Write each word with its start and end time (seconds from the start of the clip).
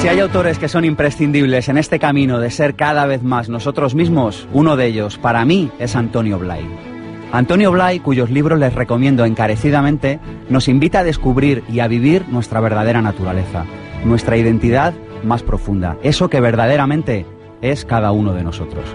Si 0.00 0.08
hay 0.08 0.18
autores 0.20 0.58
que 0.58 0.70
son 0.70 0.86
imprescindibles 0.86 1.68
en 1.68 1.76
este 1.76 1.98
camino 1.98 2.40
de 2.40 2.50
ser 2.50 2.74
cada 2.74 3.04
vez 3.04 3.22
más 3.22 3.50
nosotros 3.50 3.94
mismos, 3.94 4.48
uno 4.50 4.74
de 4.74 4.86
ellos, 4.86 5.18
para 5.18 5.44
mí, 5.44 5.70
es 5.78 5.94
Antonio 5.94 6.38
Blay. 6.38 6.66
Antonio 7.32 7.70
Blay, 7.70 8.00
cuyos 8.00 8.30
libros 8.30 8.58
les 8.58 8.74
recomiendo 8.74 9.26
encarecidamente, 9.26 10.18
nos 10.48 10.68
invita 10.68 11.00
a 11.00 11.04
descubrir 11.04 11.64
y 11.68 11.80
a 11.80 11.86
vivir 11.86 12.24
nuestra 12.30 12.60
verdadera 12.60 13.02
naturaleza, 13.02 13.66
nuestra 14.06 14.38
identidad 14.38 14.94
más 15.22 15.42
profunda, 15.42 15.98
eso 16.02 16.30
que 16.30 16.40
verdaderamente 16.40 17.26
es 17.60 17.84
cada 17.84 18.10
uno 18.10 18.32
de 18.32 18.42
nosotros. 18.42 18.86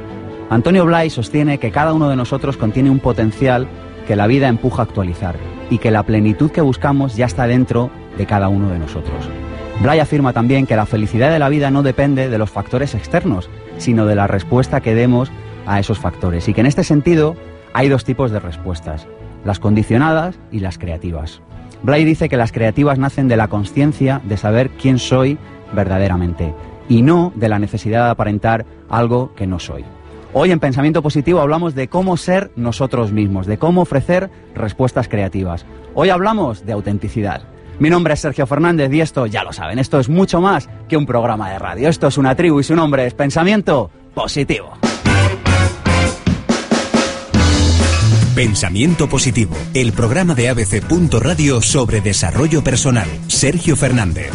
Antonio 0.49 0.85
Blay 0.85 1.12
sostiene 1.12 1.60
que 1.60 1.70
cada 1.70 1.94
uno 1.94 2.10
de 2.10 2.16
nosotros 2.16 2.58
contiene 2.58 2.90
un 2.90 2.99
potencial 2.99 3.68
que 4.08 4.16
la 4.16 4.26
vida 4.26 4.48
empuja 4.48 4.82
a 4.82 4.85
actualizar 4.85 5.35
y 5.70 5.77
que 5.77 5.91
la 5.91 6.02
plenitud 6.02 6.49
que 6.49 6.62
buscamos 6.62 7.16
ya 7.16 7.27
está 7.27 7.46
dentro 7.46 7.91
de 8.18 8.26
cada 8.26 8.48
uno 8.48 8.70
de 8.70 8.80
nosotros. 8.80 9.30
Blay 9.81 9.99
afirma 9.99 10.34
también 10.34 10.65
que 10.65 10.75
la 10.75 10.85
felicidad 10.85 11.31
de 11.31 11.39
la 11.39 11.49
vida 11.49 11.70
no 11.70 11.84
depende 11.84 12.29
de 12.29 12.37
los 12.37 12.49
factores 12.49 12.95
externos, 12.95 13.49
sino 13.77 14.05
de 14.05 14.15
la 14.15 14.26
respuesta 14.26 14.82
que 14.82 14.95
demos 14.95 15.32
a 15.65 15.79
esos 15.79 15.99
factores 15.99 16.48
y 16.48 16.54
que 16.54 16.62
en 16.62 16.67
este 16.67 16.84
sentido 16.84 17.35
hay 17.73 17.90
dos 17.90 18.05
tipos 18.05 18.32
de 18.32 18.40
respuestas, 18.40 19.05
las 19.43 19.59
condicionadas 19.59 20.40
y 20.51 20.59
las 20.59 20.77
creativas. 20.77 21.41
Blay 21.84 22.05
dice 22.05 22.29
que 22.29 22.37
las 22.37 22.51
creativas 22.51 22.98
nacen 22.98 23.27
de 23.27 23.37
la 23.37 23.48
conciencia 23.48 24.21
de 24.23 24.37
saber 24.37 24.70
quién 24.71 24.98
soy 24.98 25.37
verdaderamente 25.73 26.54
y 26.87 27.01
no 27.01 27.34
de 27.35 27.49
la 27.49 27.60
necesidad 27.60 28.05
de 28.05 28.12
aparentar 28.12 28.65
algo 28.89 29.34
que 29.35 29.45
no 29.45 29.60
soy. 29.60 29.84
Hoy 30.34 30.51
en 30.51 30.60
Pensamiento 30.60 31.01
Positivo 31.01 31.41
hablamos 31.41 31.76
de 31.76 31.87
cómo 31.87 32.17
ser 32.17 32.51
nosotros 32.55 33.12
mismos, 33.12 33.45
de 33.45 33.57
cómo 33.57 33.82
ofrecer 33.82 34.29
respuestas 34.54 35.07
creativas. 35.07 35.65
Hoy 35.93 36.10
hablamos 36.10 36.65
de 36.65 36.73
autenticidad. 36.73 37.43
Mi 37.77 37.90
nombre 37.90 38.13
es 38.13 38.21
Sergio 38.21 38.48
Fernández 38.48 38.91
y 38.93 39.01
esto, 39.01 39.26
ya 39.26 39.43
lo 39.43 39.51
saben, 39.51 39.79
esto 39.79 39.99
es 39.99 40.07
mucho 40.07 40.40
más 40.40 40.70
que 40.87 40.95
un 40.95 41.05
programa 41.05 41.49
de 41.49 41.59
radio. 41.59 41.90
Esto 41.90 42.07
es 42.07 42.17
una 42.17 42.35
tribu 42.35 42.62
y 42.62 42.63
su 42.63 42.76
nombre 42.76 43.05
es 43.05 43.13
Pensamiento 43.13 43.91
Positivo. 44.13 44.71
Pensamiento 48.34 49.09
Positivo, 49.09 49.55
el 49.73 49.91
programa 49.91 50.35
de 50.35 50.49
ABC. 50.49 50.84
Radio 51.20 51.62
sobre 51.62 51.99
desarrollo 51.99 52.63
personal. 52.63 53.07
Sergio 53.27 53.76
Fernández. 53.76 54.32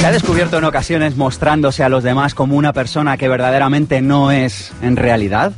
Se 0.00 0.06
ha 0.06 0.12
descubierto 0.12 0.58
en 0.58 0.64
ocasiones 0.64 1.16
mostrándose 1.16 1.84
a 1.84 1.88
los 1.88 2.02
demás 2.02 2.34
como 2.34 2.56
una 2.56 2.72
persona 2.72 3.16
que 3.16 3.28
verdaderamente 3.28 4.02
no 4.02 4.32
es 4.32 4.72
en 4.82 4.96
realidad. 4.96 5.52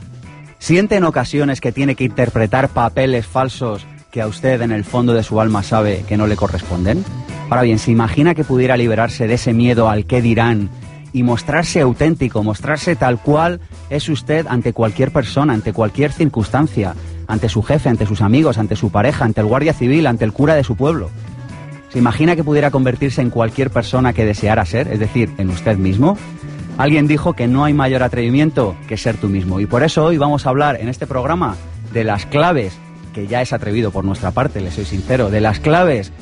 ¿Siente 0.59 0.97
en 0.97 1.05
ocasiones 1.05 1.61
que 1.61 1.73
tiene 1.73 1.95
que 1.95 2.05
interpretar 2.05 2.69
papeles 2.69 3.27
falsos 3.27 3.87
que 4.11 4.23
a 4.23 4.27
usted 4.27 4.61
en 4.63 4.73
el 4.73 4.85
fondo 4.85 5.13
de 5.13 5.23
su 5.23 5.41
alma 5.41 5.63
sabe 5.63 6.05
que 6.09 6.17
no 6.17 6.27
le 6.27 6.37
corresponden? 6.37 7.05
Ahora 7.51 7.63
bien, 7.63 7.79
¿se 7.79 7.91
imagina 7.91 8.35
que 8.35 8.45
pudiera 8.45 8.77
liberarse 8.77 9.27
de 9.27 9.35
ese 9.35 9.53
miedo 9.53 9.89
al 9.89 10.07
qué 10.07 10.23
dirán 10.23 10.71
y 11.13 11.23
mostrarse 11.23 11.81
auténtico, 11.81 12.43
mostrarse 12.43 12.97
tal 12.97 13.19
cual 13.21 13.61
es 13.89 14.09
usted 14.09 14.47
ante 14.49 14.73
cualquier 14.73 15.13
persona, 15.13 15.55
ante 15.55 15.73
cualquier 15.73 16.13
circunstancia, 16.13 16.95
ante 17.27 17.49
su 17.49 17.63
jefe, 17.63 17.89
ante 17.89 18.07
sus 18.07 18.21
amigos, 18.21 18.59
ante 18.59 18.77
su 18.77 18.91
pareja, 18.91 19.25
ante 19.25 19.41
el 19.41 19.47
guardia 19.47 19.73
civil, 19.73 20.07
ante 20.07 20.25
el 20.25 20.33
cura 20.33 20.55
de 20.55 20.65
su 20.65 20.77
pueblo? 20.77 21.11
¿Se 21.91 21.99
imagina 21.99 22.37
que 22.37 22.45
pudiera 22.45 22.71
convertirse 22.71 23.23
en 23.23 23.31
cualquier 23.31 23.71
persona 23.71 24.13
que 24.13 24.25
deseara 24.25 24.67
ser, 24.67 24.89
es 24.89 24.99
decir, 24.99 25.33
en 25.39 25.49
usted 25.51 25.79
mismo? 25.79 26.19
Alguien 26.79 27.07
dijo 27.07 27.33
que 27.33 27.47
no 27.47 27.65
hay 27.65 27.73
mayor 27.73 28.03
atrevimiento 28.03 28.77
que 28.87 28.99
ser 28.99 29.17
tú 29.17 29.29
mismo 29.29 29.61
y 29.61 29.67
por 29.67 29.83
eso 29.83 30.05
hoy 30.05 30.19
vamos 30.19 30.45
a 30.45 30.51
hablar 30.51 30.79
en 30.81 30.89
este 30.89 31.07
programa 31.07 31.57
de 31.95 32.05
las 32.05 32.27
claves, 32.27 32.79
que 33.17 33.27
ya 33.27 33.41
es 33.41 33.55
atrevido 33.55 33.91
por 33.91 34.05
nuestra 34.05 34.31
parte, 34.31 34.61
le 34.61 34.71
soy 34.71 34.85
sincero, 34.85 35.31
de 35.31 35.41
las 35.41 35.59
claves 35.59 36.13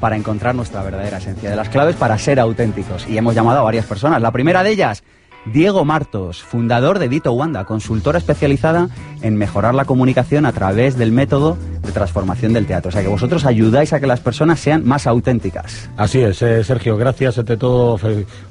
para 0.00 0.16
encontrar 0.16 0.54
nuestra 0.54 0.82
verdadera 0.82 1.18
esencia, 1.18 1.50
de 1.50 1.56
las 1.56 1.68
claves 1.68 1.94
para 1.94 2.16
ser 2.16 2.40
auténticos. 2.40 3.06
Y 3.06 3.18
hemos 3.18 3.34
llamado 3.34 3.58
a 3.58 3.62
varias 3.62 3.84
personas. 3.84 4.22
La 4.22 4.30
primera 4.30 4.62
de 4.62 4.70
ellas, 4.70 5.02
Diego 5.44 5.84
Martos, 5.84 6.42
fundador 6.42 7.00
de 7.00 7.10
Dito 7.10 7.34
Wanda, 7.34 7.66
consultora 7.66 8.16
especializada 8.16 8.88
en 9.20 9.36
mejorar 9.36 9.74
la 9.74 9.84
comunicación 9.84 10.46
a 10.46 10.52
través 10.52 10.96
del 10.96 11.12
método 11.12 11.58
de 11.82 11.92
transformación 11.92 12.54
del 12.54 12.64
teatro. 12.64 12.88
O 12.88 12.92
sea 12.92 13.02
que 13.02 13.08
vosotros 13.08 13.44
ayudáis 13.44 13.92
a 13.92 14.00
que 14.00 14.06
las 14.06 14.20
personas 14.20 14.58
sean 14.58 14.86
más 14.86 15.06
auténticas. 15.06 15.90
Así 15.98 16.20
es, 16.20 16.40
eh, 16.40 16.64
Sergio, 16.64 16.96
gracias 16.96 17.36
ante 17.38 17.58
todo 17.58 17.98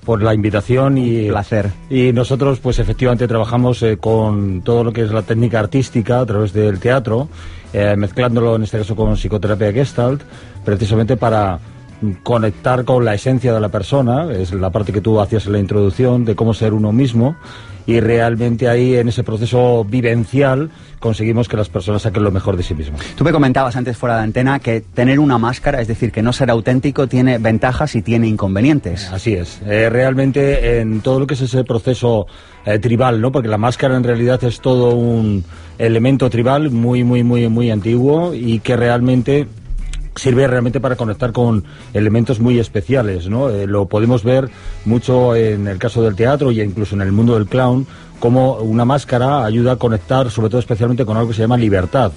por 0.06 0.22
la 0.22 0.36
invitación 0.36 1.00
y 1.00 1.30
placer. 1.30 1.72
Y 1.90 2.13
nosotros 2.13 2.59
pues 2.59 2.78
efectivamente 2.78 3.28
trabajamos 3.28 3.81
eh, 3.81 3.97
con 3.97 4.62
todo 4.62 4.84
lo 4.84 4.94
que 4.94 5.02
es 5.02 5.12
la 5.12 5.24
técnica 5.24 5.59
artística 5.59 6.19
a 6.19 6.25
través 6.28 6.53
del 6.53 6.80
teatro, 6.80 7.28
eh, 7.73 7.95
mezclándolo 7.97 8.55
en 8.55 8.63
este 8.63 8.78
caso 8.78 8.95
con 8.95 9.16
psicoterapia 9.16 9.72
Gestalt, 9.72 10.22
precisamente 10.63 11.17
para 11.17 11.59
conectar 12.23 12.85
con 12.85 13.03
la 13.05 13.16
esencia 13.16 13.53
de 13.53 13.59
la 13.59 13.69
persona, 13.69 14.31
es 14.31 14.53
la 14.53 14.69
parte 14.69 14.94
que 14.94 15.01
tú 15.01 15.19
hacías 15.19 15.47
en 15.47 15.53
la 15.53 15.59
introducción, 15.59 16.25
de 16.25 16.35
cómo 16.35 16.53
ser 16.53 16.73
uno 16.73 16.91
mismo, 16.91 17.35
y 17.88 18.02
realmente 18.02 18.68
ahí 18.68 18.96
en 18.96 19.08
ese 19.08 19.24
proceso 19.24 19.84
vivencial 19.86 20.70
conseguimos 21.00 21.48
que 21.48 21.56
las 21.56 21.70
personas 21.70 22.02
saquen 22.02 22.24
lo 22.24 22.31
mejor 22.31 22.58
de 22.58 22.64
sí 22.64 22.75
mismas. 22.75 23.02
Tú 23.16 23.24
me 23.24 23.31
comentabas 23.31 23.75
antes 23.78 23.96
fuera 23.98 24.18
de 24.18 24.24
antena 24.24 24.59
que 24.59 24.81
tener 24.81 25.20
una 25.20 25.38
máscara, 25.38 25.80
es 25.80 25.88
decir, 25.88 26.12
que 26.12 26.22
no 26.22 26.34
ser 26.34 26.52
auténtico, 26.52 27.08
tiene 27.08 27.38
ventajas 27.38 27.96
y 27.96 28.02
tiene 28.02 28.28
inconvenientes. 28.28 29.09
Así 29.12 29.34
es. 29.34 29.62
Eh, 29.66 29.90
realmente 29.90 30.81
en 30.81 31.00
todo 31.02 31.22
lo 31.22 31.28
que 31.28 31.36
es 31.36 31.42
ese 31.42 31.64
proceso 31.64 32.28
eh, 32.66 32.78
tribal, 32.80 33.22
¿no? 33.22 33.31
Porque 33.31 33.48
la 33.48 33.58
máscara 33.58 33.96
en 33.96 34.04
realidad 34.04 34.44
es 34.44 34.59
todo 34.59 34.94
un 34.94 35.46
elemento 35.78 36.30
tribal 36.30 36.69
muy, 36.72 37.06
muy, 37.06 37.24
muy, 37.24 37.48
muy 37.48 37.72
antiguo 37.72 38.34
y 38.34 38.59
que 38.59 38.75
realmente 38.75 39.48
sirve 40.17 40.47
realmente 40.47 40.79
para 40.79 40.95
conectar 40.95 41.31
con 41.31 41.63
elementos 41.94 42.39
muy 42.39 42.59
especiales, 42.59 43.29
¿no? 43.29 43.50
Eh, 43.50 43.67
lo 43.67 43.85
podemos 43.85 44.23
ver 44.23 44.50
mucho 44.85 45.35
en 45.35 45.67
el 45.67 45.78
caso 45.78 46.01
del 46.01 46.16
teatro 46.16 46.51
y 46.51 46.61
incluso 46.61 46.95
en 46.95 47.01
el 47.01 47.11
mundo 47.11 47.35
del 47.35 47.47
clown, 47.47 47.88
como 48.19 48.56
una 48.56 48.85
máscara 48.85 49.45
ayuda 49.45 49.73
a 49.73 49.75
conectar, 49.75 50.31
sobre 50.31 50.50
todo 50.50 50.59
especialmente 50.59 51.06
con 51.06 51.17
algo 51.17 51.29
que 51.29 51.35
se 51.35 51.41
llama 51.41 51.57
libertad 51.57 52.11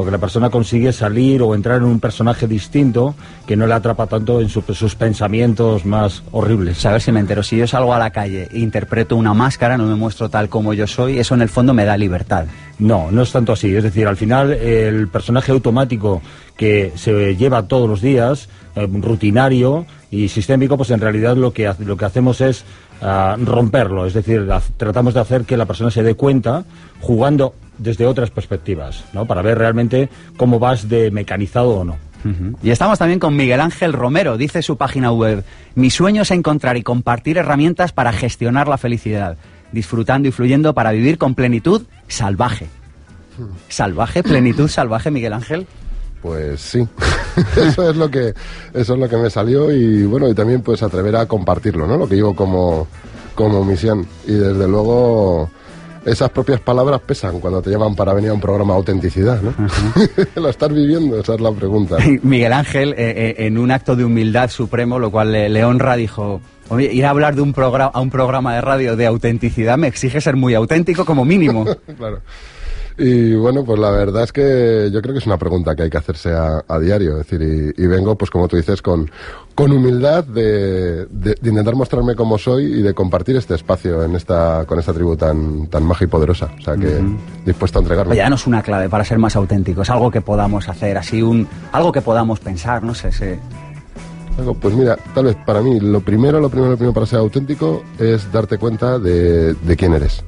porque 0.00 0.12
la 0.12 0.18
persona 0.18 0.48
consigue 0.48 0.94
salir 0.94 1.42
o 1.42 1.54
entrar 1.54 1.76
en 1.76 1.84
un 1.84 2.00
personaje 2.00 2.46
distinto 2.46 3.14
que 3.46 3.54
no 3.54 3.66
le 3.66 3.74
atrapa 3.74 4.06
tanto 4.06 4.40
en 4.40 4.48
sus 4.48 4.94
pensamientos 4.94 5.84
más 5.84 6.22
horribles. 6.32 6.86
A 6.86 6.92
ver 6.92 7.02
si 7.02 7.12
me 7.12 7.20
entero, 7.20 7.42
si 7.42 7.58
yo 7.58 7.66
salgo 7.66 7.92
a 7.92 7.98
la 7.98 8.08
calle 8.08 8.48
e 8.50 8.60
interpreto 8.60 9.14
una 9.14 9.34
máscara, 9.34 9.76
no 9.76 9.84
me 9.84 9.96
muestro 9.96 10.30
tal 10.30 10.48
como 10.48 10.72
yo 10.72 10.86
soy, 10.86 11.18
eso 11.18 11.34
en 11.34 11.42
el 11.42 11.50
fondo 11.50 11.74
me 11.74 11.84
da 11.84 11.98
libertad. 11.98 12.46
No, 12.78 13.10
no 13.10 13.20
es 13.20 13.30
tanto 13.30 13.52
así. 13.52 13.76
Es 13.76 13.84
decir, 13.84 14.06
al 14.06 14.16
final 14.16 14.52
el 14.54 15.08
personaje 15.08 15.52
automático 15.52 16.22
que 16.60 16.92
se 16.94 17.36
lleva 17.36 17.68
todos 17.68 17.88
los 17.88 18.02
días, 18.02 18.50
eh, 18.76 18.86
rutinario 18.86 19.86
y 20.10 20.28
sistémico, 20.28 20.76
pues 20.76 20.90
en 20.90 21.00
realidad 21.00 21.34
lo 21.34 21.54
que, 21.54 21.72
lo 21.78 21.96
que 21.96 22.04
hacemos 22.04 22.42
es 22.42 22.66
ah, 23.00 23.34
romperlo. 23.42 24.04
Es 24.04 24.12
decir, 24.12 24.46
tratamos 24.76 25.14
de 25.14 25.20
hacer 25.20 25.44
que 25.44 25.56
la 25.56 25.64
persona 25.64 25.90
se 25.90 26.02
dé 26.02 26.16
cuenta 26.16 26.64
jugando 27.00 27.54
desde 27.78 28.04
otras 28.04 28.30
perspectivas, 28.30 29.04
¿no? 29.14 29.24
Para 29.24 29.40
ver 29.40 29.56
realmente 29.56 30.10
cómo 30.36 30.58
vas 30.58 30.86
de 30.90 31.10
mecanizado 31.10 31.70
o 31.70 31.84
no. 31.84 31.96
Y 32.62 32.68
estamos 32.68 32.98
también 32.98 33.20
con 33.20 33.34
Miguel 33.34 33.60
Ángel 33.60 33.94
Romero, 33.94 34.36
dice 34.36 34.60
su 34.60 34.76
página 34.76 35.12
web, 35.12 35.42
mi 35.74 35.88
sueño 35.88 36.20
es 36.20 36.30
encontrar 36.30 36.76
y 36.76 36.82
compartir 36.82 37.38
herramientas 37.38 37.92
para 37.92 38.12
gestionar 38.12 38.68
la 38.68 38.76
felicidad, 38.76 39.38
disfrutando 39.72 40.28
y 40.28 40.30
fluyendo 40.30 40.74
para 40.74 40.92
vivir 40.92 41.16
con 41.16 41.34
plenitud 41.34 41.84
salvaje. 42.06 42.66
¿Salvaje? 43.70 44.22
¿Plenitud 44.22 44.68
salvaje, 44.68 45.10
Miguel 45.10 45.32
Ángel? 45.32 45.66
Pues 46.22 46.60
sí, 46.60 46.86
eso 47.56 47.90
es 47.90 47.96
lo 47.96 48.10
que 48.10 48.34
eso 48.74 48.94
es 48.94 48.98
lo 48.98 49.08
que 49.08 49.16
me 49.16 49.30
salió 49.30 49.72
y 49.72 50.04
bueno 50.04 50.28
y 50.28 50.34
también 50.34 50.60
pues 50.60 50.82
atrever 50.82 51.16
a 51.16 51.26
compartirlo, 51.26 51.86
¿no? 51.86 51.96
Lo 51.96 52.08
que 52.08 52.16
llevo 52.16 52.34
como 52.34 52.86
como 53.34 53.64
misión 53.64 54.06
y 54.26 54.32
desde 54.32 54.68
luego 54.68 55.48
esas 56.04 56.30
propias 56.30 56.60
palabras 56.60 57.00
pesan 57.00 57.40
cuando 57.40 57.60
te 57.60 57.70
llaman 57.70 57.94
para 57.94 58.12
venir 58.14 58.30
a 58.30 58.34
un 58.34 58.40
programa 58.40 58.74
de 58.74 58.78
autenticidad, 58.78 59.40
¿no? 59.42 59.54
Lo 60.40 60.48
estás 60.48 60.72
viviendo, 60.72 61.20
esa 61.20 61.34
es 61.34 61.40
la 61.40 61.52
pregunta. 61.52 61.96
Miguel 62.22 62.52
Ángel, 62.52 62.92
eh, 62.92 62.96
eh, 62.98 63.46
en 63.46 63.58
un 63.58 63.70
acto 63.70 63.96
de 63.96 64.04
humildad 64.04 64.50
supremo, 64.50 64.98
lo 64.98 65.10
cual 65.10 65.32
le, 65.32 65.64
honra, 65.64 65.96
dijo, 65.96 66.40
Oye, 66.68 66.92
ir 66.92 67.04
a 67.04 67.10
hablar 67.10 67.34
de 67.34 67.42
un 67.42 67.52
programa, 67.52 67.90
a 67.92 68.00
un 68.00 68.10
programa 68.10 68.54
de 68.54 68.60
radio 68.60 68.96
de 68.96 69.06
autenticidad 69.06 69.76
me 69.76 69.88
exige 69.88 70.20
ser 70.20 70.36
muy 70.36 70.54
auténtico 70.54 71.04
como 71.04 71.24
mínimo. 71.24 71.66
claro. 71.98 72.20
Y 73.02 73.34
bueno, 73.34 73.64
pues 73.64 73.78
la 73.78 73.90
verdad 73.90 74.24
es 74.24 74.32
que 74.32 74.90
yo 74.92 75.00
creo 75.00 75.14
que 75.14 75.20
es 75.20 75.26
una 75.26 75.38
pregunta 75.38 75.74
que 75.74 75.84
hay 75.84 75.90
que 75.90 75.96
hacerse 75.96 76.34
a, 76.34 76.78
diario. 76.78 77.18
Es 77.18 77.30
decir, 77.30 77.72
y, 77.74 77.86
vengo, 77.86 78.14
pues 78.14 78.30
como 78.30 78.46
tú 78.46 78.58
dices, 78.58 78.82
con, 78.82 79.10
con 79.54 79.72
humildad 79.72 80.22
de, 80.22 81.06
de, 81.06 81.34
intentar 81.42 81.74
mostrarme 81.76 82.14
como 82.14 82.36
soy 82.36 82.64
y 82.66 82.82
de 82.82 82.92
compartir 82.92 83.36
este 83.36 83.54
espacio 83.54 84.02
en 84.04 84.16
esta, 84.16 84.66
con 84.66 84.78
esta 84.78 84.92
tribu 84.92 85.16
tan, 85.16 85.68
tan 85.68 85.82
maja 85.82 86.04
y 86.04 86.08
poderosa. 86.08 86.50
O 86.58 86.62
sea 86.62 86.76
que 86.76 87.00
dispuesto 87.46 87.78
a 87.78 87.82
entregarlo. 87.82 88.12
Ya 88.12 88.28
no 88.28 88.34
es 88.34 88.46
una 88.46 88.62
clave 88.62 88.90
para 88.90 89.02
ser 89.02 89.18
más 89.18 89.34
auténticos, 89.34 89.88
algo 89.88 90.10
que 90.10 90.20
podamos 90.20 90.68
hacer, 90.68 90.98
así 90.98 91.22
un, 91.22 91.48
algo 91.72 91.92
que 91.92 92.02
podamos 92.02 92.38
pensar, 92.40 92.82
no 92.82 92.94
sé, 92.94 93.12
sé. 93.12 93.40
Pues 94.60 94.74
mira, 94.74 94.98
tal 95.14 95.24
vez 95.24 95.36
para 95.46 95.62
mí 95.62 95.80
lo 95.80 96.00
primero, 96.00 96.38
lo 96.38 96.50
primero, 96.50 96.72
lo 96.72 96.76
primero 96.76 96.92
para 96.92 97.06
ser 97.06 97.20
auténtico 97.20 97.82
es 97.98 98.30
darte 98.30 98.58
cuenta 98.58 98.98
de, 98.98 99.54
de 99.54 99.76
quién 99.76 99.94
eres 99.94 100.22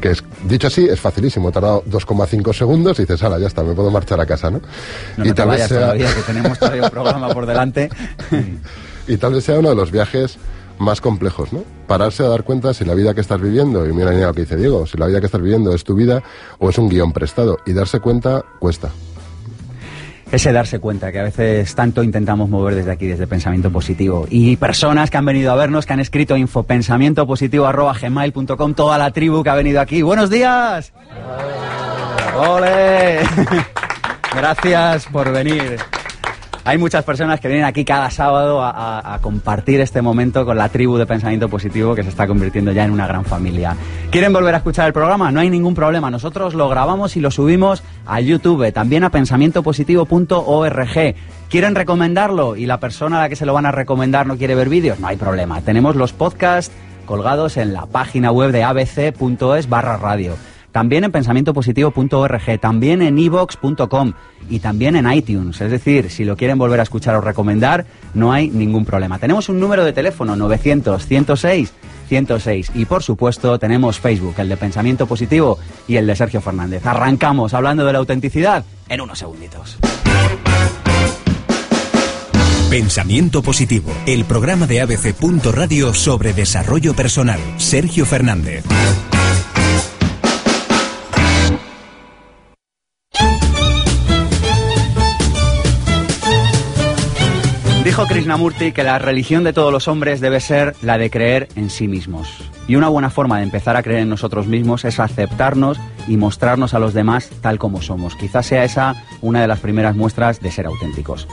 que 0.00 0.10
es, 0.10 0.22
dicho 0.44 0.66
así, 0.66 0.86
es 0.86 1.00
facilísimo. 1.00 1.48
He 1.48 1.52
tardado 1.52 1.82
2,5 1.84 2.52
segundos 2.52 2.98
y 2.98 3.02
dices, 3.02 3.22
ala, 3.22 3.38
ya 3.38 3.46
está, 3.46 3.62
me 3.62 3.74
puedo 3.74 3.90
marchar 3.90 4.20
a 4.20 4.26
casa, 4.26 4.50
¿no? 4.50 4.60
no 5.16 5.26
y 5.26 5.32
tal 5.32 5.48
vez 5.48 5.66
sea... 5.66 5.80
todavía, 5.80 6.14
que 6.14 6.22
tenemos 6.22 6.58
todavía 6.58 6.82
un 6.84 6.90
programa 6.90 7.28
por 7.30 7.46
delante. 7.46 7.88
y 9.08 9.16
tal 9.16 9.34
vez 9.34 9.44
sea 9.44 9.58
uno 9.58 9.70
de 9.70 9.74
los 9.74 9.90
viajes 9.90 10.38
más 10.78 11.00
complejos, 11.00 11.52
¿no? 11.52 11.62
Pararse 11.86 12.24
a 12.24 12.28
dar 12.28 12.44
cuenta 12.44 12.72
si 12.72 12.84
la 12.84 12.94
vida 12.94 13.14
que 13.14 13.20
estás 13.20 13.40
viviendo, 13.40 13.86
y 13.86 13.92
mira 13.92 14.12
lo 14.12 14.32
que 14.32 14.42
dice 14.42 14.56
Diego, 14.56 14.86
si 14.86 14.96
la 14.96 15.06
vida 15.06 15.20
que 15.20 15.26
estás 15.26 15.42
viviendo 15.42 15.74
es 15.74 15.84
tu 15.84 15.94
vida 15.94 16.22
o 16.58 16.70
es 16.70 16.78
un 16.78 16.88
guion 16.88 17.12
prestado. 17.12 17.58
Y 17.66 17.72
darse 17.72 18.00
cuenta 18.00 18.44
cuesta 18.58 18.90
ese 20.32 20.52
darse 20.52 20.78
cuenta 20.78 21.12
que 21.12 21.18
a 21.18 21.24
veces 21.24 21.74
tanto 21.74 22.02
intentamos 22.02 22.48
mover 22.48 22.74
desde 22.74 22.92
aquí, 22.92 23.06
desde 23.06 23.26
pensamiento 23.26 23.70
positivo. 23.70 24.26
Y 24.30 24.56
personas 24.56 25.10
que 25.10 25.16
han 25.16 25.24
venido 25.24 25.50
a 25.52 25.56
vernos, 25.56 25.86
que 25.86 25.92
han 25.92 26.00
escrito 26.00 26.36
infopensamientopositivo.gmail.com, 26.36 28.74
toda 28.74 28.98
la 28.98 29.10
tribu 29.10 29.42
que 29.42 29.50
ha 29.50 29.54
venido 29.54 29.80
aquí. 29.80 30.02
¡Buenos 30.02 30.30
días! 30.30 30.92
¡Ole! 32.36 33.20
Gracias 34.34 35.06
por 35.06 35.32
venir. 35.32 35.78
Hay 36.64 36.76
muchas 36.76 37.04
personas 37.04 37.40
que 37.40 37.48
vienen 37.48 37.64
aquí 37.64 37.84
cada 37.84 38.10
sábado 38.10 38.60
a, 38.62 39.18
compartir 39.22 39.80
este 39.80 40.02
momento 40.02 40.44
con 40.44 40.58
la 40.58 40.68
tribu 40.68 40.96
de 40.96 41.06
pensamiento 41.06 41.48
positivo 41.48 41.94
que 41.94 42.02
se 42.02 42.10
está 42.10 42.26
convirtiendo 42.26 42.72
ya 42.72 42.84
en 42.84 42.90
una 42.90 43.06
gran 43.06 43.24
familia. 43.24 43.76
¿Quieren 44.10 44.32
volver 44.32 44.54
a 44.54 44.58
escuchar 44.58 44.86
el 44.86 44.92
programa? 44.92 45.32
No 45.32 45.40
hay 45.40 45.50
ningún 45.50 45.74
problema. 45.74 46.10
Nosotros 46.10 46.54
lo 46.54 46.68
grabamos 46.68 47.16
y 47.16 47.20
lo 47.20 47.30
subimos 47.30 47.82
a 48.06 48.20
YouTube, 48.20 48.72
también 48.72 49.04
a 49.04 49.10
pensamientopositivo.org. 49.10 51.14
¿Quieren 51.48 51.74
recomendarlo 51.74 52.56
y 52.56 52.66
la 52.66 52.78
persona 52.78 53.18
a 53.18 53.22
la 53.22 53.28
que 53.28 53.36
se 53.36 53.46
lo 53.46 53.54
van 53.54 53.66
a 53.66 53.72
recomendar 53.72 54.26
no 54.26 54.36
quiere 54.36 54.54
ver 54.54 54.68
vídeos? 54.68 55.00
No 55.00 55.08
hay 55.08 55.16
problema. 55.16 55.60
Tenemos 55.62 55.96
los 55.96 56.12
podcasts 56.12 56.72
colgados 57.06 57.56
en 57.56 57.72
la 57.72 57.86
página 57.86 58.30
web 58.30 58.52
de 58.52 58.64
abc.es 58.64 59.68
barra 59.68 59.96
radio 59.96 60.36
también 60.72 61.04
en 61.04 61.12
pensamientopositivo.org, 61.12 62.60
también 62.60 63.02
en 63.02 63.18
evox.com 63.18 64.12
y 64.48 64.60
también 64.60 64.96
en 64.96 65.10
iTunes. 65.12 65.60
Es 65.60 65.70
decir, 65.70 66.10
si 66.10 66.24
lo 66.24 66.36
quieren 66.36 66.58
volver 66.58 66.80
a 66.80 66.84
escuchar 66.84 67.14
o 67.16 67.20
recomendar, 67.20 67.86
no 68.14 68.32
hay 68.32 68.48
ningún 68.48 68.84
problema. 68.84 69.18
Tenemos 69.18 69.48
un 69.48 69.60
número 69.60 69.84
de 69.84 69.92
teléfono 69.92 70.36
900 70.36 71.06
106 71.06 71.72
106 72.08 72.72
y 72.74 72.84
por 72.86 73.02
supuesto 73.02 73.58
tenemos 73.58 74.00
Facebook, 74.00 74.34
el 74.38 74.48
de 74.48 74.56
Pensamiento 74.56 75.06
Positivo 75.06 75.58
y 75.86 75.96
el 75.96 76.06
de 76.06 76.16
Sergio 76.16 76.40
Fernández. 76.40 76.84
Arrancamos 76.84 77.54
hablando 77.54 77.84
de 77.84 77.92
la 77.92 78.00
autenticidad 78.00 78.64
en 78.88 79.00
unos 79.00 79.18
segunditos. 79.18 79.78
Pensamiento 82.68 83.42
Positivo, 83.42 83.90
el 84.06 84.24
programa 84.24 84.66
de 84.66 84.80
ABC. 84.80 85.14
Radio 85.52 85.92
sobre 85.92 86.32
desarrollo 86.32 86.94
personal. 86.94 87.40
Sergio 87.56 88.06
Fernández. 88.06 88.64
Krishnamurti 98.30 98.70
que 98.70 98.84
la 98.84 99.00
religión 99.00 99.42
de 99.42 99.52
todos 99.52 99.72
los 99.72 99.88
hombres 99.88 100.20
debe 100.20 100.38
ser 100.38 100.76
la 100.82 100.98
de 100.98 101.10
creer 101.10 101.48
en 101.56 101.68
sí 101.68 101.88
mismos. 101.88 102.28
Y 102.68 102.76
una 102.76 102.88
buena 102.88 103.10
forma 103.10 103.38
de 103.38 103.42
empezar 103.42 103.76
a 103.76 103.82
creer 103.82 104.02
en 104.02 104.08
nosotros 104.08 104.46
mismos 104.46 104.84
es 104.84 105.00
aceptarnos 105.00 105.80
y 106.06 106.16
mostrarnos 106.16 106.72
a 106.72 106.78
los 106.78 106.94
demás 106.94 107.28
tal 107.40 107.58
como 107.58 107.82
somos. 107.82 108.14
Quizás 108.14 108.46
sea 108.46 108.62
esa 108.62 108.94
una 109.20 109.40
de 109.40 109.48
las 109.48 109.58
primeras 109.58 109.96
muestras 109.96 110.38
de 110.38 110.52
ser 110.52 110.66
auténticos. 110.66 111.26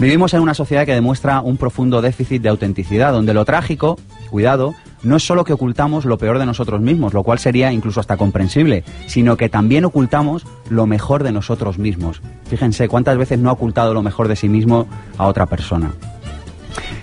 Vivimos 0.00 0.34
en 0.34 0.40
una 0.40 0.54
sociedad 0.54 0.84
que 0.84 0.94
demuestra 0.94 1.40
un 1.40 1.58
profundo 1.58 2.02
déficit 2.02 2.42
de 2.42 2.48
autenticidad, 2.48 3.12
donde 3.12 3.34
lo 3.34 3.44
trágico, 3.44 4.00
cuidado, 4.28 4.74
no 5.04 5.14
es 5.14 5.24
solo 5.24 5.44
que 5.44 5.52
ocultamos 5.52 6.04
lo 6.06 6.18
peor 6.18 6.40
de 6.40 6.46
nosotros 6.46 6.80
mismos, 6.80 7.14
lo 7.14 7.22
cual 7.22 7.38
sería 7.38 7.70
incluso 7.70 8.00
hasta 8.00 8.16
comprensible, 8.16 8.82
sino 9.06 9.36
que 9.36 9.48
también 9.48 9.84
ocultamos 9.84 10.44
lo 10.68 10.88
mejor 10.88 11.22
de 11.22 11.30
nosotros 11.30 11.78
mismos. 11.78 12.20
Fíjense 12.46 12.88
cuántas 12.88 13.16
veces 13.16 13.38
no 13.38 13.48
ha 13.48 13.52
ocultado 13.52 13.94
lo 13.94 14.02
mejor 14.02 14.26
de 14.26 14.34
sí 14.34 14.48
mismo 14.48 14.88
a 15.18 15.28
otra 15.28 15.46
persona. 15.46 15.92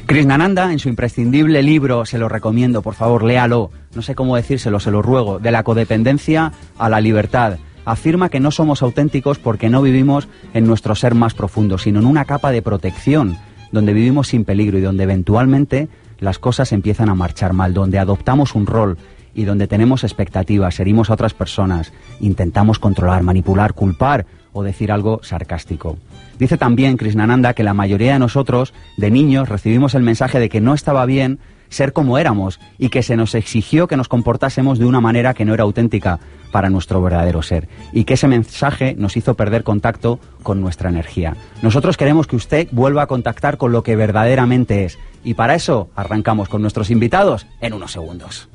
Krishnananda, 0.10 0.72
en 0.72 0.80
su 0.80 0.90
imprescindible 0.90 1.62
libro, 1.62 2.04
se 2.04 2.18
lo 2.18 2.30
recomiendo, 2.30 2.82
por 2.82 2.96
favor, 2.96 3.24
léalo, 3.24 3.70
no 3.94 4.02
sé 4.02 4.16
cómo 4.16 4.36
decírselo, 4.36 4.80
se 4.80 4.90
lo 4.90 5.04
ruego, 5.04 5.38
de 5.38 5.52
la 5.52 5.62
codependencia 5.62 6.52
a 6.80 6.90
la 6.90 7.00
libertad, 7.00 7.60
afirma 7.86 8.30
que 8.30 8.40
no 8.40 8.50
somos 8.50 8.82
auténticos 8.82 9.38
porque 9.38 9.70
no 9.70 9.84
vivimos 9.84 10.28
en 10.56 10.66
nuestro 10.66 10.96
ser 10.96 11.14
más 11.14 11.36
profundo, 11.36 11.78
sino 11.78 12.00
en 12.00 12.08
una 12.08 12.26
capa 12.26 12.50
de 12.50 12.64
protección, 12.64 13.38
donde 13.72 13.94
vivimos 13.94 14.30
sin 14.30 14.46
peligro 14.46 14.80
y 14.80 14.82
donde 14.82 15.04
eventualmente 15.04 15.90
las 16.18 16.40
cosas 16.40 16.72
empiezan 16.72 17.10
a 17.10 17.14
marchar 17.14 17.54
mal, 17.54 17.76
donde 17.76 18.00
adoptamos 18.00 18.56
un 18.56 18.66
rol 18.66 18.98
y 19.36 19.44
donde 19.44 19.68
tenemos 19.68 20.04
expectativas, 20.04 20.80
herimos 20.80 21.12
a 21.12 21.14
otras 21.14 21.36
personas, 21.36 21.94
intentamos 22.20 22.80
controlar, 22.80 23.22
manipular, 23.22 23.76
culpar 23.76 24.26
o 24.54 24.64
decir 24.64 24.92
algo 24.92 25.22
sarcástico. 25.24 25.98
Dice 26.38 26.58
también 26.58 26.98
Krishnananda 26.98 27.54
que 27.54 27.64
la 27.64 27.74
mayoría 27.74 28.14
de 28.14 28.20
nosotros, 28.20 28.74
de 28.98 29.12
niños, 29.12 29.50
recibimos 29.50 29.96
el 29.96 30.04
mensaje 30.04 30.40
de 30.40 30.50
que 30.50 30.62
no 30.62 30.74
estaba 30.74 31.06
bien 31.06 31.40
ser 31.70 31.94
como 31.94 32.18
éramos 32.18 32.60
y 32.78 32.90
que 32.90 33.04
se 33.04 33.16
nos 33.16 33.36
exigió 33.36 33.88
que 33.88 33.98
nos 33.98 34.08
comportásemos 34.08 34.80
de 34.80 34.86
una 34.86 35.02
manera 35.02 35.34
que 35.34 35.46
no 35.46 35.54
era 35.54 35.64
auténtica 35.64 36.20
para 36.52 36.70
nuestro 36.70 37.02
verdadero 37.02 37.42
ser 37.42 37.70
y 37.94 38.04
que 38.04 38.16
ese 38.16 38.28
mensaje 38.28 38.96
nos 38.98 39.16
hizo 39.18 39.36
perder 39.36 39.64
contacto 39.64 40.20
con 40.44 40.62
nuestra 40.62 40.90
energía. 40.90 41.36
Nosotros 41.62 41.96
queremos 41.96 42.28
que 42.28 42.36
usted 42.36 42.68
vuelva 42.72 43.04
a 43.04 43.08
contactar 43.08 43.58
con 43.58 43.72
lo 43.72 43.84
que 43.84 43.96
verdaderamente 43.96 44.86
es 44.86 44.98
y 45.24 45.36
para 45.36 45.56
eso 45.56 45.90
arrancamos 45.96 46.50
con 46.50 46.62
nuestros 46.62 46.90
invitados 46.90 47.46
en 47.62 47.74
unos 47.74 47.92
segundos. 47.92 48.50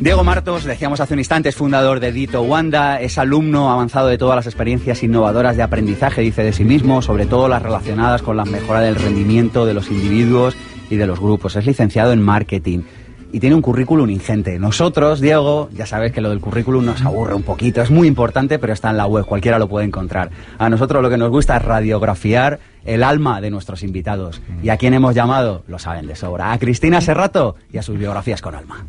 Diego 0.00 0.24
Martos, 0.24 0.64
decíamos 0.64 1.00
hace 1.00 1.14
un 1.14 1.20
instante, 1.20 1.50
es 1.50 1.56
fundador 1.56 2.00
de 2.00 2.12
Dito 2.12 2.40
Wanda, 2.42 3.00
es 3.00 3.18
alumno 3.18 3.70
avanzado 3.70 4.08
de 4.08 4.16
todas 4.16 4.36
las 4.36 4.46
experiencias 4.46 5.02
innovadoras 5.02 5.56
de 5.56 5.62
aprendizaje, 5.62 6.22
dice 6.22 6.44
de 6.44 6.52
sí 6.52 6.64
mismo, 6.64 7.02
sobre 7.02 7.26
todo 7.26 7.46
las 7.46 7.62
relacionadas 7.62 8.22
con 8.22 8.36
la 8.36 8.44
mejora 8.44 8.80
del 8.80 8.94
rendimiento 8.94 9.66
de 9.66 9.74
los 9.74 9.90
individuos 9.90 10.56
y 10.88 10.96
de 10.96 11.06
los 11.06 11.20
grupos. 11.20 11.56
Es 11.56 11.66
licenciado 11.66 12.12
en 12.12 12.22
marketing 12.22 12.84
y 13.32 13.40
tiene 13.40 13.54
un 13.56 13.62
currículum 13.62 14.08
ingente. 14.10 14.58
Nosotros, 14.58 15.20
Diego, 15.20 15.68
ya 15.72 15.86
sabes 15.86 16.12
que 16.12 16.20
lo 16.20 16.30
del 16.30 16.40
currículum 16.40 16.84
nos 16.84 17.04
aburre 17.04 17.34
un 17.34 17.42
poquito, 17.42 17.82
es 17.82 17.90
muy 17.90 18.08
importante, 18.08 18.58
pero 18.58 18.72
está 18.72 18.90
en 18.90 18.96
la 18.96 19.06
web, 19.06 19.24
cualquiera 19.24 19.58
lo 19.58 19.68
puede 19.68 19.86
encontrar. 19.86 20.30
A 20.58 20.68
nosotros 20.68 21.02
lo 21.02 21.10
que 21.10 21.18
nos 21.18 21.30
gusta 21.30 21.56
es 21.56 21.64
radiografiar 21.64 22.58
el 22.84 23.02
alma 23.02 23.40
de 23.40 23.50
nuestros 23.50 23.82
invitados. 23.82 24.40
¿Y 24.62 24.70
a 24.70 24.76
quién 24.76 24.94
hemos 24.94 25.14
llamado? 25.14 25.62
Lo 25.68 25.78
saben 25.78 26.06
de 26.06 26.16
sobra. 26.16 26.52
A 26.52 26.58
Cristina 26.58 27.00
Serrato 27.00 27.56
y 27.72 27.78
a 27.78 27.82
sus 27.82 27.98
biografías 27.98 28.40
con 28.40 28.54
alma. 28.54 28.86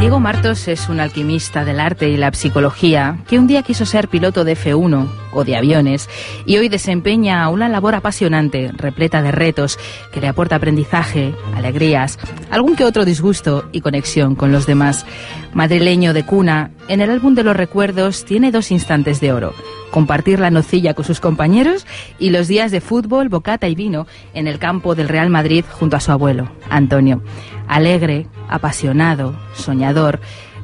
Diego 0.00 0.18
Martos 0.18 0.66
es 0.66 0.88
un 0.88 0.98
alquimista 0.98 1.66
del 1.66 1.78
arte 1.78 2.08
y 2.08 2.16
la 2.16 2.32
psicología 2.32 3.18
que 3.28 3.38
un 3.38 3.46
día 3.46 3.62
quiso 3.62 3.84
ser 3.84 4.08
piloto 4.08 4.44
de 4.44 4.56
F1 4.56 5.06
o 5.32 5.44
de 5.44 5.56
aviones 5.56 6.08
y 6.46 6.56
hoy 6.58 6.68
desempeña 6.68 7.48
una 7.48 7.68
labor 7.68 7.94
apasionante, 7.94 8.70
repleta 8.72 9.22
de 9.22 9.32
retos, 9.32 9.78
que 10.12 10.20
le 10.20 10.28
aporta 10.28 10.56
aprendizaje, 10.56 11.34
alegrías, 11.54 12.18
algún 12.50 12.76
que 12.76 12.84
otro 12.84 13.04
disgusto 13.04 13.64
y 13.72 13.80
conexión 13.80 14.34
con 14.34 14.52
los 14.52 14.66
demás. 14.66 15.06
Madrileño 15.54 16.12
de 16.12 16.24
cuna, 16.24 16.70
en 16.88 17.00
el 17.00 17.10
álbum 17.10 17.34
de 17.34 17.44
los 17.44 17.56
recuerdos 17.56 18.24
tiene 18.24 18.50
dos 18.50 18.70
instantes 18.70 19.20
de 19.20 19.32
oro 19.32 19.54
compartir 19.90 20.38
la 20.38 20.50
nocilla 20.50 20.94
con 20.94 21.04
sus 21.04 21.20
compañeros 21.20 21.86
y 22.18 22.30
los 22.30 22.48
días 22.48 22.70
de 22.70 22.80
fútbol, 22.80 23.28
bocata 23.28 23.68
y 23.68 23.74
vino 23.74 24.06
en 24.34 24.46
el 24.46 24.58
campo 24.58 24.94
del 24.94 25.08
Real 25.08 25.30
Madrid 25.30 25.64
junto 25.70 25.96
a 25.96 26.00
su 26.00 26.12
abuelo, 26.12 26.50
Antonio. 26.68 27.22
Alegre, 27.68 28.26
apasionado, 28.48 29.34
soñador, 29.54 30.20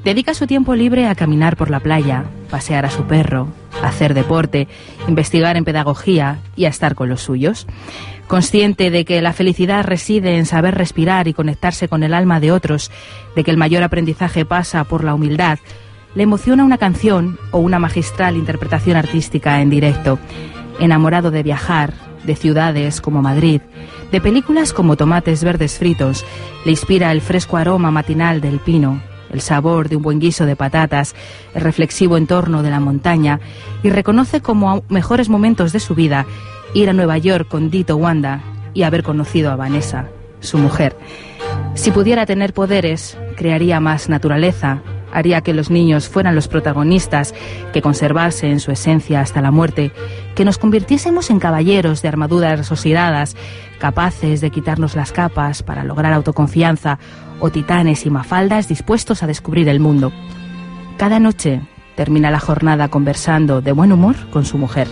dedica 0.06 0.34
su 0.34 0.46
tiempo 0.46 0.76
libre 0.76 1.08
a 1.08 1.16
caminar 1.16 1.56
por 1.56 1.68
la 1.68 1.80
playa, 1.80 2.26
pasear 2.48 2.86
a 2.86 2.90
su 2.90 3.08
perro, 3.08 3.48
hacer 3.82 4.14
deporte, 4.14 4.68
investigar 5.08 5.56
en 5.56 5.64
pedagogía 5.64 6.38
y 6.54 6.66
a 6.66 6.68
estar 6.68 6.94
con 6.94 7.08
los 7.08 7.22
suyos. 7.22 7.66
Consciente 8.28 8.92
de 8.92 9.04
que 9.04 9.20
la 9.20 9.32
felicidad 9.32 9.84
reside 9.84 10.38
en 10.38 10.46
saber 10.46 10.76
respirar 10.76 11.26
y 11.26 11.34
conectarse 11.34 11.88
con 11.88 12.04
el 12.04 12.14
alma 12.14 12.38
de 12.38 12.52
otros, 12.52 12.92
de 13.34 13.42
que 13.42 13.50
el 13.50 13.56
mayor 13.56 13.82
aprendizaje 13.82 14.44
pasa 14.44 14.84
por 14.84 15.02
la 15.02 15.12
humildad, 15.12 15.58
le 16.14 16.22
emociona 16.22 16.64
una 16.64 16.78
canción 16.78 17.36
o 17.50 17.58
una 17.58 17.80
magistral 17.80 18.36
interpretación 18.36 18.96
artística 18.96 19.60
en 19.60 19.70
directo. 19.70 20.20
enamorado 20.78 21.32
de 21.32 21.42
viajar, 21.42 21.94
de 22.22 22.36
ciudades 22.36 23.00
como 23.00 23.22
Madrid, 23.22 23.60
de 24.12 24.20
películas 24.20 24.72
como 24.72 24.94
Tomates 24.94 25.42
Verdes 25.42 25.78
Fritos, 25.78 26.24
le 26.64 26.70
inspira 26.70 27.10
el 27.10 27.22
fresco 27.22 27.56
aroma 27.56 27.90
matinal 27.90 28.40
del 28.40 28.60
pino, 28.60 29.00
el 29.30 29.40
sabor 29.40 29.88
de 29.88 29.96
un 29.96 30.02
buen 30.02 30.18
guiso 30.18 30.46
de 30.46 30.56
patatas, 30.56 31.14
el 31.54 31.62
reflexivo 31.62 32.16
entorno 32.16 32.62
de 32.62 32.70
la 32.70 32.80
montaña, 32.80 33.40
y 33.82 33.90
reconoce 33.90 34.40
como 34.40 34.82
mejores 34.88 35.28
momentos 35.28 35.72
de 35.72 35.80
su 35.80 35.94
vida 35.94 36.26
ir 36.74 36.90
a 36.90 36.92
Nueva 36.92 37.18
York 37.18 37.48
con 37.48 37.70
Dito 37.70 37.96
Wanda 37.96 38.40
y 38.74 38.82
haber 38.82 39.02
conocido 39.02 39.50
a 39.50 39.56
Vanessa, 39.56 40.08
su 40.40 40.58
mujer. 40.58 40.96
Si 41.74 41.90
pudiera 41.90 42.26
tener 42.26 42.52
poderes, 42.52 43.16
crearía 43.36 43.80
más 43.80 44.08
naturaleza, 44.08 44.82
haría 45.12 45.40
que 45.40 45.54
los 45.54 45.70
niños 45.70 46.08
fueran 46.08 46.34
los 46.34 46.48
protagonistas, 46.48 47.34
que 47.72 47.82
conservase 47.82 48.50
en 48.50 48.60
su 48.60 48.70
esencia 48.70 49.20
hasta 49.20 49.40
la 49.40 49.50
muerte, 49.50 49.92
que 50.34 50.44
nos 50.44 50.58
convirtiésemos 50.58 51.30
en 51.30 51.38
caballeros 51.38 52.02
de 52.02 52.08
armaduras 52.08 52.70
oxidadas, 52.70 53.36
capaces 53.78 54.40
de 54.40 54.50
quitarnos 54.50 54.94
las 54.94 55.12
capas 55.12 55.62
para 55.62 55.84
lograr 55.84 56.12
autoconfianza, 56.12 56.98
o 57.40 57.50
titanes 57.50 58.06
y 58.06 58.10
mafaldas 58.10 58.68
dispuestos 58.68 59.22
a 59.22 59.26
descubrir 59.26 59.68
el 59.68 59.80
mundo. 59.80 60.12
Cada 60.96 61.18
noche 61.18 61.60
termina 61.94 62.30
la 62.30 62.40
jornada 62.40 62.88
conversando 62.88 63.60
de 63.60 63.72
buen 63.72 63.92
humor 63.92 64.16
con 64.30 64.44
su 64.44 64.58
mujer. 64.58 64.88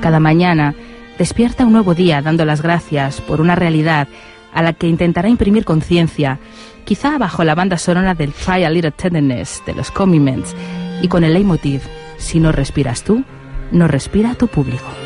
Cada 0.00 0.20
mañana 0.20 0.74
despierta 1.18 1.64
un 1.64 1.72
nuevo 1.72 1.94
día 1.94 2.22
dando 2.22 2.44
las 2.44 2.62
gracias 2.62 3.20
por 3.20 3.40
una 3.40 3.54
realidad 3.54 4.08
a 4.52 4.62
la 4.62 4.72
que 4.72 4.88
intentará 4.88 5.28
imprimir 5.28 5.64
conciencia, 5.64 6.38
quizá 6.84 7.18
bajo 7.18 7.42
la 7.44 7.54
banda 7.54 7.78
sonora 7.78 8.14
del 8.14 8.32
Try 8.32 8.64
a 8.64 8.70
Little 8.70 8.92
Tenderness 8.92 9.62
de 9.66 9.74
los 9.74 9.90
Commitments 9.90 10.54
y 11.02 11.08
con 11.08 11.24
el 11.24 11.34
leitmotiv, 11.34 11.82
si 12.18 12.38
no 12.38 12.52
respiras 12.52 13.02
tú, 13.02 13.24
no 13.72 13.88
respira 13.88 14.34
tu 14.34 14.46
público. 14.46 15.03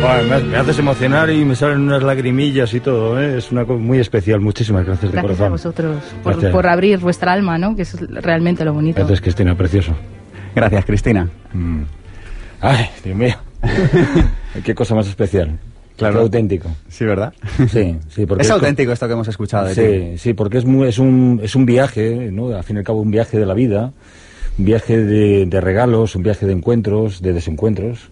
Me, 0.00 0.56
haces 0.56 0.78
emocionar 0.78 1.30
y 1.30 1.44
me 1.44 1.56
salen 1.56 1.80
unas 1.80 2.02
lagrimillas 2.02 2.72
y 2.74 2.80
todo, 2.80 3.20
¿eh? 3.20 3.38
es 3.38 3.50
una 3.52 3.64
cosa 3.64 3.78
muy 3.78 3.98
especial. 3.98 4.40
Muchísimas 4.40 4.84
gracias 4.84 5.12
de 5.12 5.18
gracias 5.18 5.38
corazón. 5.38 5.46
a 5.46 5.50
vosotros 5.50 6.02
por, 6.22 6.50
por, 6.50 6.66
abrir 6.66 6.98
vuestra 6.98 7.32
alma, 7.32 7.58
¿no? 7.58 7.76
que 7.76 7.82
es 7.82 7.94
realmente 8.22 8.64
lo 8.64 8.74
bonito. 8.74 8.98
Gracias, 8.98 9.20
Cristina, 9.20 9.56
precioso. 9.56 9.94
Gracias, 10.54 10.84
Cristina. 10.84 11.28
Mm. 11.52 11.82
Ay, 12.60 12.86
Dios 13.04 13.16
mío. 13.16 13.36
Qué 14.64 14.74
cosa 14.74 14.94
más 14.94 15.06
especial. 15.06 15.58
Claro. 15.96 16.20
auténtico. 16.20 16.68
Sí, 16.88 17.06
¿verdad? 17.06 17.32
Sí, 17.72 17.96
sí. 18.08 18.26
Porque 18.26 18.42
es, 18.42 18.50
auténtico 18.50 18.92
esto 18.92 19.06
que 19.06 19.14
hemos 19.14 19.28
escuchado 19.28 19.66
de 19.66 19.74
Sí, 19.74 20.18
sí, 20.18 20.34
porque 20.34 20.58
es, 20.58 20.64
es, 20.64 20.98
un, 20.98 21.40
es 21.42 21.54
un 21.56 21.64
viaje, 21.64 22.30
¿no? 22.30 22.54
Al 22.54 22.64
fin 22.64 22.76
y 22.76 22.78
al 22.80 22.84
cabo, 22.84 23.00
un 23.00 23.10
viaje 23.10 23.38
de 23.38 23.46
la 23.46 23.54
vida, 23.54 23.92
un 24.58 24.64
viaje 24.64 25.02
de, 25.02 25.46
de 25.46 25.60
regalos, 25.60 26.14
un 26.14 26.22
viaje 26.22 26.44
de 26.44 26.52
encuentros, 26.52 27.22
de 27.22 27.32
desencuentros. 27.32 28.10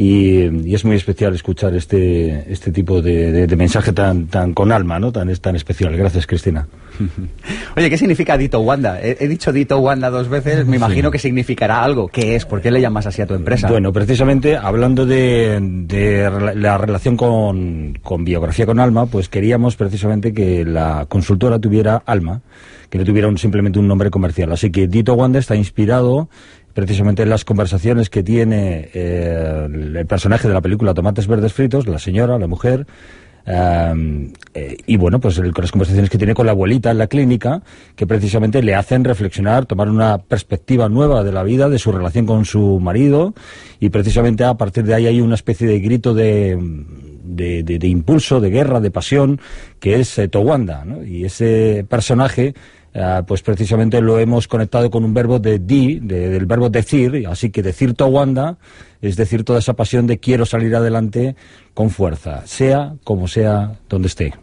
Y, 0.00 0.72
es 0.72 0.84
muy 0.84 0.94
especial 0.94 1.34
escuchar 1.34 1.74
este, 1.74 2.52
este 2.52 2.70
tipo 2.70 3.02
de, 3.02 3.48
mensaje 3.56 3.92
tan, 3.92 4.28
tan 4.28 4.54
con 4.54 4.70
alma, 4.70 5.00
¿no? 5.00 5.10
Tan, 5.10 5.34
tan 5.38 5.56
especial. 5.56 5.96
Gracias, 5.96 6.24
Cristina. 6.24 6.68
Oye, 7.76 7.90
¿qué 7.90 7.98
significa 7.98 8.38
Dito 8.38 8.60
Wanda? 8.60 9.00
He, 9.02 9.26
dicho 9.26 9.52
Dito 9.52 9.80
Wanda 9.80 10.08
dos 10.08 10.28
veces, 10.28 10.64
me 10.66 10.76
imagino 10.76 11.10
que 11.10 11.18
significará 11.18 11.82
algo. 11.82 12.06
¿Qué 12.06 12.36
es? 12.36 12.44
¿Por 12.44 12.60
qué 12.60 12.70
le 12.70 12.80
llamas 12.80 13.06
así 13.06 13.22
a 13.22 13.26
tu 13.26 13.34
empresa? 13.34 13.66
Bueno, 13.66 13.92
precisamente 13.92 14.56
hablando 14.56 15.04
de, 15.04 15.58
la 16.54 16.78
relación 16.78 17.16
con, 17.16 17.98
con 18.00 18.24
biografía 18.24 18.66
con 18.66 18.78
alma, 18.78 19.06
pues 19.06 19.28
queríamos 19.28 19.74
precisamente 19.74 20.32
que 20.32 20.64
la 20.64 21.06
consultora 21.08 21.58
tuviera 21.58 22.04
alma 22.06 22.42
que 22.90 22.98
no 22.98 23.04
tuviera 23.04 23.28
simplemente 23.36 23.78
un 23.78 23.86
nombre 23.86 24.10
comercial. 24.10 24.52
Así 24.52 24.70
que 24.70 24.88
Dito 24.88 25.14
Wanda 25.14 25.38
está 25.38 25.54
inspirado 25.56 26.28
precisamente 26.78 27.26
las 27.26 27.44
conversaciones 27.44 28.08
que 28.08 28.22
tiene 28.22 28.88
eh, 28.94 29.66
el 29.68 30.06
personaje 30.06 30.46
de 30.46 30.54
la 30.54 30.60
película 30.60 30.94
Tomates 30.94 31.26
Verdes 31.26 31.52
Fritos, 31.52 31.88
la 31.88 31.98
señora, 31.98 32.38
la 32.38 32.46
mujer, 32.46 32.86
eh, 33.44 34.76
y 34.86 34.96
bueno, 34.96 35.18
pues 35.18 35.40
con 35.40 35.52
las 35.56 35.72
conversaciones 35.72 36.08
que 36.08 36.18
tiene 36.18 36.34
con 36.34 36.46
la 36.46 36.52
abuelita 36.52 36.92
en 36.92 36.98
la 36.98 37.08
clínica, 37.08 37.62
que 37.96 38.06
precisamente 38.06 38.62
le 38.62 38.76
hacen 38.76 39.02
reflexionar, 39.02 39.66
tomar 39.66 39.88
una 39.88 40.18
perspectiva 40.18 40.88
nueva 40.88 41.24
de 41.24 41.32
la 41.32 41.42
vida, 41.42 41.68
de 41.68 41.80
su 41.80 41.90
relación 41.90 42.26
con 42.26 42.44
su 42.44 42.78
marido, 42.78 43.34
y 43.80 43.88
precisamente 43.88 44.44
a 44.44 44.54
partir 44.54 44.84
de 44.84 44.94
ahí 44.94 45.06
hay 45.06 45.20
una 45.20 45.34
especie 45.34 45.66
de 45.66 45.80
grito 45.80 46.14
de, 46.14 46.56
de, 47.24 47.88
impulso, 47.88 48.40
de 48.40 48.50
guerra, 48.50 48.78
de 48.78 48.92
pasión, 48.92 49.40
que 49.80 49.98
es 49.98 50.16
eh, 50.16 50.28
Towanda, 50.28 50.84
¿no? 50.84 51.02
Y 51.02 51.24
ese 51.24 51.84
personaje 51.88 52.54
Ah, 52.94 53.22
pues 53.26 53.42
precisamente 53.42 54.00
lo 54.00 54.18
hemos 54.18 54.48
conectado 54.48 54.90
con 54.90 55.04
un 55.04 55.12
verbo 55.12 55.38
de 55.38 55.58
di, 55.58 56.00
del 56.00 56.46
verbo 56.46 56.70
decir, 56.70 57.26
así 57.28 57.50
que 57.50 57.62
decir 57.62 57.94
Towanda 57.94 58.56
es 59.02 59.16
decir 59.16 59.44
toda 59.44 59.58
esa 59.58 59.74
pasión 59.74 60.06
de 60.06 60.18
quiero 60.18 60.46
salir 60.46 60.74
adelante 60.74 61.36
con 61.74 61.90
fuerza, 61.90 62.42
sea 62.46 62.94
como 63.04 63.28
sea 63.28 63.74
donde 63.88 64.08
esté. 64.08 64.34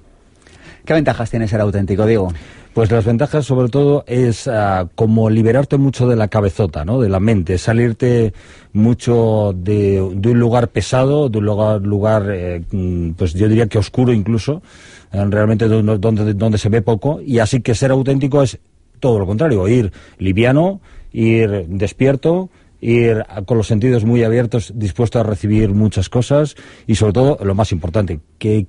¿Qué 0.85 0.93
ventajas 0.93 1.29
tiene 1.29 1.47
ser 1.47 1.61
auténtico, 1.61 2.05
Diego? 2.05 2.31
Pues 2.75 2.91
las 2.91 3.05
ventajas 3.05 3.46
sobre 3.46 3.70
todo 3.70 4.03
es 4.05 4.50
ah, 4.50 4.89
como 4.96 5.29
liberarte 5.29 5.77
mucho 5.77 6.10
de 6.10 6.17
la 6.17 6.27
cabezota, 6.27 6.84
¿no? 6.84 7.00
de 7.00 7.08
la 7.08 7.22
mente, 7.22 7.58
salirte 7.58 8.34
mucho 8.74 9.55
de, 9.55 10.01
un 10.01 10.38
lugar 10.38 10.67
pesado, 10.67 11.29
de 11.29 11.38
un 11.38 11.46
lugar, 11.46 12.29
eh, 12.34 12.63
mm, 12.70 13.12
pues 13.12 13.34
yo 13.34 13.48
diría 13.48 13.67
que 13.67 13.77
oscuro 13.77 14.12
incluso, 14.12 14.62
realmente 15.10 15.70
donde, 15.70 16.34
donde 16.34 16.58
se 16.58 16.67
ve 16.67 16.82
poco, 16.82 17.22
y 17.22 17.39
así 17.39 17.62
que 17.62 17.75
ser 17.75 17.91
auténtico 17.91 18.44
es 18.44 18.60
todo 19.00 19.20
lo 19.20 19.25
contrario, 19.25 19.65
ir 19.70 19.94
liviano, 20.17 20.82
ir 21.13 21.67
despierto, 21.70 22.50
ir 22.82 23.25
con 23.46 23.58
los 23.58 23.67
sentidos 23.67 24.03
muy 24.03 24.25
abiertos, 24.25 24.74
dispuesto 24.75 25.17
a 25.17 25.24
recibir 25.24 25.70
muchas 25.70 26.10
cosas 26.10 26.58
y 26.88 26.96
sobre 26.96 27.13
todo 27.13 27.38
lo 27.41 27.55
más 27.55 27.72
importante, 27.72 28.20
qué 28.38 28.67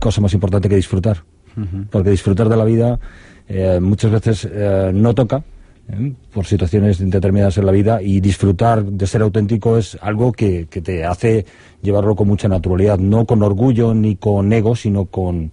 cosa 0.00 0.22
más 0.22 0.32
importante 0.32 0.70
que 0.70 0.76
disfrutar. 0.76 1.33
Porque 1.90 2.10
disfrutar 2.10 2.48
de 2.48 2.56
la 2.56 2.64
vida 2.64 2.98
eh, 3.48 3.78
muchas 3.80 4.10
veces 4.10 4.48
eh, 4.50 4.90
no 4.94 5.14
toca, 5.14 5.44
¿eh? 5.88 6.12
por 6.32 6.46
situaciones 6.46 6.98
determinadas 6.98 7.58
en 7.58 7.66
la 7.66 7.72
vida 7.72 8.02
y 8.02 8.20
disfrutar 8.20 8.84
de 8.84 9.06
ser 9.06 9.22
auténtico 9.22 9.76
es 9.76 9.98
algo 10.00 10.32
que, 10.32 10.66
que, 10.70 10.80
te 10.80 11.04
hace 11.04 11.44
llevarlo 11.82 12.16
con 12.16 12.28
mucha 12.28 12.48
naturalidad, 12.48 12.98
no 12.98 13.26
con 13.26 13.42
orgullo 13.42 13.94
ni 13.94 14.16
con 14.16 14.52
ego, 14.52 14.74
sino 14.74 15.04
con 15.06 15.52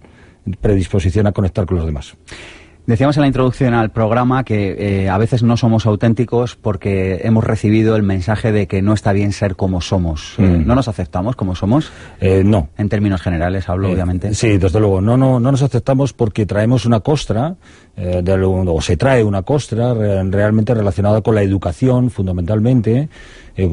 predisposición 0.60 1.26
a 1.26 1.32
conectar 1.32 1.66
con 1.66 1.76
los 1.76 1.86
demás. 1.86 2.16
Decíamos 2.84 3.16
en 3.16 3.20
la 3.20 3.26
introducción 3.28 3.74
al 3.74 3.90
programa 3.90 4.42
que 4.42 5.04
eh, 5.04 5.08
a 5.08 5.16
veces 5.16 5.44
no 5.44 5.56
somos 5.56 5.86
auténticos 5.86 6.56
porque 6.56 7.20
hemos 7.22 7.44
recibido 7.44 7.94
el 7.94 8.02
mensaje 8.02 8.50
de 8.50 8.66
que 8.66 8.82
no 8.82 8.92
está 8.92 9.12
bien 9.12 9.30
ser 9.30 9.54
como 9.54 9.80
somos. 9.80 10.34
Eh, 10.38 10.42
mm. 10.42 10.66
¿No 10.66 10.74
nos 10.74 10.88
aceptamos 10.88 11.36
como 11.36 11.54
somos? 11.54 11.92
Eh, 12.20 12.42
no. 12.44 12.70
En 12.76 12.88
términos 12.88 13.22
generales 13.22 13.68
hablo, 13.68 13.88
obviamente. 13.92 14.34
Sí, 14.34 14.58
desde 14.58 14.80
luego. 14.80 15.00
No, 15.00 15.16
no, 15.16 15.38
no 15.38 15.52
nos 15.52 15.62
aceptamos 15.62 16.12
porque 16.12 16.44
traemos 16.44 16.84
una 16.84 16.98
costra, 16.98 17.54
de, 17.96 18.32
o 18.42 18.80
se 18.80 18.96
trae 18.96 19.22
una 19.22 19.42
costra 19.42 19.94
realmente 19.94 20.74
relacionada 20.74 21.20
con 21.20 21.36
la 21.36 21.42
educación, 21.42 22.10
fundamentalmente. 22.10 23.08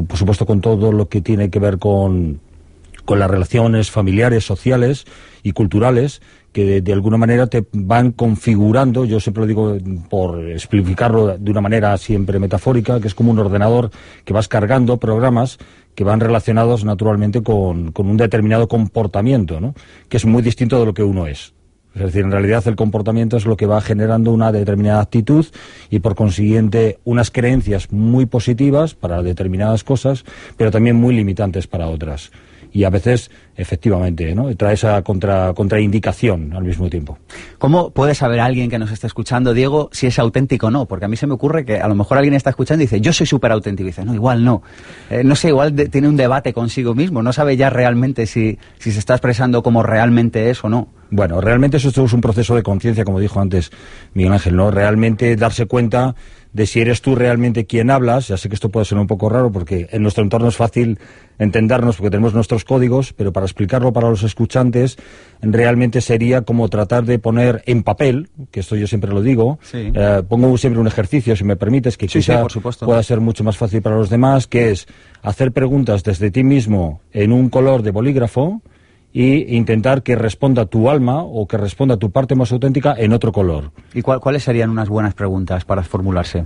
por 0.07 0.17
supuesto, 0.17 0.45
con 0.45 0.61
todo 0.61 0.91
lo 0.91 1.09
que 1.09 1.21
tiene 1.21 1.49
que 1.49 1.57
ver 1.57 1.79
con, 1.79 2.41
con 3.05 3.17
las 3.17 3.31
relaciones 3.31 3.89
familiares, 3.89 4.45
sociales 4.45 5.05
y 5.41 5.53
culturales 5.53 6.21
que 6.65 6.81
de, 6.81 6.93
alguna 6.93 7.17
manera 7.17 7.47
te 7.47 7.65
van 7.71 8.11
configurando, 8.11 9.05
yo 9.05 9.19
siempre 9.19 9.41
lo 9.41 9.47
digo 9.47 9.77
por 10.09 10.43
explicarlo 10.49 11.37
de 11.37 11.51
una 11.51 11.61
manera 11.61 11.97
siempre 11.97 12.37
metafórica, 12.37 12.99
que 12.99 13.07
es 13.07 13.15
como 13.15 13.31
un 13.31 13.39
ordenador 13.39 13.91
que 14.25 14.33
vas 14.33 14.49
cargando 14.49 14.97
programas 14.97 15.57
que 15.95 16.03
van 16.03 16.19
relacionados 16.19 16.83
naturalmente 16.83 17.41
con, 17.41 17.93
con 17.93 18.09
un 18.09 18.17
determinado 18.17 18.67
comportamiento, 18.67 19.61
¿no? 19.61 19.73
que 20.09 20.17
es 20.17 20.25
muy 20.25 20.41
distinto 20.41 20.79
de 20.79 20.85
lo 20.85 20.93
que 20.93 21.03
uno 21.03 21.27
es. 21.27 21.53
Es 21.95 22.01
decir, 22.01 22.23
en 22.23 22.31
realidad 22.31 22.67
el 22.67 22.75
comportamiento 22.75 23.37
es 23.37 23.45
lo 23.45 23.57
que 23.57 23.65
va 23.65 23.81
generando 23.81 24.31
una 24.31 24.51
determinada 24.51 25.01
actitud 25.01 25.45
y 25.89 25.99
por 25.99 26.15
consiguiente 26.15 26.99
unas 27.05 27.31
creencias 27.31 27.91
muy 27.91 28.25
positivas 28.25 28.95
para 28.95 29.23
determinadas 29.23 29.83
cosas, 29.83 30.25
pero 30.57 30.71
también 30.71 30.97
muy 30.97 31.15
limitantes 31.15 31.67
para 31.67 31.87
otras 31.87 32.31
y 32.71 32.83
a 32.83 32.89
veces, 32.89 33.31
efectivamente, 33.55 34.33
¿no? 34.35 34.55
trae 34.55 34.73
esa 34.73 35.01
contra, 35.01 35.53
contraindicación 35.53 36.53
al 36.53 36.63
mismo 36.63 36.89
tiempo. 36.89 37.17
¿Cómo 37.57 37.91
puede 37.91 38.15
saber 38.15 38.39
alguien 38.39 38.69
que 38.69 38.79
nos 38.79 38.91
está 38.91 39.07
escuchando, 39.07 39.53
Diego, 39.53 39.89
si 39.91 40.07
es 40.07 40.19
auténtico 40.19 40.67
o 40.67 40.71
no? 40.71 40.85
Porque 40.85 41.05
a 41.05 41.07
mí 41.07 41.15
se 41.15 41.27
me 41.27 41.33
ocurre 41.33 41.65
que 41.65 41.79
a 41.79 41.87
lo 41.87 41.95
mejor 41.95 42.17
alguien 42.17 42.35
está 42.35 42.51
escuchando 42.51 42.83
y 42.83 42.85
dice, 42.85 43.01
yo 43.01 43.13
soy 43.13 43.25
súper 43.25 43.51
auténtico. 43.51 43.87
Y 43.87 43.91
dice, 43.91 44.05
no, 44.05 44.13
igual 44.13 44.43
no. 44.43 44.61
Eh, 45.09 45.23
no 45.23 45.35
sé, 45.35 45.49
igual 45.49 45.73
tiene 45.73 46.07
un 46.07 46.17
debate 46.17 46.53
consigo 46.53 46.93
mismo. 46.93 47.23
No 47.23 47.33
sabe 47.33 47.57
ya 47.57 47.69
realmente 47.69 48.25
si, 48.25 48.59
si 48.77 48.91
se 48.91 48.99
está 48.99 49.13
expresando 49.15 49.63
como 49.63 49.83
realmente 49.83 50.49
es 50.49 50.63
o 50.63 50.69
no. 50.69 50.98
Bueno, 51.11 51.41
realmente 51.41 51.77
eso 51.77 51.89
es 51.89 52.13
un 52.13 52.21
proceso 52.21 52.55
de 52.55 52.63
conciencia, 52.63 53.03
como 53.03 53.19
dijo 53.19 53.39
antes 53.39 53.71
Miguel 54.13 54.33
Ángel, 54.33 54.55
¿no? 54.55 54.69
Realmente 54.69 55.35
darse 55.35 55.65
cuenta 55.65 56.15
de 56.53 56.65
si 56.65 56.81
eres 56.81 57.01
tú 57.01 57.15
realmente 57.15 57.65
quien 57.65 57.89
hablas. 57.91 58.27
Ya 58.27 58.37
sé 58.37 58.49
que 58.49 58.55
esto 58.55 58.69
puede 58.69 58.85
ser 58.85 58.97
un 58.97 59.07
poco 59.07 59.29
raro 59.29 59.51
porque 59.51 59.87
en 59.91 60.01
nuestro 60.01 60.23
entorno 60.23 60.47
es 60.47 60.55
fácil 60.55 60.99
entendernos 61.37 61.97
porque 61.97 62.11
tenemos 62.11 62.33
nuestros 62.33 62.65
códigos, 62.65 63.13
pero 63.13 63.31
para 63.31 63.45
explicarlo 63.45 63.93
para 63.93 64.09
los 64.09 64.23
escuchantes 64.23 64.97
realmente 65.41 66.01
sería 66.01 66.41
como 66.41 66.67
tratar 66.69 67.05
de 67.05 67.17
poner 67.17 67.63
en 67.65 67.83
papel, 67.83 68.29
que 68.51 68.59
esto 68.59 68.75
yo 68.75 68.87
siempre 68.87 69.11
lo 69.11 69.21
digo, 69.21 69.59
eh, 69.73 70.21
pongo 70.27 70.57
siempre 70.57 70.81
un 70.81 70.87
ejercicio, 70.87 71.35
si 71.35 71.43
me 71.43 71.55
permites, 71.55 71.97
que 71.97 72.07
quizá 72.07 72.45
pueda 72.79 73.01
ser 73.03 73.21
mucho 73.21 73.43
más 73.43 73.57
fácil 73.57 73.81
para 73.81 73.95
los 73.95 74.09
demás, 74.09 74.47
que 74.47 74.71
es 74.71 74.87
hacer 75.21 75.51
preguntas 75.51 76.03
desde 76.03 76.29
ti 76.29 76.43
mismo 76.43 77.01
en 77.13 77.31
un 77.31 77.49
color 77.49 77.83
de 77.83 77.91
bolígrafo, 77.91 78.61
y 79.11 79.55
intentar 79.55 80.03
que 80.03 80.15
responda 80.15 80.67
tu 80.67 80.89
alma 80.89 81.23
o 81.23 81.47
que 81.47 81.57
responda 81.57 81.97
tu 81.97 82.11
parte 82.11 82.35
más 82.35 82.51
auténtica 82.51 82.95
en 82.97 83.11
otro 83.11 83.31
color. 83.31 83.71
¿Y 83.93 84.01
cuáles 84.01 84.43
serían 84.43 84.69
unas 84.69 84.87
buenas 84.87 85.13
preguntas 85.13 85.65
para 85.65 85.83
formularse? 85.83 86.45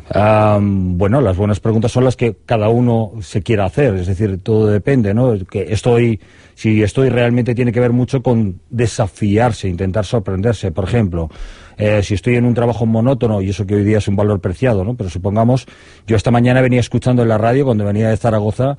bueno, 0.59 1.21
las 1.21 1.35
buenas 1.35 1.59
preguntas 1.59 1.91
son 1.91 2.05
las 2.05 2.15
que 2.15 2.37
cada 2.45 2.69
uno 2.69 3.11
se 3.21 3.41
quiera 3.41 3.65
hacer, 3.65 3.95
es 3.95 4.07
decir, 4.07 4.41
todo 4.41 4.67
depende, 4.67 5.13
¿no? 5.13 5.37
Que 5.49 5.73
estoy, 5.73 6.19
si 6.55 6.81
estoy 6.83 7.09
realmente 7.09 7.53
tiene 7.55 7.71
que 7.71 7.79
ver 7.79 7.91
mucho 7.91 8.21
con 8.21 8.61
desafiarse, 8.69 9.67
intentar 9.67 10.05
sorprenderse. 10.05 10.71
Por 10.71 10.85
ejemplo, 10.85 11.29
eh, 11.77 12.01
si 12.03 12.13
estoy 12.13 12.35
en 12.35 12.45
un 12.45 12.53
trabajo 12.53 12.85
monótono, 12.85 13.41
y 13.41 13.49
eso 13.49 13.65
que 13.65 13.75
hoy 13.75 13.83
día 13.83 13.97
es 13.97 14.07
un 14.07 14.15
valor 14.15 14.39
preciado, 14.39 14.83
¿no? 14.83 14.95
Pero 14.95 15.09
supongamos, 15.09 15.65
yo 16.07 16.15
esta 16.15 16.31
mañana 16.31 16.61
venía 16.61 16.79
escuchando 16.79 17.23
en 17.23 17.29
la 17.29 17.37
radio, 17.37 17.65
cuando 17.65 17.85
venía 17.85 18.09
de 18.09 18.17
Zaragoza, 18.17 18.77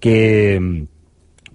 que 0.00 0.86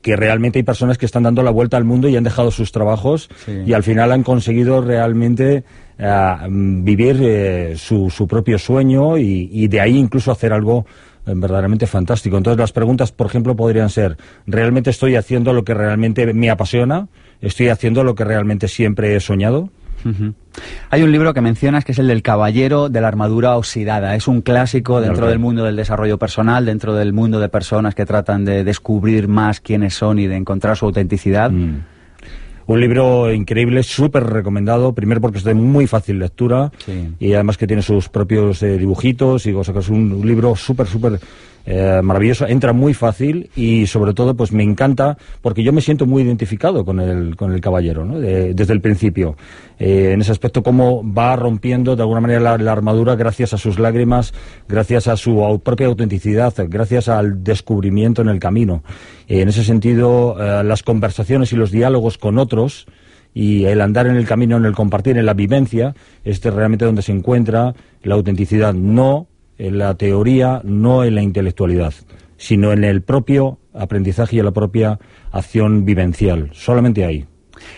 que 0.01 0.15
realmente 0.15 0.60
hay 0.60 0.63
personas 0.63 0.98
que 0.98 1.05
están 1.05 1.24
dando 1.24 1.43
la 1.43 1.51
vuelta 1.51 1.77
al 1.77 1.84
mundo 1.84 2.08
y 2.08 2.15
han 2.15 2.24
dejado 2.24 2.51
sus 2.51 2.72
trabajos 2.72 3.29
y 3.65 3.74
al 3.74 3.84
final 3.84 4.12
han 4.12 4.24
conseguido 4.24 4.81
realmente 4.81 5.63
eh, 5.98 6.36
vivir 6.50 7.20
eh, 7.22 7.74
su, 7.77 8.10
su, 8.10 8.27
propio 8.27 8.58
sueño 8.58 9.17
y, 9.17 9.67
de 9.67 9.79
ahí 9.79 9.98
incluso 9.98 10.31
hacer 10.31 10.53
algo 10.53 10.86
eh, 11.25 11.34
verdaderamente 11.36 11.86
fantástico. 11.86 12.38
Entonces 12.38 12.60
las 12.60 12.72
preguntas, 12.72 13.12
por 13.12 13.27
ejemplo, 13.27 13.55
podrían 13.55 13.89
ser, 13.89 14.17
¿realmente 14.48 14.89
estoy 14.89 15.15
haciendo 15.15 15.53
lo 15.53 15.63
que 15.63 15.74
realmente 15.74 16.34
me 16.34 16.50
apasiona? 16.50 17.08
¿Estoy 17.39 17.70
haciendo 17.70 18.03
lo 18.03 18.15
que 18.15 18.24
realmente 18.24 18.67
siempre 18.67 19.15
he 19.15 19.20
soñado? 19.20 19.70
Hay 20.89 21.03
un 21.03 21.12
libro 21.12 21.34
que 21.34 21.41
mencionas 21.41 21.86
que 21.86 21.91
es 21.93 22.00
el 22.00 22.08
del 22.08 22.22
Caballero 22.22 22.89
de 22.89 23.01
la 23.01 23.08
Armadura 23.08 23.55
Oxidada. 23.58 24.15
Es 24.15 24.27
un 24.27 24.41
clásico 24.41 25.01
dentro 25.01 25.27
del 25.27 25.39
mundo 25.39 25.63
del 25.63 25.75
desarrollo 25.75 26.17
personal, 26.17 26.65
dentro 26.65 26.93
del 26.93 27.13
mundo 27.13 27.39
de 27.39 27.50
personas 27.50 27.96
que 27.96 28.05
tratan 28.05 28.46
de 28.46 28.63
descubrir 28.63 29.27
más 29.27 29.62
quiénes 29.62 29.93
son 29.93 30.20
y 30.20 30.27
de 30.27 30.36
encontrar 30.36 30.77
su 30.77 30.86
autenticidad. 30.86 31.51
Mm. 31.51 31.79
Un 32.67 32.79
libro 32.79 33.34
increíble, 33.34 33.84
súper 33.84 34.24
recomendado, 34.24 34.93
primero 34.93 35.20
porque 35.20 35.39
es 35.39 35.43
de 35.43 35.53
muy 35.53 35.88
fácil 35.88 36.20
lectura 36.20 36.72
y 37.20 37.34
además 37.34 37.58
que 37.58 37.67
tiene 37.67 37.81
sus 37.81 38.08
propios 38.08 38.63
eh, 38.63 38.77
dibujitos 38.77 39.46
y 39.46 39.51
cosas, 39.51 39.75
es 39.75 39.89
un 39.89 40.22
libro 40.25 40.55
súper, 40.55 40.88
súper 40.88 41.20
eh, 41.65 42.01
maravilloso, 42.03 42.47
entra 42.47 42.73
muy 42.73 42.93
fácil 42.93 43.49
y 43.55 43.85
sobre 43.85 44.13
todo 44.13 44.35
pues 44.35 44.51
me 44.51 44.63
encanta 44.63 45.17
porque 45.41 45.63
yo 45.63 45.71
me 45.71 45.81
siento 45.81 46.05
muy 46.05 46.23
identificado 46.23 46.83
con 46.83 46.99
el, 46.99 47.35
con 47.35 47.53
el 47.53 47.61
caballero 47.61 48.05
¿no? 48.05 48.19
desde 48.19 48.73
el 48.73 48.81
principio. 48.81 49.35
Eh, 49.79 50.11
en 50.13 50.21
ese 50.21 50.31
aspecto 50.31 50.63
cómo 50.63 51.03
va 51.03 51.35
rompiendo 51.35 51.95
de 51.95 52.01
alguna 52.01 52.21
manera 52.21 52.57
la, 52.57 52.71
armadura 52.71 53.15
gracias 53.15 53.53
a 53.53 53.57
sus 53.57 53.79
lágrimas, 53.79 54.33
gracias 54.67 55.07
a 55.07 55.17
su 55.17 55.61
propia 55.63 55.87
autenticidad, 55.87 56.53
gracias 56.67 57.09
al 57.09 57.43
descubrimiento 57.43 58.21
en 58.21 58.29
el 58.29 58.39
camino. 58.39 58.83
Eh, 59.27 59.41
en 59.41 59.49
ese 59.49 59.63
sentido, 59.63 60.35
las 60.63 60.83
conversaciones 60.83 61.53
y 61.53 61.55
los 61.55 61.71
diálogos 61.71 62.17
con 62.17 62.37
otros 62.37 62.87
y 63.33 63.65
el 63.65 63.81
andar 63.81 64.07
en 64.07 64.15
el 64.15 64.25
camino, 64.25 64.57
en 64.57 64.65
el 64.65 64.73
compartir, 64.73 65.17
en 65.17 65.25
la 65.25 65.33
vivencia, 65.33 65.95
es 66.23 66.43
realmente 66.43 66.85
donde 66.85 67.01
se 67.01 67.11
encuentra 67.11 67.73
la 68.03 68.15
autenticidad. 68.15 68.73
No 68.73 69.27
en 69.61 69.77
la 69.77 69.93
teoría, 69.93 70.61
no 70.63 71.03
en 71.03 71.15
la 71.15 71.21
intelectualidad, 71.21 71.93
sino 72.37 72.71
en 72.71 72.83
el 72.83 73.03
propio 73.03 73.59
aprendizaje 73.73 74.37
y 74.37 74.39
en 74.39 74.45
la 74.45 74.51
propia 74.51 74.99
acción 75.31 75.85
vivencial. 75.85 76.49
Solamente 76.53 77.05
ahí. 77.05 77.27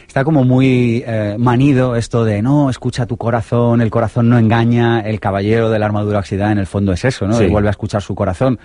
Está 0.08 0.24
como 0.24 0.46
muy 0.46 1.04
eh, 1.06 1.36
manido 1.38 1.98
esto 1.98 2.24
de 2.24 2.42
no, 2.42 2.70
escucha 2.70 3.06
tu 3.06 3.18
corazón, 3.18 3.82
el 3.82 3.92
corazón 3.92 4.30
no 4.30 4.38
engaña, 4.38 5.02
el 5.02 5.20
caballero 5.20 5.70
de 5.70 5.80
la 5.80 5.86
armadura 5.86 6.20
oxidada 6.20 6.54
en 6.54 6.60
el 6.60 6.68
fondo 6.68 6.94
es 6.94 7.04
eso, 7.04 7.28
¿no? 7.28 7.42
Y 7.42 7.50
vuelve 7.50 7.68
a 7.68 7.72
escuchar 7.72 8.02
su 8.02 8.16
corazón. 8.16 8.60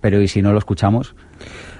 Pero 0.00 0.20
¿y 0.20 0.26
si 0.26 0.42
no 0.42 0.52
lo 0.52 0.58
escuchamos? 0.58 1.14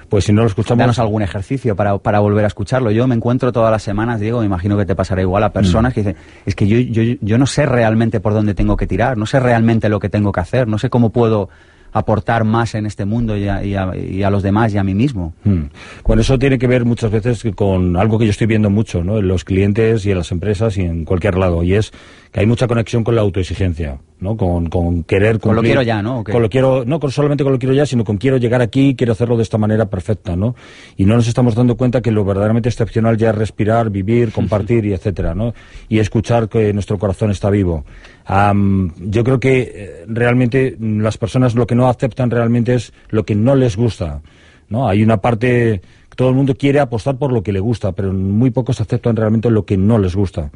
Pues 0.09 0.25
si 0.25 0.33
no 0.33 0.43
lo 0.43 0.49
escuchamos... 0.49 0.79
Danos 0.79 0.99
algún 0.99 1.23
ejercicio 1.23 1.77
para, 1.77 1.99
para 1.99 2.21
volver 2.21 2.45
a 2.45 2.49
escucharlo. 2.49 2.91
Yo 2.91 3.07
me 3.07 3.15
encuentro 3.15 3.53
todas 3.53 3.71
las 3.71 3.83
semanas, 3.83 4.21
Diego, 4.21 4.41
me 4.41 4.47
imagino 4.47 4.77
que 4.77 4.87
te 4.87 4.95
pasará 4.95 5.23
igual 5.23 5.43
a 5.45 5.53
personas 5.53 5.93
mm. 5.93 5.95
que 5.95 6.01
dicen, 6.01 6.17
es 6.45 6.55
que 6.55 6.67
yo, 6.67 6.79
yo, 6.79 7.17
yo 7.21 7.39
no 7.39 7.47
sé 7.47 7.67
realmente 7.67 8.21
por 8.21 8.33
dónde 8.33 8.55
tengo 8.55 8.77
que 8.77 8.87
tirar, 8.87 9.17
no 9.17 9.27
sé 9.27 9.41
realmente 9.41 9.89
lo 9.89 10.01
que 10.01 10.09
tengo 10.09 10.33
que 10.33 10.41
hacer, 10.41 10.69
no 10.69 10.79
sé 10.79 10.91
cómo 10.91 11.11
puedo 11.11 11.49
aportar 11.97 12.45
más 12.45 12.75
en 12.75 12.85
este 12.85 13.07
mundo 13.07 13.39
y 13.39 13.49
a, 13.49 13.65
y 13.65 14.23
a, 14.23 14.31
los 14.31 14.43
demás 14.43 14.75
y 14.75 14.79
a 14.79 14.85
mí 14.85 14.95
mismo. 14.95 15.33
Mm. 15.45 15.63
Bueno, 16.05 16.21
eso 16.21 16.39
tiene 16.39 16.59
que 16.59 16.67
ver 16.67 16.85
muchas 16.85 17.11
veces 17.11 17.43
con 17.55 17.97
algo 17.97 18.19
que 18.19 18.27
yo 18.27 18.31
estoy 18.31 18.47
viendo 18.47 18.69
mucho 18.69 19.03
¿no? 19.03 19.19
en 19.19 19.29
los 19.29 19.45
clientes 19.45 20.05
y 20.05 20.11
en 20.11 20.19
las 20.19 20.31
empresas 20.31 20.77
y 20.77 20.83
en 20.83 21.07
cualquier 21.07 21.39
lado, 21.39 21.63
y 21.63 21.73
es 21.73 21.93
que 22.33 22.41
hay 22.41 22.47
mucha 22.47 22.67
conexión 22.67 23.03
con 23.03 23.15
la 23.15 23.23
autoexigencia, 23.23 23.99
¿no? 24.21 24.37
Con, 24.37 24.69
con 24.69 25.05
querer 25.05 25.41
Con 25.41 25.57
lo 25.57 25.63
quiero 25.63 25.81
ya, 25.81 26.03
¿no? 26.03 26.23
Con 26.23 26.43
lo 26.43 26.51
quiero, 26.51 26.85
no 26.85 27.01
con 27.01 27.11
solamente 27.11 27.45
con 27.45 27.53
lo 27.55 27.59
quiero 27.59 27.75
ya, 27.75 27.87
sino 27.87 28.05
con 28.05 28.19
quiero 28.19 28.37
llegar 28.37 28.61
aquí, 28.61 28.95
quiero 28.95 29.13
hacerlo 29.13 29.39
de 29.39 29.43
esta 29.43 29.57
manera 29.57 29.87
perfecta, 29.87 30.37
¿no? 30.37 30.55
Y 30.99 31.07
no 31.07 31.15
nos 31.15 31.29
estamos 31.29 31.55
dando 31.55 31.79
cuenta 31.79 32.03
que 32.03 32.11
lo 32.11 32.27
verdaderamente 32.27 32.69
excepcional 32.69 33.17
ya 33.17 33.31
es 33.31 33.37
respirar, 33.37 33.89
vivir, 33.89 34.33
compartir 34.33 34.85
y 34.85 34.93
etcétera, 34.93 35.35
¿no? 35.35 35.55
Y 35.89 35.99
escuchar 35.99 36.51
que 36.51 36.75
nuestro 36.75 36.99
corazón 36.99 37.31
está 37.31 37.49
vivo. 37.49 37.87
Yo 38.29 39.25
creo 39.25 39.41
que 39.41 39.73
eh, 39.75 40.05
realmente 40.09 40.77
las 40.81 41.17
personas 41.17 41.55
lo 41.55 41.67
que 41.67 41.75
no 41.75 41.89
aceptan 41.89 42.31
realmente 42.31 42.75
es 42.75 42.93
lo 43.09 43.25
que 43.25 43.35
no 43.35 43.55
les 43.55 43.77
gusta, 43.77 44.21
¿no? 44.69 44.89
Hay 44.89 45.03
una 45.03 45.19
parte 45.19 45.81
todo 46.17 46.31
el 46.31 46.35
mundo 46.35 46.55
quiere 46.57 46.81
apostar 46.81 47.19
por 47.19 47.33
lo 47.33 47.43
que 47.43 47.53
le 47.53 47.61
gusta, 47.61 47.93
pero 47.93 48.13
muy 48.13 48.51
pocos 48.51 48.81
aceptan 48.81 49.15
realmente 49.15 49.51
lo 49.51 49.65
que 49.65 49.77
no 49.77 49.99
les 49.99 50.17
gusta. 50.17 50.51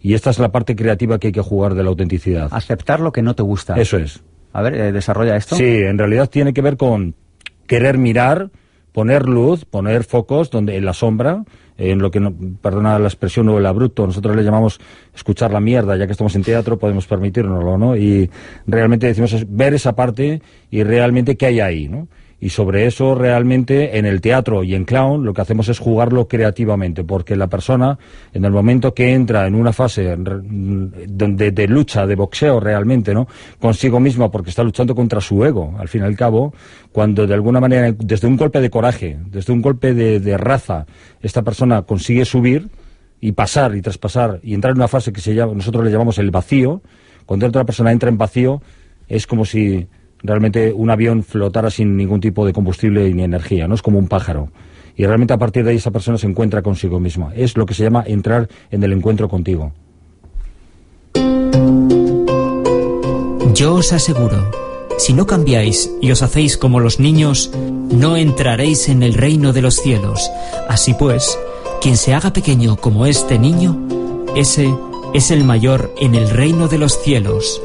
Y 0.00 0.14
esta 0.14 0.30
es 0.30 0.38
la 0.38 0.50
parte 0.50 0.74
creativa 0.74 1.18
que 1.18 1.26
hay 1.26 1.32
que 1.32 1.42
jugar 1.42 1.74
de 1.74 1.82
la 1.82 1.90
autenticidad. 1.90 2.48
Aceptar 2.52 3.00
lo 3.00 3.12
que 3.12 3.20
no 3.20 3.34
te 3.34 3.42
gusta. 3.42 3.74
Eso 3.74 3.98
es. 3.98 4.22
A 4.52 4.62
ver, 4.62 4.74
eh, 4.74 4.92
desarrolla 4.92 5.36
esto. 5.36 5.56
Sí, 5.56 5.64
en 5.64 5.98
realidad 5.98 6.30
tiene 6.30 6.54
que 6.54 6.62
ver 6.62 6.76
con 6.76 7.14
querer 7.66 7.98
mirar, 7.98 8.50
poner 8.92 9.28
luz, 9.28 9.64
poner 9.64 10.04
focos 10.04 10.50
donde 10.50 10.76
en 10.76 10.84
la 10.84 10.92
sombra, 10.92 11.44
en 11.78 11.98
lo 11.98 12.10
que, 12.10 12.20
no, 12.20 12.34
perdona 12.60 12.98
la 12.98 13.08
expresión 13.08 13.48
o 13.48 13.58
el 13.58 13.66
abrupto, 13.66 14.06
nosotros 14.06 14.36
le 14.36 14.42
llamamos 14.42 14.80
escuchar 15.14 15.52
la 15.52 15.60
mierda, 15.60 15.96
ya 15.96 16.06
que 16.06 16.12
estamos 16.12 16.34
en 16.36 16.42
teatro 16.42 16.78
podemos 16.78 17.06
permitirnoslo, 17.06 17.78
¿no? 17.78 17.96
Y 17.96 18.30
realmente 18.66 19.06
decimos 19.06 19.34
ver 19.48 19.74
esa 19.74 19.94
parte 19.94 20.42
y 20.70 20.82
realmente 20.82 21.36
qué 21.36 21.46
hay 21.46 21.60
ahí, 21.60 21.88
¿no? 21.88 22.08
Y 22.42 22.48
sobre 22.48 22.86
eso 22.86 23.14
realmente 23.14 23.98
en 23.98 24.06
el 24.06 24.22
teatro 24.22 24.64
y 24.64 24.74
en 24.74 24.86
clown 24.86 25.24
lo 25.24 25.34
que 25.34 25.42
hacemos 25.42 25.68
es 25.68 25.78
jugarlo 25.78 26.26
creativamente, 26.26 27.04
porque 27.04 27.36
la 27.36 27.48
persona 27.48 27.98
en 28.32 28.44
el 28.46 28.50
momento 28.50 28.94
que 28.94 29.12
entra 29.12 29.46
en 29.46 29.54
una 29.54 29.74
fase 29.74 30.16
de, 30.16 31.50
de 31.50 31.68
lucha, 31.68 32.06
de 32.06 32.14
boxeo 32.14 32.58
realmente, 32.58 33.12
¿no? 33.12 33.28
Consigo 33.58 34.00
misma, 34.00 34.30
porque 34.30 34.50
está 34.50 34.64
luchando 34.64 34.94
contra 34.94 35.20
su 35.20 35.44
ego, 35.44 35.74
al 35.78 35.88
fin 35.88 36.00
y 36.00 36.04
al 36.06 36.16
cabo, 36.16 36.54
cuando 36.92 37.26
de 37.26 37.34
alguna 37.34 37.60
manera, 37.60 37.92
desde 37.92 38.26
un 38.26 38.38
golpe 38.38 38.60
de 38.62 38.70
coraje, 38.70 39.18
desde 39.26 39.52
un 39.52 39.60
golpe 39.60 39.92
de, 39.92 40.18
de 40.18 40.38
raza, 40.38 40.86
esta 41.20 41.42
persona 41.42 41.82
consigue 41.82 42.24
subir 42.24 42.68
y 43.20 43.32
pasar 43.32 43.76
y 43.76 43.82
traspasar 43.82 44.40
y 44.42 44.54
entrar 44.54 44.72
en 44.72 44.78
una 44.78 44.88
fase 44.88 45.12
que 45.12 45.20
se 45.20 45.34
llama, 45.34 45.52
nosotros 45.52 45.84
le 45.84 45.90
llamamos 45.90 46.18
el 46.18 46.30
vacío, 46.30 46.80
cuando 47.26 47.46
otra 47.46 47.64
persona 47.64 47.92
entra 47.92 48.08
en 48.08 48.16
vacío, 48.16 48.62
es 49.08 49.26
como 49.26 49.44
si 49.44 49.86
realmente 50.22 50.72
un 50.72 50.90
avión 50.90 51.22
flotara 51.22 51.70
sin 51.70 51.96
ningún 51.96 52.20
tipo 52.20 52.44
de 52.46 52.52
combustible 52.52 53.12
ni 53.12 53.22
energía, 53.22 53.68
no 53.68 53.74
es 53.74 53.82
como 53.82 53.98
un 53.98 54.08
pájaro. 54.08 54.48
Y 54.96 55.06
realmente 55.06 55.32
a 55.32 55.38
partir 55.38 55.64
de 55.64 55.70
ahí 55.70 55.76
esa 55.76 55.90
persona 55.90 56.18
se 56.18 56.26
encuentra 56.26 56.62
consigo 56.62 57.00
misma. 57.00 57.32
Es 57.34 57.56
lo 57.56 57.64
que 57.64 57.74
se 57.74 57.84
llama 57.84 58.04
entrar 58.06 58.48
en 58.70 58.82
el 58.82 58.92
encuentro 58.92 59.28
contigo. 59.28 59.72
Yo 63.54 63.74
os 63.74 63.92
aseguro, 63.92 64.50
si 64.98 65.12
no 65.12 65.26
cambiáis 65.26 65.90
y 66.00 66.10
os 66.10 66.22
hacéis 66.22 66.56
como 66.56 66.80
los 66.80 67.00
niños, 67.00 67.50
no 67.90 68.16
entraréis 68.16 68.88
en 68.88 69.02
el 69.02 69.14
reino 69.14 69.52
de 69.52 69.62
los 69.62 69.76
cielos. 69.76 70.30
Así 70.68 70.94
pues, 70.94 71.38
quien 71.80 71.96
se 71.96 72.14
haga 72.14 72.32
pequeño 72.32 72.76
como 72.76 73.06
este 73.06 73.38
niño, 73.38 73.78
ese 74.36 74.72
es 75.14 75.30
el 75.30 75.44
mayor 75.44 75.92
en 75.98 76.14
el 76.14 76.30
reino 76.30 76.68
de 76.68 76.78
los 76.78 77.00
cielos. 77.00 77.60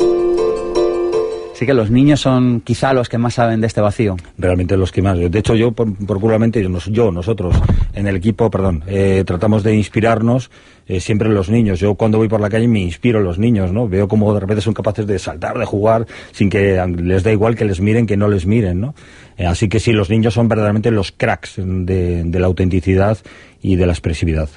Sí 1.56 1.66
que 1.66 1.74
los 1.74 1.90
niños 1.90 2.20
son 2.20 2.60
quizá 2.60 2.92
los 2.92 3.08
que 3.08 3.18
más 3.18 3.36
saben 3.36 3.62
de 3.62 3.68
este 3.68 3.80
vacío. 3.80 4.18
Realmente 4.38 4.76
los 4.76 4.92
que 4.92 5.02
más. 5.02 5.18
De 5.18 5.40
hecho, 5.40 5.56
yo, 5.56 5.72
procuramente, 5.72 6.62
yo, 6.62 7.12
nosotros, 7.14 7.56
en 7.94 8.08
el 8.08 8.18
equipo, 8.18 8.52
perdón, 8.52 8.84
eh, 8.88 9.24
tratamos 9.26 9.64
de 9.64 9.74
inspirarnos 9.74 10.52
eh, 10.86 11.00
siempre 11.00 11.30
en 11.30 11.34
los 11.34 11.50
niños. 11.50 11.80
Yo 11.80 11.96
cuando 11.96 12.18
voy 12.18 12.28
por 12.28 12.42
la 12.42 12.50
calle 12.50 12.68
me 12.68 12.82
inspiro 12.82 13.20
en 13.20 13.24
los 13.24 13.40
niños, 13.40 13.72
¿no? 13.72 13.88
Veo 13.88 14.10
cómo 14.10 14.34
de 14.34 14.42
repente 14.42 14.62
son 14.62 14.74
capaces 14.74 15.08
de 15.08 15.18
saltar, 15.18 15.58
de 15.58 15.64
jugar, 15.64 16.06
sin 16.34 16.50
que 16.50 16.86
les 16.98 17.24
da 17.24 17.32
igual 17.32 17.56
que 17.56 17.64
les 17.64 17.80
miren, 17.80 18.06
que 18.06 18.18
no 18.18 18.28
les 18.28 18.46
miren, 18.46 18.82
¿no? 18.82 18.94
Eh, 19.38 19.46
así 19.46 19.70
que 19.70 19.80
sí, 19.80 19.94
los 19.94 20.10
niños 20.10 20.34
son 20.34 20.50
verdaderamente 20.50 20.92
los 20.92 21.14
cracks 21.14 21.54
de, 21.56 22.26
de 22.26 22.40
la 22.40 22.48
autenticidad 22.48 23.18
y 23.62 23.78
de 23.78 23.86
la 23.86 23.94
expresividad. 23.94 24.50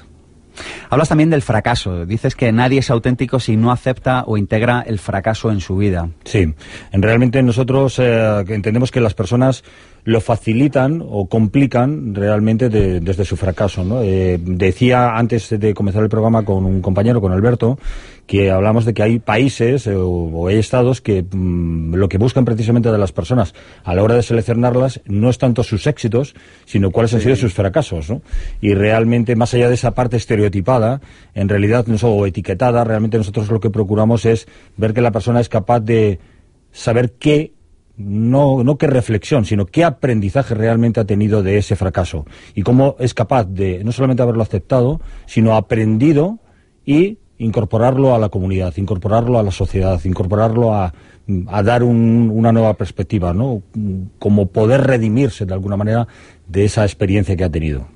Hablas 0.89 1.09
también 1.09 1.29
del 1.29 1.41
fracaso. 1.41 2.05
Dices 2.05 2.35
que 2.35 2.51
nadie 2.51 2.79
es 2.79 2.89
auténtico 2.89 3.39
si 3.39 3.57
no 3.57 3.71
acepta 3.71 4.23
o 4.25 4.37
integra 4.37 4.83
el 4.85 4.99
fracaso 4.99 5.51
en 5.51 5.59
su 5.59 5.77
vida. 5.77 6.09
Sí, 6.23 6.53
realmente 6.91 7.41
nosotros 7.43 7.99
eh, 7.99 8.43
entendemos 8.47 8.91
que 8.91 9.01
las 9.01 9.13
personas 9.13 9.63
lo 10.03 10.21
facilitan 10.21 11.03
o 11.07 11.27
complican 11.27 12.15
realmente 12.15 12.69
desde 12.69 13.25
su 13.25 13.37
fracaso. 13.37 13.83
¿no? 13.83 14.01
Eh, 14.01 14.39
decía 14.41 15.15
antes 15.15 15.49
de 15.49 15.73
comenzar 15.73 16.03
el 16.03 16.09
programa 16.09 16.43
con 16.43 16.65
un 16.65 16.81
compañero, 16.81 17.21
con 17.21 17.31
Alberto, 17.31 17.77
que 18.29 18.51
hablamos 18.51 18.85
de 18.85 18.93
que 18.93 19.01
hay 19.01 19.17
países 19.17 19.87
eh, 19.87 19.95
o, 19.95 20.47
hay 20.47 20.57
estados 20.57 21.01
que 21.01 21.23
mm, 21.23 21.95
lo 21.95 22.07
que 22.07 22.19
buscan 22.19 22.45
precisamente 22.45 22.91
de 22.91 22.97
las 22.99 23.11
personas 23.11 23.55
a 23.83 23.95
la 23.95 24.03
hora 24.03 24.13
de 24.13 24.21
seleccionarlas 24.21 25.01
no 25.05 25.31
es 25.31 25.39
tanto 25.39 25.63
sus 25.63 25.87
éxitos, 25.87 26.35
sino 26.65 26.91
cuáles 26.91 27.11
han 27.15 27.21
sido 27.21 27.35
sus 27.35 27.55
fracasos. 27.55 28.07
¿no? 28.07 28.21
Y 28.61 28.75
realmente, 28.75 29.35
más 29.35 29.55
allá 29.55 29.67
de 29.67 29.73
esa 29.73 29.95
parte 29.95 30.17
estereotipada, 30.17 31.01
en 31.33 31.49
realidad, 31.49 31.87
no 31.87 31.95
o 32.07 32.27
etiquetada, 32.27 32.83
realmente 32.83 33.17
nosotros 33.17 33.49
lo 33.49 33.59
que 33.59 33.71
procuramos 33.71 34.25
es 34.25 34.47
ver 34.77 34.93
que 34.93 35.01
la 35.01 35.11
persona 35.11 35.39
es 35.39 35.49
capaz 35.49 35.79
de 35.79 36.19
saber 36.71 37.13
qué 37.13 37.53
no, 37.97 38.63
no 38.63 38.77
qué 38.77 38.85
reflexión, 38.85 39.43
sino 39.43 39.65
qué 39.65 39.83
aprendizaje 39.83 40.53
realmente 40.53 40.99
ha 40.99 41.05
tenido 41.05 41.41
de 41.41 41.57
ese 41.57 41.75
fracaso 41.75 42.27
y 42.53 42.61
cómo 42.61 42.95
es 42.99 43.15
capaz 43.15 43.45
de 43.45 43.83
no 43.83 43.91
solamente 43.91 44.21
haberlo 44.21 44.43
aceptado, 44.43 45.01
sino 45.25 45.55
aprendido 45.55 46.37
y 46.85 47.17
incorporarlo 47.39 48.13
a 48.13 48.19
la 48.19 48.29
comunidad, 48.29 48.73
incorporarlo 48.77 49.39
a 49.39 49.43
la 49.43 49.51
sociedad, 49.51 49.99
incorporarlo 50.03 50.75
a, 50.75 50.93
a 51.47 51.63
dar 51.63 51.83
una 51.83 52.51
nueva 52.51 52.75
perspectiva, 52.75 53.33
¿no? 53.33 53.63
Como 54.19 54.47
poder 54.47 54.85
redimirse 54.85 55.45
de 55.45 55.53
alguna 55.53 55.77
manera 55.77 56.07
de 56.47 56.65
esa 56.65 56.83
experiencia 56.83 57.35
que 57.35 57.43
ha 57.43 57.49
tenido. 57.49 57.87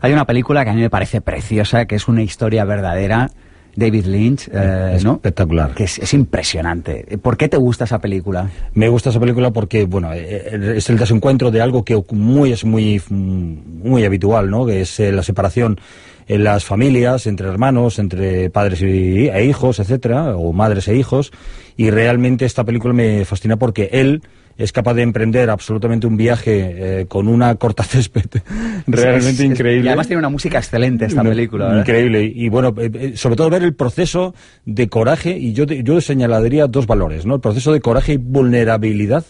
Hay 0.00 0.12
una 0.12 0.26
película 0.26 0.64
que 0.64 0.70
a 0.70 0.74
mí 0.74 0.80
me 0.80 0.90
parece 0.90 1.20
preciosa, 1.20 1.86
que 1.86 1.96
es 1.96 2.08
una 2.08 2.22
historia 2.22 2.64
verdadera 2.64 3.30
David 3.76 4.06
Lynch, 4.06 4.48
eh, 4.52 4.94
espectacular. 4.96 5.74
Que 5.74 5.84
es, 5.84 6.14
impresionante. 6.14 7.18
¿Por 7.20 7.36
qué 7.36 7.48
te 7.48 7.56
gusta 7.56 7.84
esa 7.84 7.98
película? 7.98 8.50
Me 8.74 8.88
gusta 8.88 9.10
esa 9.10 9.20
película 9.20 9.50
porque, 9.50 9.84
bueno, 9.84 10.12
eh, 10.12 10.48
eh, 10.52 10.74
es 10.76 10.88
el 10.90 10.98
desencuentro 10.98 11.50
de 11.50 11.60
algo 11.60 11.84
que 11.84 12.02
muy, 12.10 12.52
es 12.52 12.64
muy, 12.64 13.02
muy 13.10 14.04
habitual, 14.04 14.50
¿no? 14.50 14.66
Que 14.66 14.82
es 14.82 14.98
la 14.98 15.22
separación 15.22 15.78
en 16.26 16.44
las 16.44 16.64
familias, 16.64 17.26
entre 17.26 17.48
hermanos, 17.48 17.98
entre 17.98 18.50
padres 18.50 18.82
y, 18.82 19.28
e 19.28 19.44
hijos, 19.44 19.78
etcétera, 19.78 20.36
o 20.36 20.52
madres 20.52 20.88
e 20.88 20.96
hijos. 20.96 21.32
Y 21.76 21.90
realmente 21.90 22.44
esta 22.44 22.64
película 22.64 22.94
me 22.94 23.24
fascina 23.24 23.56
porque 23.56 23.90
él 23.92 24.22
es 24.56 24.72
capaz 24.72 24.94
de 24.94 25.02
emprender 25.02 25.50
absolutamente 25.50 26.06
un 26.06 26.16
viaje 26.16 27.00
eh, 27.00 27.06
con 27.06 27.28
una 27.28 27.54
corta 27.56 27.82
césped 27.84 28.42
realmente 28.86 29.44
increíble. 29.44 29.86
y 29.86 29.88
además 29.88 30.06
tiene 30.06 30.18
una 30.18 30.28
música 30.28 30.58
excelente 30.58 31.06
esta 31.06 31.22
película. 31.22 31.78
Increíble. 31.78 32.24
Y, 32.24 32.48
bueno, 32.48 32.74
eh, 32.78 32.90
eh, 32.94 33.12
sobre 33.16 33.36
todo 33.36 33.50
ver 33.50 33.62
el 33.62 33.74
proceso 33.74 34.34
de 34.64 34.88
coraje, 34.88 35.36
y 35.36 35.52
yo, 35.52 35.64
yo 35.64 36.00
señalaría 36.00 36.66
dos 36.66 36.86
valores, 36.86 37.26
¿no? 37.26 37.36
El 37.36 37.40
proceso 37.40 37.72
de 37.72 37.80
coraje 37.80 38.14
y 38.14 38.16
vulnerabilidad 38.16 39.24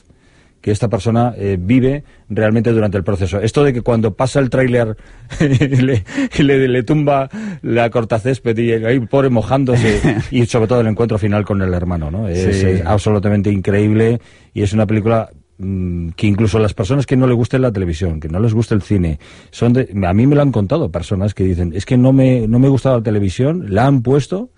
que 0.65 0.71
esta 0.71 0.89
persona 0.89 1.35
eh, 1.37 1.59
vive 1.61 2.05
realmente 2.31 2.73
durante 2.73 2.97
el 2.97 3.05
proceso. 3.05 3.39
Esto 3.39 3.63
de 3.65 3.75
que 3.75 3.83
cuando 3.83 4.15
pasa 4.15 4.41
el 4.41 4.49
tráiler 4.49 4.97
le, 5.39 6.69
le, 6.69 6.83
tumba 6.85 7.29
la 7.61 7.91
cortacésped 7.91 8.57
y 8.57 8.73
ahí 8.73 8.99
pobre 9.01 9.29
mojándose 9.29 10.01
y 10.31 10.47
sobre 10.47 10.67
todo 10.67 10.81
el 10.81 10.87
encuentro 10.87 11.19
final 11.19 11.45
con 11.45 11.61
el 11.61 11.75
hermano, 11.75 12.11
¿no? 12.11 12.29
Es, 12.29 12.83
absolutamente 12.87 13.53
increíble 13.53 14.23
y 14.55 14.63
es 14.63 14.73
una 14.73 14.87
película 14.87 15.29
mm, 15.59 16.13
que 16.17 16.29
incluso 16.29 16.59
las 16.59 16.73
personas 16.73 17.05
que 17.05 17.19
no 17.19 17.27
les 17.27 17.37
guste 17.37 17.59
la 17.59 17.71
televisión, 17.71 18.19
que 18.19 18.31
no 18.31 18.41
les 18.41 18.55
guste 18.55 18.75
el 18.75 18.81
cine, 18.81 19.19
son 19.51 19.75
de, 19.75 19.91
a 20.07 20.15
mí 20.15 20.27
me 20.27 20.35
lo 20.35 20.41
han 20.41 20.51
contado 20.51 20.91
personas 20.91 21.35
que 21.35 21.45
dicen, 21.45 21.75
es 21.75 21.85
que 21.85 21.99
no 21.99 22.15
me, 22.15 22.49
no 22.49 22.59
me 22.59 22.71
gusta 22.71 22.91
la 22.91 23.03
televisión, 23.03 23.67
la 23.69 23.85
han 23.85 24.01
puesto 24.01 24.49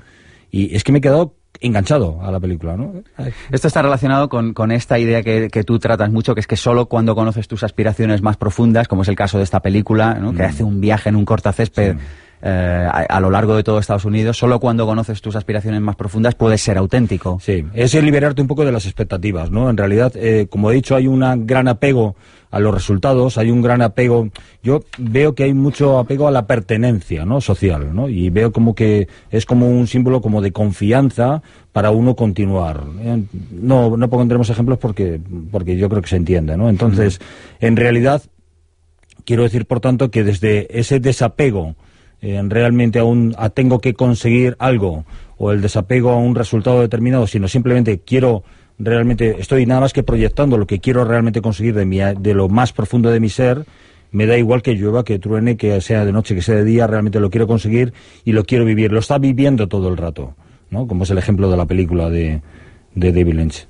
y 0.53 0.73
es 0.77 0.85
que 0.85 0.93
me 0.93 0.99
he 0.99 1.03
quedado 1.03 1.35
enganchado 1.61 2.21
a 2.23 2.31
la 2.31 2.41
película, 2.41 2.77
¿no? 2.77 2.93
Esto 3.51 3.69
está 3.69 3.83
relacionado 3.83 4.29
con, 4.29 4.71
esta 4.71 4.99
idea 4.99 5.23
que, 5.23 5.65
tú 5.65 5.79
tratas 5.79 6.11
mucho, 6.11 6.35
que 6.35 6.41
es 6.41 6.47
que 6.47 6.57
solo 6.57 6.87
cuando 6.87 7.15
conoces 7.15 7.49
tus 7.49 7.63
aspiraciones 7.63 8.23
más 8.23 8.37
profundas, 8.37 8.89
como 8.89 9.03
es 9.03 9.09
el 9.09 9.17
caso 9.17 9.39
de 9.39 9.45
esta 9.45 9.61
película, 9.61 10.15
¿no? 10.15 10.33
que 10.33 10.43
mm. 10.43 10.47
hace 10.47 10.65
un 10.65 10.81
viaje 10.81 11.09
en 11.09 11.17
un 11.17 11.25
cortacésped 11.25 11.97
eh, 12.49 12.89
a, 13.09 13.19
lo 13.19 13.29
largo 13.29 13.57
de 13.57 13.65
todo 13.65 13.81
Estados 13.81 14.05
Unidos, 14.05 14.39
solo 14.39 14.61
cuando 14.61 14.87
conoces 14.87 15.21
tus 15.21 15.35
aspiraciones 15.35 15.81
más 15.81 15.97
profundas 15.97 16.37
puedes 16.37 16.63
ser 16.63 16.79
auténtico. 16.79 17.41
Sí, 17.43 17.65
es 17.75 17.93
liberarte 17.95 18.41
un 18.41 18.47
poco 18.47 18.65
de 18.65 18.71
las 18.71 18.87
expectativas, 18.87 19.51
¿no? 19.51 19.69
En 19.69 19.77
realidad, 19.77 20.13
eh, 20.15 20.47
como 20.49 20.71
he 20.71 20.75
dicho, 20.75 20.95
hay 20.95 21.09
un 21.09 21.45
gran 21.45 21.67
apego 21.67 22.15
a 22.53 22.61
los 22.61 22.73
resultados, 22.73 23.37
hay 23.37 23.51
un 23.51 23.63
gran 23.63 23.83
apego, 23.83 24.29
yo 24.63 24.85
veo 24.97 25.35
que 25.35 25.43
hay 25.43 25.55
mucho 25.55 25.99
apego 25.99 26.29
a 26.29 26.31
la 26.31 26.47
pertenencia, 26.47 27.25
¿no? 27.25 27.41
social, 27.41 27.93
¿no? 27.93 28.09
Y 28.09 28.31
veo 28.31 28.53
como 28.53 28.77
que 28.77 29.09
es 29.33 29.45
como 29.45 29.69
un 29.69 29.89
símbolo 29.89 30.21
como 30.21 30.41
de 30.41 30.53
confianza 30.53 31.43
para 31.73 31.91
uno 31.91 32.15
continuar. 32.15 32.85
¿eh? 33.01 33.25
No 33.51 33.97
no 33.97 34.09
pondremos 34.09 34.49
ejemplos 34.51 34.79
porque 34.79 35.21
porque 35.51 35.77
yo 35.77 35.89
creo 35.89 36.01
que 36.01 36.09
se 36.11 36.17
entiende, 36.17 36.57
¿no? 36.57 36.69
Entonces, 36.69 37.21
en 37.59 37.75
realidad 37.75 38.23
quiero 39.25 39.43
decir 39.43 39.67
por 39.67 39.81
tanto 39.81 40.13
que 40.13 40.23
desde 40.23 40.79
ese 40.79 41.01
desapego 41.01 41.75
eh, 42.23 42.41
realmente 42.47 42.99
aún 42.99 43.35
a 43.39 43.51
tengo 43.51 43.81
que 43.81 43.95
conseguir 43.95 44.57
algo 44.59 45.05
o 45.39 45.53
el 45.53 45.61
desapego 45.61 46.11
a 46.11 46.17
un 46.17 46.35
resultado 46.35 46.81
determinado, 46.81 47.27
sino 47.27 47.49
simplemente 47.49 48.01
quiero 48.01 48.43
realmente 48.79 49.37
estoy 49.39 49.67
nada 49.67 49.81
más 49.81 49.93
que 49.93 50.03
proyectando 50.03 50.59
lo 50.59 50.67
que 50.67 50.81
quiero 50.81 51.05
realmente 51.05 51.41
conseguir 51.41 51.75
de, 51.75 51.87
mi, 51.87 51.99
de 51.99 52.35
lo 52.35 52.49
más 52.49 52.73
profundo 52.73 53.11
de 53.11 53.21
mi 53.21 53.29
ser, 53.29 53.65
me 54.13 54.27
da 54.27 54.37
igual 54.39 54.63
que 54.63 54.75
llueva, 54.75 55.05
que 55.05 55.19
truene, 55.19 55.57
que 55.57 55.81
sea 55.81 56.05
de 56.05 56.13
noche, 56.13 56.35
que 56.35 56.43
sea 56.43 56.57
de 56.57 56.65
día, 56.65 56.87
realmente 56.87 57.21
lo 57.21 57.31
quiero 57.31 57.47
conseguir 57.47 57.93
y 58.25 58.33
lo 58.33 58.45
quiero 58.45 58.65
vivir. 58.65 58.93
Lo 58.93 59.01
está 59.01 59.19
viviendo 59.19 59.67
todo 59.69 59.89
el 59.89 59.97
rato, 59.97 60.35
¿no? 60.71 60.87
Como 60.87 61.05
es 61.05 61.11
el 61.11 61.19
ejemplo 61.19 61.51
de 61.51 61.57
la 61.57 61.67
película 61.67 62.09
de, 62.09 62.41
de 62.95 63.13
David 63.13 63.35
Lynch. 63.35 63.67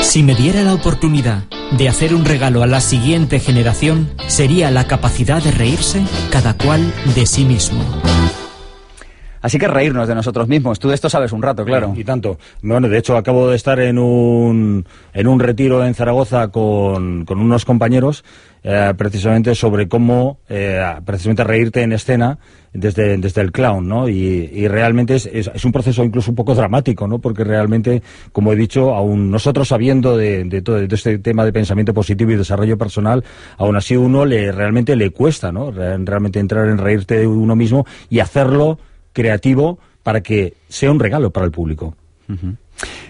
Si 0.00 0.22
me 0.22 0.34
diera 0.34 0.62
la 0.62 0.74
oportunidad 0.74 1.44
de 1.72 1.88
hacer 1.88 2.14
un 2.14 2.24
regalo 2.24 2.62
a 2.62 2.66
la 2.66 2.80
siguiente 2.80 3.40
generación, 3.40 4.10
sería 4.26 4.70
la 4.70 4.86
capacidad 4.86 5.42
de 5.42 5.50
reírse 5.50 6.02
cada 6.30 6.54
cual 6.54 6.92
de 7.14 7.26
sí 7.26 7.44
mismo. 7.44 7.82
Así 9.46 9.60
que 9.60 9.68
reírnos 9.68 10.08
de 10.08 10.14
nosotros 10.16 10.48
mismos. 10.48 10.80
Tú 10.80 10.88
de 10.88 10.96
esto 10.96 11.08
sabes 11.08 11.30
un 11.30 11.40
rato, 11.40 11.64
claro. 11.64 11.94
Y 11.96 12.02
tanto. 12.02 12.36
Bueno, 12.62 12.88
de 12.88 12.98
hecho, 12.98 13.16
acabo 13.16 13.48
de 13.48 13.54
estar 13.54 13.78
en 13.78 13.96
un, 13.96 14.84
en 15.14 15.26
un 15.28 15.38
retiro 15.38 15.84
en 15.86 15.94
Zaragoza 15.94 16.48
con, 16.48 17.24
con 17.24 17.38
unos 17.38 17.64
compañeros 17.64 18.24
eh, 18.64 18.92
precisamente 18.98 19.54
sobre 19.54 19.86
cómo 19.86 20.40
eh, 20.48 20.84
precisamente 21.04 21.44
reírte 21.44 21.82
en 21.82 21.92
escena 21.92 22.40
desde, 22.72 23.18
desde 23.18 23.40
el 23.40 23.52
clown, 23.52 23.86
¿no? 23.86 24.08
Y, 24.08 24.50
y 24.52 24.66
realmente 24.66 25.14
es, 25.14 25.26
es, 25.26 25.64
un 25.64 25.70
proceso 25.70 26.02
incluso 26.02 26.32
un 26.32 26.34
poco 26.34 26.56
dramático, 26.56 27.06
¿no? 27.06 27.20
Porque 27.20 27.44
realmente, 27.44 28.02
como 28.32 28.52
he 28.52 28.56
dicho, 28.56 28.96
aún 28.96 29.30
nosotros 29.30 29.68
sabiendo 29.68 30.16
de, 30.16 30.42
de 30.42 30.60
todo 30.60 30.84
de 30.84 30.92
este 30.92 31.18
tema 31.18 31.44
de 31.44 31.52
pensamiento 31.52 31.94
positivo 31.94 32.32
y 32.32 32.34
desarrollo 32.36 32.76
personal, 32.76 33.22
aún 33.58 33.76
así 33.76 33.96
uno 33.96 34.24
le 34.24 34.50
realmente 34.50 34.96
le 34.96 35.10
cuesta, 35.10 35.52
¿no? 35.52 35.70
Realmente 35.70 36.40
entrar 36.40 36.66
en 36.66 36.78
reírte 36.78 37.16
de 37.20 37.28
uno 37.28 37.54
mismo 37.54 37.86
y 38.10 38.18
hacerlo 38.18 38.80
creativo 39.16 39.78
para 40.02 40.20
que 40.20 40.52
sea 40.68 40.90
un 40.92 41.00
regalo 41.00 41.30
para 41.30 41.46
el 41.46 41.52
público. 41.52 41.96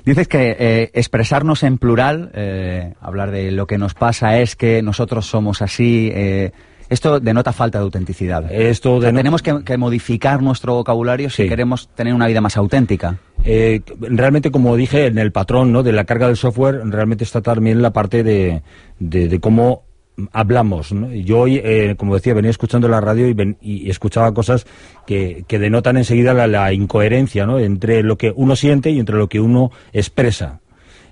Dices 0.05 0.29
que 0.29 0.57
eh, 0.57 0.90
expresarnos 0.95 1.64
en 1.64 1.79
plural, 1.79 2.31
eh, 2.33 2.95
hablar 3.01 3.33
de 3.33 3.51
lo 3.51 3.66
que 3.66 3.77
nos 3.77 3.95
pasa 3.95 4.38
es 4.38 4.55
que 4.55 4.83
nosotros 4.83 5.27
somos 5.27 5.62
así. 5.62 6.12
Eh, 6.14 6.53
esto 6.88 7.19
denota 7.19 7.53
falta 7.53 7.79
de 7.79 7.85
autenticidad. 7.85 8.53
Esto 8.53 9.01
tenemos 9.01 9.42
que, 9.42 9.77
modificar 9.77 10.40
nuestro 10.40 10.75
vocabulario 10.75 11.29
si 11.29 11.49
queremos 11.49 11.88
tener 11.88 12.14
una 12.14 12.29
vida 12.29 12.40
más 12.40 12.57
auténtica. 12.57 13.19
realmente, 13.45 14.53
como 14.53 14.77
dije, 14.77 15.07
en 15.07 15.19
el 15.19 15.33
patrón 15.33 15.73
¿no? 15.73 15.83
de 15.83 15.90
la 15.90 16.05
carga 16.05 16.29
del 16.29 16.37
software, 16.37 16.83
realmente 16.85 17.25
está 17.25 17.40
también 17.40 17.83
la 17.83 17.90
parte 17.90 18.23
de, 18.23 18.62
de 19.01 19.40
cómo 19.40 19.86
hablamos. 20.33 20.94
Yo 21.24 21.40
hoy, 21.40 21.61
eh, 21.62 21.94
como 21.96 22.14
decía, 22.14 22.35
venía 22.35 22.50
escuchando 22.50 22.88
la 22.88 23.00
radio 23.00 23.29
y, 23.61 23.90
escuchaba 23.90 24.33
cosas 24.33 24.66
que, 25.07 25.44
denotan 25.48 25.96
enseguida 25.96 26.35
la, 26.46 26.72
incoherencia 26.72 27.46
¿no? 27.46 27.59
entre 27.59 28.02
lo 28.02 28.16
que 28.16 28.33
uno 28.35 28.57
siente 28.57 28.90
y 28.90 28.98
entre 28.98 29.16
lo 29.16 29.29
que 29.29 29.40
uno 29.40 29.70
expresa. 29.92 30.61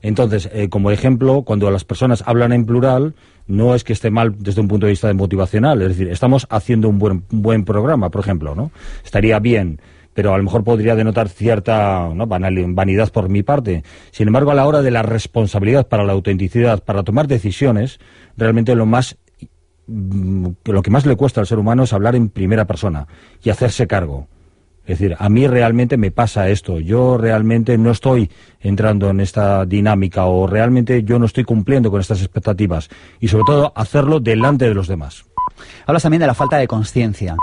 Entonces, 0.02 0.50
eh, 0.52 0.68
como 0.68 0.90
ejemplo, 0.90 1.42
cuando 1.42 1.70
las 1.70 1.84
personas 1.84 2.22
hablan 2.26 2.52
en 2.52 2.66
plural, 2.66 3.14
no 3.46 3.74
es 3.74 3.84
que 3.84 3.94
esté 3.94 4.10
mal 4.10 4.34
desde 4.38 4.60
un 4.60 4.68
punto 4.68 4.86
de 4.86 4.92
vista 4.92 5.12
motivacional, 5.14 5.80
es 5.80 5.88
decir, 5.88 6.08
estamos 6.08 6.46
haciendo 6.50 6.88
un 6.88 6.98
buen, 6.98 7.24
buen 7.30 7.64
programa, 7.64 8.10
por 8.10 8.20
ejemplo, 8.20 8.54
¿no? 8.54 8.70
Estaría 9.02 9.38
bien 9.38 9.80
pero 10.14 10.32
a 10.32 10.38
lo 10.38 10.44
mejor 10.44 10.64
podría 10.64 10.94
denotar 10.94 11.28
cierta 11.28 12.08
vanidad 12.08 13.12
por 13.12 13.28
mi 13.28 13.42
parte. 13.42 13.82
Sin 14.12 14.28
embargo, 14.28 14.52
a 14.52 14.54
la 14.54 14.66
hora 14.66 14.80
de 14.80 14.92
la 14.92 15.02
responsabilidad 15.02 15.88
para 15.88 16.04
la 16.04 16.12
autenticidad, 16.12 16.82
para 16.84 17.02
tomar 17.02 17.26
decisiones, 17.26 17.98
realmente 18.37 18.75
lo 18.75 18.87
más 18.87 19.16
mm, 19.87 20.47
lo 20.64 20.83
que 20.83 20.90
más 20.90 21.07
le 21.07 21.16
cuesta 21.16 21.40
al 21.40 21.47
ser 21.47 21.59
humano 21.59 21.85
es 21.85 21.92
hablar 21.92 22.14
en 22.16 22.29
primera 22.29 22.66
persona 22.66 23.07
y 23.42 23.51
hacerse 23.51 23.87
cargo. 23.87 24.29
Es 24.87 24.99
decir, 24.99 25.16
a 25.18 25.29
mí 25.31 25.47
realmente 25.47 25.97
me 25.97 26.11
pasa 26.11 26.51
esto, 26.51 26.79
yo 26.79 27.16
realmente 27.16 27.79
no 27.79 27.90
estoy 27.90 28.31
entrando 28.61 29.09
en 29.09 29.20
esta 29.20 29.64
dinámica 29.64 30.27
o 30.27 30.47
realmente 30.47 31.05
yo 31.05 31.18
no 31.18 31.25
estoy 31.25 31.44
cumpliendo 31.44 31.90
con 31.90 32.03
estas 32.03 32.20
expectativas 32.20 32.90
y 33.18 33.29
sobre 33.29 33.44
todo 33.47 33.73
hacerlo 33.75 34.20
delante 34.20 34.66
de 34.66 34.75
los 34.75 34.87
demás. 34.87 35.25
Hablas 35.87 36.03
también 36.03 36.20
de 36.20 36.27
la 36.27 36.35
falta 36.35 36.59
de 36.59 36.68
conciencia. 36.68 37.35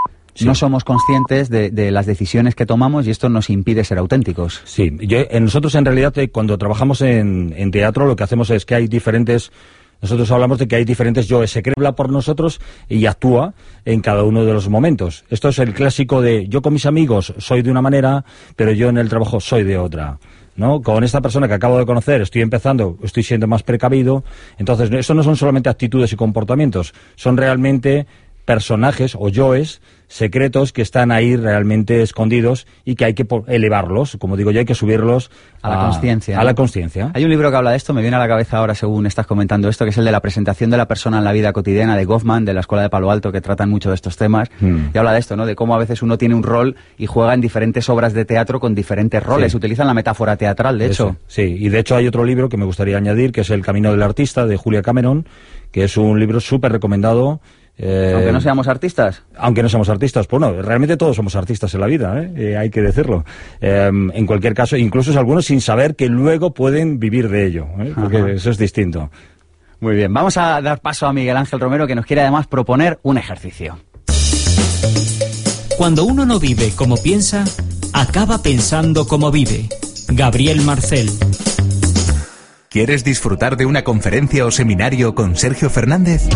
no 0.42 0.54
somos 0.54 0.84
conscientes 0.84 1.50
de, 1.50 1.92
las 1.92 2.06
decisiones 2.06 2.54
que 2.54 2.68
tomamos 2.68 3.08
y 3.08 3.10
esto 3.10 3.28
nos 3.28 3.50
impide 3.50 3.84
ser 3.86 3.98
auténticos. 3.98 4.62
Sí, 4.66 4.92
nosotros 5.42 5.74
en 5.74 5.86
realidad 5.86 6.16
eh, 6.20 6.30
cuando 6.30 6.60
trabajamos 6.60 7.02
en, 7.02 7.56
en 7.58 7.72
teatro 7.72 8.06
lo 8.06 8.16
que 8.16 8.24
hacemos 8.24 8.52
es 8.52 8.68
que 8.68 8.76
hay 8.76 8.88
diferentes 8.88 9.52
nosotros 10.02 10.32
hablamos 10.32 10.58
de 10.58 10.68
que 10.68 10.76
hay 10.76 10.86
diferentes 10.86 11.28
yoes. 11.28 11.52
Se 11.52 11.62
crea 11.62 11.92
por 11.94 12.10
nosotros 12.10 12.60
y 12.90 13.06
actúa 13.06 13.54
en 13.86 14.02
cada 14.02 14.24
uno 14.24 14.44
de 14.46 14.54
los 14.54 14.68
momentos. 14.70 15.24
Esto 15.30 15.50
es 15.50 15.60
el 15.60 15.74
clásico 15.74 16.22
de 16.22 16.48
yo 16.48 16.62
con 16.62 16.74
mis 16.74 16.86
amigos 16.86 17.34
soy 17.38 17.62
de 17.62 17.72
una 17.72 17.82
manera, 17.82 18.26
pero 18.56 18.72
yo 18.72 18.90
en 18.90 18.98
el 18.98 19.10
trabajo 19.10 19.40
soy 19.40 19.64
de 19.64 19.78
otra. 19.78 20.18
¿no? 20.56 20.82
Con 20.82 21.04
esta 21.04 21.22
persona 21.22 21.48
que 21.48 21.54
acabo 21.54 21.78
de 21.78 21.86
conocer 21.86 22.22
estoy 22.22 22.42
empezando, 22.42 22.98
estoy 23.04 23.24
siendo 23.24 23.48
más 23.48 23.64
precavido. 23.64 24.24
Entonces, 24.58 24.92
eso 24.92 25.14
no 25.14 25.24
son 25.24 25.36
solamente 25.36 25.70
actitudes 25.70 26.12
y 26.14 26.16
comportamientos, 26.16 26.94
son 27.16 27.38
realmente 27.38 28.06
personajes 28.46 29.16
o 29.18 29.30
yoes 29.30 29.82
secretos 30.12 30.74
que 30.74 30.82
están 30.82 31.10
ahí 31.10 31.38
realmente 31.38 32.02
escondidos 32.02 32.68
y 32.84 32.96
que 32.96 33.06
hay 33.06 33.14
que 33.14 33.26
elevarlos, 33.48 34.18
como 34.20 34.36
digo 34.36 34.52
yo, 34.52 34.60
hay 34.60 34.66
que 34.66 34.76
subirlos 34.76 35.32
a, 35.62 35.70
la 35.70 35.90
conciencia. 35.90 36.38
A 36.38 36.44
la 36.44 36.54
conciencia. 36.54 37.12
Hay 37.14 37.24
un 37.24 37.30
libro 37.30 37.50
que 37.50 37.56
habla 37.56 37.72
de 37.72 37.78
esto, 37.78 37.94
me 37.94 38.02
viene 38.02 38.18
a 38.18 38.20
la 38.20 38.28
cabeza 38.28 38.58
ahora 38.58 38.76
según 38.76 39.06
estás 39.06 39.26
comentando 39.26 39.70
esto, 39.70 39.86
que 39.86 39.92
es 39.92 39.98
el 39.98 40.04
de 40.04 40.12
la 40.12 40.20
presentación 40.20 40.70
de 40.70 40.76
la 40.76 40.86
persona 40.86 41.20
en 41.20 41.24
la 41.24 41.32
vida 41.32 41.54
cotidiana 41.54 41.96
de 41.96 42.04
Goffman, 42.04 42.44
de 42.44 42.54
la 42.54 42.60
Escuela 42.60 42.84
de 42.84 42.90
Palo 42.90 43.10
Alto, 43.10 43.32
que 43.32 43.40
tratan 43.40 43.70
mucho 43.70 43.88
de 43.88 43.96
estos 43.96 44.18
temas. 44.18 44.50
Hmm. 44.60 44.90
Y 44.94 44.98
habla 44.98 45.14
de 45.14 45.20
esto, 45.20 45.38
¿no? 45.38 45.46
De 45.46 45.56
cómo 45.56 45.76
a 45.76 45.78
veces 45.78 46.02
uno 46.02 46.18
tiene 46.18 46.36
un 46.36 46.44
rol 46.44 46.76
y 46.98 47.06
juega 47.06 47.34
en 47.34 47.40
diferentes 47.40 47.88
obras 47.90 48.14
de 48.14 48.26
teatro 48.26 48.60
con 48.60 48.76
diferentes 48.76 49.24
roles. 49.24 49.56
Utilizan 49.56 49.88
la 49.88 49.94
metáfora 49.94 50.36
teatral, 50.36 50.78
de 50.78 50.88
hecho. 50.88 51.16
Sí, 51.28 51.56
y 51.58 51.70
de 51.70 51.80
hecho 51.80 51.96
hay 51.96 52.08
otro 52.08 52.26
libro 52.26 52.50
que 52.50 52.58
me 52.58 52.66
gustaría 52.66 52.98
añadir, 52.98 53.32
que 53.32 53.42
es 53.42 53.50
El 53.50 53.64
Camino 53.64 53.92
del 53.92 54.04
Artista, 54.04 54.46
de 54.46 54.58
Julia 54.58 54.82
Cameron, 54.82 55.26
que 55.72 55.86
es 55.86 55.96
un 55.96 56.20
libro 56.20 56.42
súper 56.42 56.74
recomendado 56.74 57.40
eh, 57.78 58.12
aunque 58.14 58.32
no 58.32 58.42
seamos 58.42 58.68
artistas. 58.68 59.24
Aunque 59.38 59.64
no 59.64 59.70
seamos 59.70 59.90
artistas, 59.90 60.28
pues 60.28 60.40
no, 60.40 60.62
realmente 60.62 60.98
todos 60.98 61.16
somos 61.16 61.36
artistas 61.36 61.74
en 61.74 61.82
la 61.82 61.88
vida, 61.88 62.22
¿eh? 62.22 62.32
Eh, 62.36 62.58
hay 62.58 62.70
que 62.70 62.82
decirlo. 62.82 63.26
En 63.60 64.26
cualquier 64.26 64.54
caso, 64.54 64.78
incluso 64.78 65.18
algunos 65.18 65.46
sin 65.46 65.62
saber 65.62 65.96
que 65.96 66.08
luego 66.08 66.54
pueden 66.54 67.00
vivir 67.00 67.30
de 67.30 67.46
ello, 67.46 67.68
porque 67.96 68.34
eso 68.34 68.52
es 68.52 68.58
distinto. 68.58 69.10
Muy 69.80 69.96
bien, 69.96 70.14
vamos 70.14 70.38
a 70.38 70.62
dar 70.62 70.80
paso 70.80 71.08
a 71.08 71.14
Miguel 71.14 71.36
Ángel 71.38 71.60
Romero 71.60 71.88
que 71.88 71.96
nos 71.96 72.06
quiere 72.06 72.22
además 72.22 72.46
proponer 72.46 73.00
un 73.02 73.18
ejercicio. 73.18 73.80
Cuando 75.76 76.04
uno 76.04 76.26
no 76.28 76.40
vive 76.40 76.72
como 76.76 76.98
piensa, 76.98 77.44
acaba 77.94 78.44
pensando 78.44 79.08
como 79.08 79.32
vive. 79.32 79.68
Gabriel 80.10 80.62
Marcel. 80.62 81.10
¿Quieres 82.70 83.04
disfrutar 83.04 83.58
de 83.58 83.66
una 83.66 83.84
conferencia 83.84 84.46
o 84.46 84.52
seminario 84.52 85.16
con 85.16 85.36
Sergio 85.36 85.70
Fernández? 85.72 86.30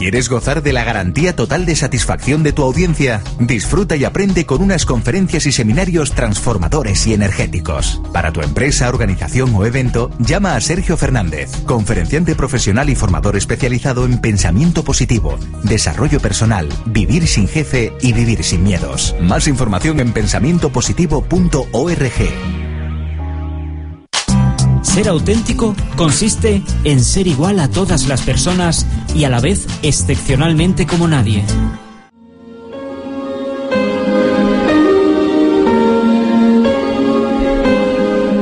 ¿Quieres 0.00 0.28
gozar 0.30 0.62
de 0.62 0.72
la 0.72 0.82
garantía 0.82 1.36
total 1.36 1.66
de 1.66 1.76
satisfacción 1.76 2.42
de 2.42 2.54
tu 2.54 2.62
audiencia? 2.62 3.22
Disfruta 3.38 3.96
y 3.96 4.04
aprende 4.04 4.46
con 4.46 4.62
unas 4.62 4.86
conferencias 4.86 5.44
y 5.44 5.52
seminarios 5.52 6.12
transformadores 6.12 7.06
y 7.06 7.12
energéticos. 7.12 8.00
Para 8.10 8.32
tu 8.32 8.40
empresa, 8.40 8.88
organización 8.88 9.54
o 9.54 9.66
evento, 9.66 10.10
llama 10.18 10.56
a 10.56 10.60
Sergio 10.62 10.96
Fernández, 10.96 11.50
conferenciante 11.66 12.34
profesional 12.34 12.88
y 12.88 12.94
formador 12.94 13.36
especializado 13.36 14.06
en 14.06 14.22
pensamiento 14.22 14.84
positivo, 14.84 15.38
desarrollo 15.64 16.18
personal, 16.18 16.66
vivir 16.86 17.26
sin 17.26 17.46
jefe 17.46 17.92
y 18.00 18.14
vivir 18.14 18.42
sin 18.42 18.62
miedos. 18.62 19.14
Más 19.20 19.48
información 19.48 20.00
en 20.00 20.14
pensamientopositivo.org. 20.14 22.59
Ser 25.00 25.08
auténtico 25.08 25.74
consiste 25.96 26.62
en 26.84 27.00
ser 27.00 27.26
igual 27.26 27.58
a 27.60 27.70
todas 27.70 28.06
las 28.06 28.20
personas 28.20 28.86
y 29.14 29.24
a 29.24 29.30
la 29.30 29.40
vez 29.40 29.66
excepcionalmente 29.82 30.86
como 30.86 31.08
nadie. 31.08 31.42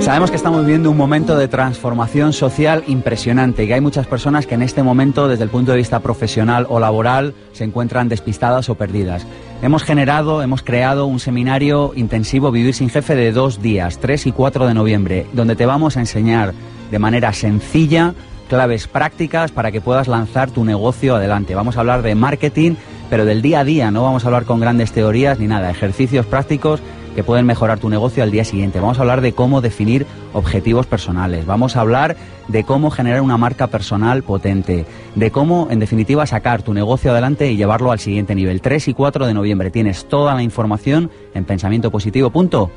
Sabemos 0.00 0.30
que 0.30 0.36
estamos 0.36 0.62
viviendo 0.62 0.90
un 0.90 0.96
momento 0.96 1.38
de 1.38 1.46
transformación 1.46 2.32
social 2.32 2.82
impresionante 2.88 3.62
y 3.62 3.68
que 3.68 3.74
hay 3.74 3.80
muchas 3.80 4.08
personas 4.08 4.48
que 4.48 4.56
en 4.56 4.62
este 4.62 4.82
momento, 4.82 5.28
desde 5.28 5.44
el 5.44 5.50
punto 5.50 5.70
de 5.70 5.78
vista 5.78 6.00
profesional 6.00 6.66
o 6.68 6.80
laboral, 6.80 7.34
se 7.52 7.62
encuentran 7.62 8.08
despistadas 8.08 8.68
o 8.68 8.74
perdidas. 8.74 9.24
Hemos 9.60 9.82
generado, 9.82 10.40
hemos 10.40 10.62
creado 10.62 11.06
un 11.06 11.18
seminario 11.18 11.92
intensivo 11.96 12.52
Vivir 12.52 12.74
sin 12.74 12.90
Jefe 12.90 13.16
de 13.16 13.32
dos 13.32 13.60
días, 13.60 13.98
3 13.98 14.28
y 14.28 14.32
4 14.32 14.68
de 14.68 14.74
noviembre, 14.74 15.26
donde 15.32 15.56
te 15.56 15.66
vamos 15.66 15.96
a 15.96 16.00
enseñar 16.00 16.54
de 16.92 16.98
manera 17.00 17.32
sencilla 17.32 18.14
claves 18.48 18.86
prácticas 18.86 19.50
para 19.50 19.72
que 19.72 19.80
puedas 19.80 20.06
lanzar 20.06 20.52
tu 20.52 20.64
negocio 20.64 21.16
adelante. 21.16 21.56
Vamos 21.56 21.76
a 21.76 21.80
hablar 21.80 22.02
de 22.02 22.14
marketing, 22.14 22.76
pero 23.10 23.24
del 23.24 23.42
día 23.42 23.60
a 23.60 23.64
día, 23.64 23.90
no 23.90 24.04
vamos 24.04 24.22
a 24.22 24.28
hablar 24.28 24.44
con 24.44 24.60
grandes 24.60 24.92
teorías 24.92 25.40
ni 25.40 25.48
nada, 25.48 25.70
ejercicios 25.70 26.24
prácticos 26.24 26.80
que 27.18 27.24
pueden 27.24 27.46
mejorar 27.46 27.80
tu 27.80 27.88
negocio 27.88 28.22
al 28.22 28.30
día 28.30 28.44
siguiente. 28.44 28.78
Vamos 28.78 28.98
a 28.98 29.00
hablar 29.00 29.22
de 29.22 29.32
cómo 29.32 29.60
definir 29.60 30.06
objetivos 30.34 30.86
personales. 30.86 31.46
Vamos 31.46 31.74
a 31.74 31.80
hablar 31.80 32.16
de 32.46 32.62
cómo 32.62 32.92
generar 32.92 33.22
una 33.22 33.36
marca 33.36 33.66
personal 33.66 34.22
potente. 34.22 34.86
De 35.16 35.32
cómo, 35.32 35.66
en 35.68 35.80
definitiva, 35.80 36.28
sacar 36.28 36.62
tu 36.62 36.72
negocio 36.74 37.10
adelante 37.10 37.50
y 37.50 37.56
llevarlo 37.56 37.90
al 37.90 37.98
siguiente 37.98 38.36
nivel. 38.36 38.60
3 38.60 38.86
y 38.86 38.94
4 38.94 39.26
de 39.26 39.34
noviembre. 39.34 39.72
Tienes 39.72 40.04
toda 40.04 40.32
la 40.32 40.44
información 40.44 41.10
en 41.34 41.44
pensamientopositivo.org. 41.44 42.68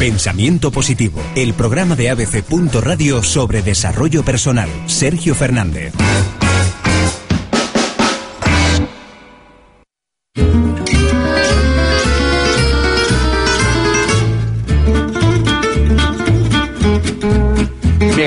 Pensamiento 0.00 0.72
Positivo, 0.72 1.20
el 1.36 1.54
programa 1.54 1.94
de 1.94 2.10
ABC. 2.10 2.42
Radio 2.82 3.22
sobre 3.22 3.62
desarrollo 3.62 4.24
personal. 4.24 4.68
Sergio 4.86 5.36
Fernández. 5.36 5.92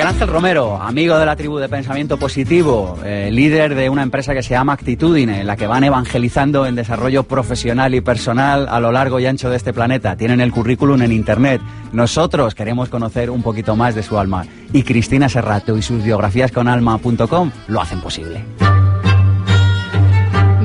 Ángel 0.10 0.28
Romero, 0.28 0.82
amigo 0.82 1.20
de 1.20 1.26
la 1.28 1.36
tribu 1.36 1.60
de 1.60 1.70
pensamiento 1.70 2.18
positivo, 2.18 2.98
eh, 3.06 3.30
líder 3.32 3.76
de 3.76 3.92
una 3.92 4.02
empresa 4.02 4.34
que 4.34 4.42
se 4.42 4.56
llama 4.56 4.74
Actitudine, 4.74 5.42
en 5.42 5.46
la 5.46 5.56
que 5.56 5.68
van 5.68 5.84
evangelizando 5.84 6.66
en 6.66 6.74
desarrollo 6.74 7.26
profesional 7.26 7.94
y 7.94 8.02
personal 8.02 8.68
a 8.70 8.80
lo 8.80 8.92
largo 8.92 9.20
y 9.20 9.28
ancho 9.28 9.52
de 9.52 9.58
este 9.58 9.72
planeta. 9.72 10.16
Tienen 10.16 10.42
el 10.42 10.52
currículum 10.52 11.04
en 11.04 11.12
Internet. 11.12 11.62
Nosotros 11.94 12.56
queremos 12.56 12.90
conocer 12.90 13.30
un 13.30 13.44
poquito 13.44 13.76
más 13.76 13.94
de 13.94 14.02
su 14.02 14.18
alma. 14.18 14.48
Y 14.74 14.82
Cristina 14.82 15.30
Serrato 15.30 15.78
y 15.78 15.84
sus 15.84 16.04
biografías 16.04 16.52
con 16.52 16.68
alma.com 16.68 17.52
lo 17.68 17.80
hacen 17.80 18.02
posible. 18.02 18.44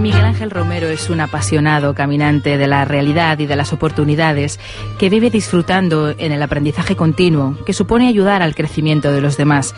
Miguel 0.05 0.27
Ángel 0.27 0.51
Romero 0.51 0.89
es 0.89 1.09
un 1.09 1.19
apasionado 1.21 1.95
caminante 1.95 2.59
de 2.59 2.67
la 2.67 2.85
realidad 2.85 3.39
y 3.39 3.47
de 3.47 3.57
las 3.57 3.73
oportunidades 3.73 4.61
que 4.99 5.09
vive 5.09 5.31
disfrutando 5.31 6.11
en 6.11 6.31
el 6.31 6.43
aprendizaje 6.43 6.95
continuo 6.95 7.57
que 7.65 7.73
supone 7.73 8.07
ayudar 8.07 8.43
al 8.43 8.55
crecimiento 8.55 9.11
de 9.13 9.23
los 9.23 9.39
demás. 9.39 9.75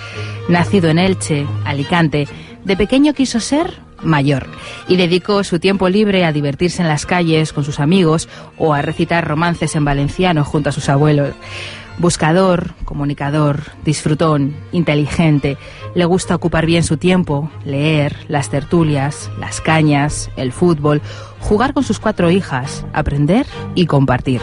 Nacido 0.48 0.90
en 0.90 0.98
Elche, 0.98 1.46
Alicante, 1.64 2.26
de 2.64 2.76
pequeño 2.76 3.14
quiso 3.14 3.38
ser 3.38 3.78
mayor 4.02 4.48
y 4.88 4.96
dedicó 4.96 5.44
su 5.44 5.60
tiempo 5.60 5.88
libre 5.88 6.24
a 6.24 6.32
divertirse 6.32 6.82
en 6.82 6.88
las 6.88 7.06
calles 7.06 7.52
con 7.52 7.62
sus 7.62 7.78
amigos 7.78 8.28
o 8.58 8.74
a 8.74 8.82
recitar 8.82 9.28
romances 9.28 9.76
en 9.76 9.84
valenciano 9.84 10.44
junto 10.44 10.70
a 10.70 10.72
sus 10.72 10.88
abuelos. 10.88 11.34
Buscador, 11.98 12.74
comunicador, 12.84 13.62
disfrutón, 13.82 14.54
inteligente, 14.70 15.56
le 15.94 16.04
gusta 16.04 16.34
ocupar 16.34 16.66
bien 16.66 16.82
su 16.82 16.98
tiempo, 16.98 17.50
leer, 17.64 18.14
las 18.28 18.50
tertulias, 18.50 19.30
las 19.40 19.62
cañas, 19.62 20.30
el 20.36 20.52
fútbol, 20.52 21.00
jugar 21.40 21.72
con 21.72 21.84
sus 21.84 21.98
cuatro 21.98 22.30
hijas, 22.30 22.84
aprender 22.92 23.46
y 23.74 23.86
compartir. 23.86 24.42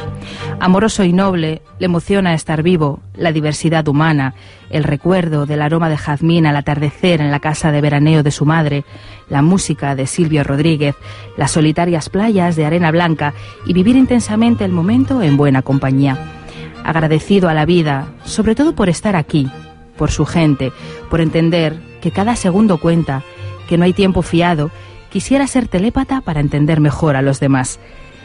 Amoroso 0.60 1.04
y 1.04 1.14
noble, 1.14 1.62
le 1.78 1.86
emociona 1.86 2.34
estar 2.34 2.64
vivo, 2.64 3.02
la 3.16 3.32
diversidad 3.32 3.88
humana, 3.88 4.34
el 4.72 4.84
recuerdo 4.84 5.46
del 5.46 5.62
aroma 5.62 5.90
de 5.90 5.98
jazmín 5.98 6.48
al 6.48 6.56
atardecer 6.56 7.22
en 7.22 7.30
la 7.30 7.40
casa 7.40 7.72
de 7.72 7.82
veraneo 7.82 8.24
de 8.24 8.32
su 8.32 8.46
madre, 8.46 8.84
la 9.30 9.44
música 9.44 9.96
de 9.96 10.08
Silvio 10.08 10.44
Rodríguez, 10.44 10.96
las 11.38 11.52
solitarias 11.52 12.10
playas 12.10 12.56
de 12.56 12.66
arena 12.66 12.90
blanca 12.90 13.36
y 13.68 13.74
vivir 13.74 13.96
intensamente 13.96 14.66
el 14.66 14.72
momento 14.72 15.22
en 15.22 15.38
buena 15.38 15.62
compañía 15.62 16.18
agradecido 16.84 17.50
a 17.50 17.54
la 17.54 17.66
vida, 17.66 18.08
sobre 18.24 18.56
todo 18.56 18.76
por 18.76 18.90
estar 18.90 19.16
aquí, 19.16 19.50
por 19.98 20.12
su 20.12 20.26
gente, 20.26 20.72
por 21.10 21.22
entender 21.22 21.80
que 22.02 22.12
cada 22.12 22.36
segundo 22.36 22.78
cuenta, 22.78 23.24
que 23.68 23.78
no 23.78 23.86
hay 23.86 23.94
tiempo 23.94 24.22
fiado, 24.22 24.72
quisiera 25.10 25.48
ser 25.48 25.68
telépata 25.68 26.22
para 26.22 26.40
entender 26.40 26.80
mejor 26.80 27.16
a 27.16 27.22
los 27.22 27.40
demás. 27.40 27.80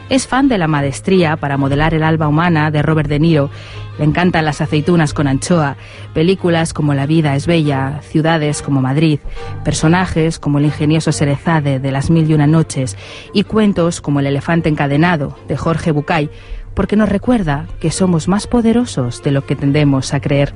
Es 0.08 0.26
fan 0.26 0.48
de 0.48 0.56
la 0.56 0.68
maestría 0.68 1.36
para 1.36 1.58
modelar 1.58 1.92
el 1.92 2.02
alba 2.02 2.28
humana 2.28 2.70
de 2.70 2.80
Robert 2.80 3.10
De 3.10 3.18
Niro. 3.18 3.50
Le 3.98 4.06
encantan 4.06 4.46
las 4.46 4.62
aceitunas 4.62 5.12
con 5.12 5.28
anchoa, 5.28 5.76
películas 6.14 6.72
como 6.72 6.94
La 6.94 7.04
vida 7.04 7.34
es 7.34 7.46
bella, 7.46 8.00
ciudades 8.00 8.62
como 8.62 8.80
Madrid, 8.80 9.18
personajes 9.64 10.38
como 10.38 10.58
el 10.58 10.64
ingenioso 10.64 11.12
Serezade 11.12 11.78
de 11.78 11.92
Las 11.92 12.08
mil 12.08 12.30
y 12.30 12.32
una 12.32 12.46
noches 12.46 12.96
y 13.34 13.44
cuentos 13.44 14.00
como 14.00 14.20
El 14.20 14.26
elefante 14.28 14.70
encadenado 14.70 15.36
de 15.46 15.58
Jorge 15.58 15.90
Bucay, 15.92 16.30
porque 16.78 16.94
nos 16.94 17.08
recuerda 17.08 17.66
que 17.80 17.90
somos 17.90 18.28
más 18.28 18.46
poderosos 18.46 19.20
de 19.24 19.32
lo 19.32 19.44
que 19.44 19.56
tendemos 19.56 20.14
a 20.14 20.20
creer. 20.20 20.54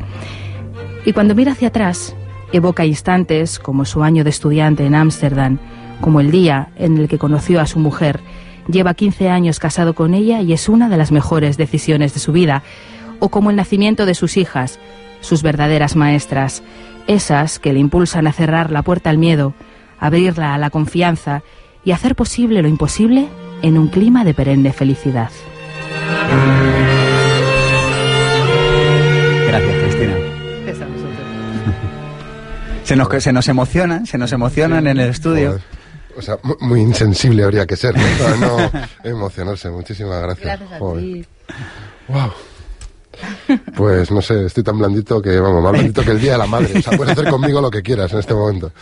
Y 1.04 1.14
cuando 1.14 1.34
mira 1.34 1.50
hacia 1.50 1.66
atrás, 1.66 2.14
Evoca 2.52 2.84
instantes 2.84 3.58
como 3.58 3.84
su 3.84 4.04
año 4.04 4.22
de 4.22 4.30
estudiante 4.30 4.86
en 4.86 4.94
Ámsterdam, 4.94 5.58
como 6.00 6.20
el 6.20 6.30
día 6.30 6.68
en 6.76 6.96
el 6.96 7.08
que 7.08 7.18
conoció 7.18 7.60
a 7.60 7.66
su 7.66 7.80
mujer. 7.80 8.20
Lleva 8.68 8.94
15 8.94 9.30
años 9.30 9.58
casado 9.58 9.94
con 9.94 10.14
ella 10.14 10.42
y 10.42 10.52
es 10.52 10.68
una 10.68 10.88
de 10.88 10.96
las 10.96 11.10
mejores 11.10 11.56
decisiones 11.56 12.14
de 12.14 12.20
su 12.20 12.30
vida, 12.30 12.62
o 13.18 13.28
como 13.28 13.50
el 13.50 13.56
nacimiento 13.56 14.06
de 14.06 14.14
sus 14.14 14.36
hijas, 14.36 14.78
sus 15.22 15.42
verdaderas 15.42 15.96
maestras, 15.96 16.62
esas 17.08 17.58
que 17.58 17.72
le 17.72 17.80
impulsan 17.80 18.28
a 18.28 18.32
cerrar 18.32 18.70
la 18.70 18.82
puerta 18.82 19.10
al 19.10 19.18
miedo, 19.18 19.54
abrirla 19.98 20.54
a 20.54 20.58
la 20.58 20.70
confianza 20.70 21.42
y 21.84 21.90
hacer 21.90 22.14
posible 22.14 22.62
lo 22.62 22.68
imposible 22.68 23.26
en 23.62 23.76
un 23.76 23.88
clima 23.88 24.24
de 24.24 24.34
perenne 24.34 24.72
felicidad. 24.72 25.30
Gracias, 29.48 29.76
Cristina. 29.82 30.16
Se 32.84 32.96
nos, 32.96 33.22
se 33.22 33.32
nos 33.32 33.48
emocionan, 33.48 34.06
se 34.06 34.18
nos 34.18 34.32
emocionan 34.32 34.86
en 34.88 34.98
el 34.98 35.08
estudio. 35.10 35.50
Joder. 35.50 35.62
O 36.18 36.22
sea, 36.22 36.36
mu- 36.42 36.56
muy 36.60 36.80
insensible 36.80 37.44
habría 37.44 37.64
que 37.66 37.76
ser, 37.76 37.96
¿no? 37.96 38.02
Para 38.18 38.36
no 38.36 38.70
emocionarse. 39.04 39.70
Muchísimas 39.70 40.20
gracias. 40.22 40.60
Joder. 40.78 41.26
Wow. 42.08 42.32
Pues 43.76 44.10
no 44.10 44.20
sé, 44.20 44.46
estoy 44.46 44.64
tan 44.64 44.78
blandito 44.78 45.22
que, 45.22 45.38
vamos, 45.38 45.62
más 45.62 45.72
blandito 45.72 46.02
que 46.02 46.10
el 46.10 46.20
Día 46.20 46.32
de 46.32 46.38
la 46.38 46.46
Madre. 46.46 46.78
O 46.78 46.82
sea, 46.82 46.96
puedes 46.96 47.16
hacer 47.16 47.30
conmigo 47.30 47.60
lo 47.60 47.70
que 47.70 47.82
quieras 47.82 48.12
en 48.12 48.18
este 48.18 48.34
momento. 48.34 48.72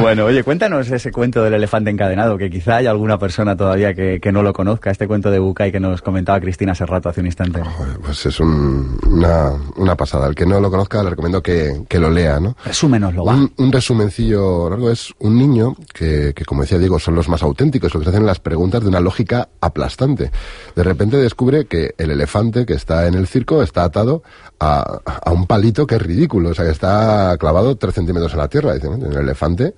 Bueno, 0.00 0.26
oye, 0.26 0.44
cuéntanos 0.44 0.88
ese 0.90 1.10
cuento 1.10 1.42
del 1.42 1.54
elefante 1.54 1.90
encadenado, 1.90 2.38
que 2.38 2.48
quizá 2.50 2.76
hay 2.76 2.86
alguna 2.86 3.18
persona 3.18 3.56
todavía 3.56 3.94
que, 3.94 4.20
que 4.20 4.30
no 4.30 4.42
lo 4.42 4.52
conozca, 4.52 4.90
este 4.92 5.08
cuento 5.08 5.30
de 5.30 5.40
Bucay 5.40 5.72
que 5.72 5.80
nos 5.80 6.02
comentaba 6.02 6.40
Cristina 6.40 6.70
hace 6.72 6.86
rato, 6.86 7.08
hace 7.08 7.20
un 7.20 7.26
instante. 7.26 7.60
Joder, 7.62 7.98
Pues 7.98 8.24
es 8.26 8.38
un- 8.38 8.96
una, 9.08 9.50
una 9.76 9.96
pasada. 9.96 10.28
El 10.28 10.34
que 10.36 10.46
no 10.46 10.60
lo 10.60 10.70
conozca, 10.70 11.02
le 11.02 11.10
recomiendo 11.10 11.42
que, 11.42 11.82
que 11.88 11.98
lo 11.98 12.10
lea, 12.10 12.38
¿no? 12.38 12.56
Resúmenoslo, 12.64 13.24
va. 13.24 13.34
Un, 13.34 13.52
un 13.56 13.72
resumencillo 13.72 14.70
largo 14.70 14.90
es 14.90 15.12
un 15.18 15.36
niño 15.36 15.74
que, 15.92 16.32
que, 16.34 16.44
como 16.44 16.62
decía 16.62 16.78
Diego, 16.78 16.98
son 17.00 17.14
los 17.16 17.28
más 17.28 17.42
auténticos, 17.42 17.92
los 17.92 18.02
que 18.02 18.10
se 18.10 18.16
hacen 18.16 18.26
las 18.26 18.38
preguntas 18.38 18.82
de 18.82 18.88
una 18.88 19.00
lógica 19.00 19.48
aplastante. 19.60 20.30
De 20.76 20.82
repente 20.84 21.16
descubre 21.16 21.66
que 21.66 21.94
el 21.98 22.10
elefante 22.12 22.66
que 22.66 22.74
está 22.74 23.06
en 23.08 23.14
el 23.14 23.26
circo 23.26 23.62
está 23.62 23.82
atado 23.84 24.22
a, 24.62 25.30
un 25.32 25.46
palito 25.46 25.86
que 25.86 25.96
es 25.96 26.02
ridículo, 26.02 26.50
o 26.50 26.54
sea, 26.54 26.64
que 26.64 26.70
está 26.70 27.36
clavado 27.38 27.76
tres 27.76 27.94
centímetros 27.94 28.32
en 28.32 28.38
la 28.38 28.48
tierra. 28.48 28.74
Dice, 28.74 28.88
"Bueno, 28.88 29.06
el 29.10 29.16
elefante 29.16 29.74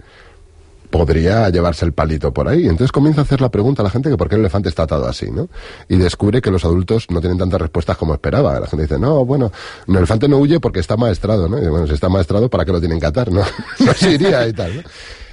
podría 0.90 1.48
llevarse 1.48 1.84
el 1.84 1.92
palito 1.92 2.32
por 2.32 2.46
ahí. 2.46 2.64
Entonces 2.68 2.92
comienza 2.92 3.22
a 3.22 3.24
hacer 3.24 3.40
la 3.40 3.50
pregunta 3.50 3.82
a 3.82 3.84
la 3.84 3.90
gente 3.90 4.10
que 4.10 4.16
por 4.16 4.28
qué 4.28 4.36
el 4.36 4.42
elefante 4.42 4.68
está 4.68 4.84
atado 4.84 5.08
así, 5.08 5.28
¿no? 5.28 5.48
Y 5.88 5.96
descubre 5.96 6.40
que 6.40 6.52
los 6.52 6.64
adultos 6.64 7.06
no 7.10 7.20
tienen 7.20 7.36
tantas 7.36 7.60
respuestas 7.60 7.96
como 7.96 8.14
esperaba. 8.14 8.60
La 8.60 8.68
gente 8.68 8.84
dice, 8.84 8.98
no, 9.00 9.24
bueno, 9.24 9.50
no, 9.88 9.94
el 9.94 9.98
elefante 9.98 10.28
no 10.28 10.38
huye 10.38 10.60
porque 10.60 10.78
está 10.78 10.96
maestrado, 10.96 11.48
¿no? 11.48 11.58
Y 11.58 11.66
bueno, 11.66 11.88
si 11.88 11.94
está 11.94 12.08
maestrado, 12.08 12.48
¿para 12.48 12.64
qué 12.64 12.70
lo 12.70 12.78
tienen 12.78 13.00
que 13.00 13.06
atar, 13.06 13.32
no? 13.32 13.42
no 13.80 13.92
se 13.92 14.12
iría 14.12 14.46
y 14.46 14.52
tal, 14.52 14.76
¿no? 14.76 14.82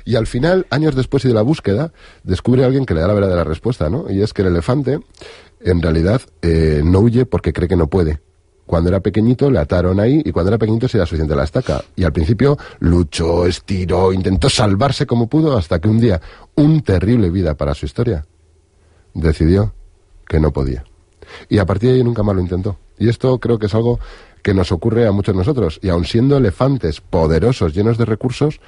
Y 0.03 0.15
al 0.15 0.25
final, 0.25 0.65
años 0.71 0.95
después 0.95 1.25
y 1.25 1.27
de 1.27 1.35
la 1.35 1.43
búsqueda, 1.43 1.93
descubre 2.23 2.63
a 2.63 2.65
alguien 2.65 2.87
que 2.87 2.95
le 2.95 3.01
da 3.01 3.07
la 3.07 3.13
verdadera 3.13 3.43
respuesta, 3.43 3.87
¿no? 3.87 4.09
Y 4.09 4.23
es 4.23 4.33
que 4.33 4.41
el 4.41 4.47
elefante, 4.47 4.99
en 5.59 5.81
realidad, 5.81 6.21
eh, 6.41 6.81
no 6.83 7.01
huye 7.01 7.27
porque 7.27 7.53
cree 7.53 7.67
que 7.67 7.75
no 7.75 7.85
puede. 7.85 8.19
Cuando 8.71 8.87
era 8.87 9.01
pequeñito 9.01 9.51
le 9.51 9.59
ataron 9.59 9.99
ahí 9.99 10.21
y 10.23 10.31
cuando 10.31 10.49
era 10.49 10.57
pequeñito 10.57 10.87
se 10.87 10.95
era 10.95 11.05
suficiente 11.05 11.35
la 11.35 11.43
estaca. 11.43 11.83
Y 11.93 12.05
al 12.05 12.13
principio 12.13 12.57
luchó, 12.79 13.45
estiró, 13.45 14.13
intentó 14.13 14.49
salvarse 14.49 15.05
como 15.05 15.27
pudo 15.27 15.57
hasta 15.57 15.81
que 15.81 15.89
un 15.89 15.99
día, 15.99 16.21
un 16.55 16.81
terrible 16.81 17.29
vida 17.29 17.55
para 17.55 17.73
su 17.73 17.85
historia, 17.85 18.25
decidió 19.13 19.73
que 20.25 20.39
no 20.39 20.53
podía. 20.53 20.85
Y 21.49 21.57
a 21.57 21.65
partir 21.65 21.89
de 21.89 21.95
ahí 21.97 22.03
nunca 22.05 22.23
más 22.23 22.33
lo 22.33 22.41
intentó. 22.41 22.77
Y 22.97 23.09
esto 23.09 23.37
creo 23.41 23.59
que 23.59 23.65
es 23.65 23.75
algo 23.75 23.99
que 24.41 24.53
nos 24.53 24.71
ocurre 24.71 25.05
a 25.05 25.11
muchos 25.11 25.35
de 25.35 25.39
nosotros. 25.39 25.77
Y 25.83 25.89
aun 25.89 26.05
siendo 26.05 26.37
elefantes 26.37 27.01
poderosos, 27.01 27.73
llenos 27.73 27.97
de 27.97 28.05
recursos, 28.05 28.61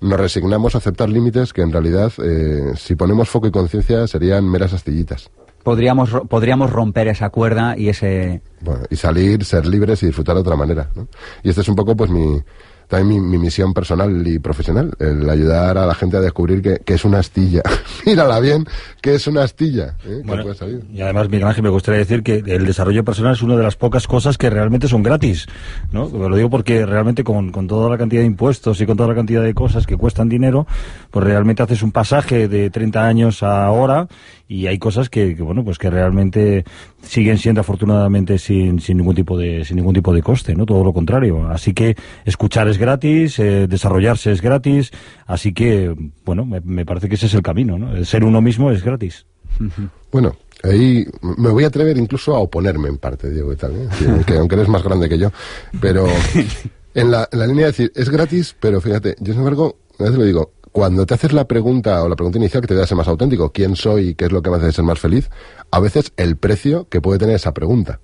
nos 0.00 0.18
resignamos 0.18 0.74
a 0.74 0.78
aceptar 0.78 1.08
límites 1.08 1.52
que 1.52 1.62
en 1.62 1.70
realidad, 1.70 2.12
eh, 2.24 2.72
si 2.76 2.96
ponemos 2.96 3.28
foco 3.28 3.46
y 3.46 3.52
conciencia, 3.52 4.08
serían 4.08 4.50
meras 4.50 4.72
astillitas. 4.72 5.30
Podríamos, 5.64 6.12
ro- 6.12 6.24
podríamos 6.26 6.70
romper 6.70 7.08
esa 7.08 7.30
cuerda 7.30 7.76
y 7.76 7.88
ese... 7.88 8.42
Bueno, 8.60 8.82
y 8.90 8.96
salir, 8.96 9.44
ser 9.44 9.66
libres 9.66 10.02
y 10.02 10.06
disfrutar 10.06 10.36
de 10.36 10.42
otra 10.42 10.54
manera. 10.56 10.88
¿no? 10.94 11.08
Y 11.42 11.48
esta 11.50 11.62
es 11.62 11.68
un 11.68 11.74
poco, 11.74 11.96
pues, 11.96 12.10
mi, 12.10 12.40
también 12.88 13.08
mi, 13.22 13.28
mi 13.30 13.38
misión 13.38 13.72
personal 13.74 14.26
y 14.26 14.38
profesional, 14.38 14.92
el 14.98 15.28
ayudar 15.28 15.76
a 15.78 15.86
la 15.86 15.94
gente 15.94 16.16
a 16.18 16.20
descubrir 16.20 16.62
que, 16.62 16.78
que 16.84 16.94
es 16.94 17.04
una 17.04 17.18
astilla. 17.18 17.62
Mírala 18.06 18.40
bien, 18.40 18.66
que 19.02 19.14
es 19.14 19.26
una 19.26 19.42
astilla. 19.42 19.96
¿eh? 20.06 20.20
que 20.20 20.22
Bueno, 20.26 20.42
puede 20.44 20.54
salir. 20.54 20.84
y 20.92 21.00
además, 21.02 21.28
Miguel 21.30 21.48
Ángel, 21.48 21.62
me 21.62 21.68
gustaría 21.70 21.98
decir 21.98 22.22
que 22.22 22.42
el 22.46 22.64
desarrollo 22.66 23.04
personal 23.04 23.32
es 23.34 23.42
una 23.42 23.56
de 23.56 23.62
las 23.62 23.76
pocas 23.76 24.06
cosas 24.06 24.38
que 24.38 24.48
realmente 24.50 24.86
son 24.88 25.02
gratis, 25.02 25.46
¿no? 25.92 26.08
Lo 26.08 26.36
digo 26.36 26.48
porque 26.50 26.84
realmente 26.86 27.24
con, 27.24 27.52
con 27.52 27.66
toda 27.66 27.88
la 27.90 27.98
cantidad 27.98 28.20
de 28.22 28.26
impuestos 28.26 28.80
y 28.80 28.86
con 28.86 28.96
toda 28.96 29.08
la 29.10 29.14
cantidad 29.14 29.42
de 29.42 29.52
cosas 29.54 29.86
que 29.86 29.96
cuestan 29.96 30.28
dinero, 30.28 30.66
pues 31.10 31.24
realmente 31.24 31.62
haces 31.62 31.82
un 31.82 31.92
pasaje 31.92 32.48
de 32.48 32.68
30 32.70 33.06
años 33.06 33.42
a 33.42 33.64
ahora 33.64 34.08
y 34.46 34.66
hay 34.66 34.78
cosas 34.78 35.08
que, 35.08 35.34
que, 35.34 35.42
bueno, 35.42 35.64
pues 35.64 35.78
que 35.78 35.90
realmente 35.90 36.64
siguen 37.02 37.38
siendo 37.38 37.60
afortunadamente 37.62 38.38
sin, 38.38 38.80
sin 38.80 38.98
ningún 38.98 39.14
tipo 39.14 39.38
de 39.38 39.64
sin 39.64 39.76
ningún 39.76 39.94
tipo 39.94 40.12
de 40.12 40.22
coste, 40.22 40.54
¿no? 40.54 40.66
Todo 40.66 40.84
lo 40.84 40.92
contrario. 40.92 41.48
Así 41.48 41.72
que 41.72 41.96
escuchar 42.24 42.68
es 42.68 42.78
gratis, 42.78 43.38
eh, 43.38 43.66
desarrollarse 43.66 44.32
es 44.32 44.42
gratis, 44.42 44.92
así 45.26 45.52
que, 45.52 45.94
bueno, 46.24 46.44
me, 46.44 46.60
me 46.60 46.84
parece 46.84 47.08
que 47.08 47.14
ese 47.14 47.26
es 47.26 47.34
el 47.34 47.42
camino, 47.42 47.78
¿no? 47.78 48.04
Ser 48.04 48.24
uno 48.24 48.40
mismo 48.40 48.70
es 48.70 48.82
gratis. 48.84 49.26
Bueno, 50.14 50.36
ahí 50.62 51.04
me 51.22 51.50
voy 51.50 51.64
a 51.64 51.66
atrever 51.66 51.98
incluso 51.98 52.36
a 52.36 52.38
oponerme 52.38 52.88
en 52.88 52.98
parte, 52.98 53.30
Diego, 53.30 53.52
y 53.52 53.56
tal, 53.56 53.72
¿eh? 53.72 53.88
Que 54.26 54.36
aunque 54.36 54.54
eres 54.54 54.68
más 54.68 54.84
grande 54.84 55.08
que 55.08 55.18
yo. 55.18 55.32
Pero 55.80 56.06
en 56.94 57.10
la, 57.10 57.28
en 57.32 57.38
la 57.40 57.46
línea 57.48 57.66
de 57.66 57.72
decir, 57.72 57.92
es 57.96 58.10
gratis, 58.10 58.54
pero 58.60 58.80
fíjate, 58.80 59.16
yo 59.18 59.32
sin 59.32 59.40
embargo, 59.40 59.76
a 59.98 60.04
veces 60.04 60.18
lo 60.18 60.24
digo, 60.24 60.52
cuando 60.74 61.06
te 61.06 61.14
haces 61.14 61.32
la 61.32 61.46
pregunta 61.46 62.02
o 62.02 62.08
la 62.08 62.16
pregunta 62.16 62.36
inicial 62.36 62.60
que 62.60 62.66
te 62.66 62.74
da 62.74 62.84
ser 62.84 62.96
más 62.96 63.06
auténtico, 63.06 63.52
¿quién 63.52 63.76
soy 63.76 64.08
y 64.08 64.14
qué 64.16 64.24
es 64.24 64.32
lo 64.32 64.42
que 64.42 64.50
me 64.50 64.56
hace 64.56 64.72
ser 64.72 64.84
más 64.84 64.98
feliz? 64.98 65.30
A 65.70 65.78
veces 65.78 66.12
el 66.16 66.36
precio 66.36 66.88
que 66.88 67.00
puede 67.00 67.20
tener 67.20 67.36
esa 67.36 67.54
pregunta. 67.54 68.00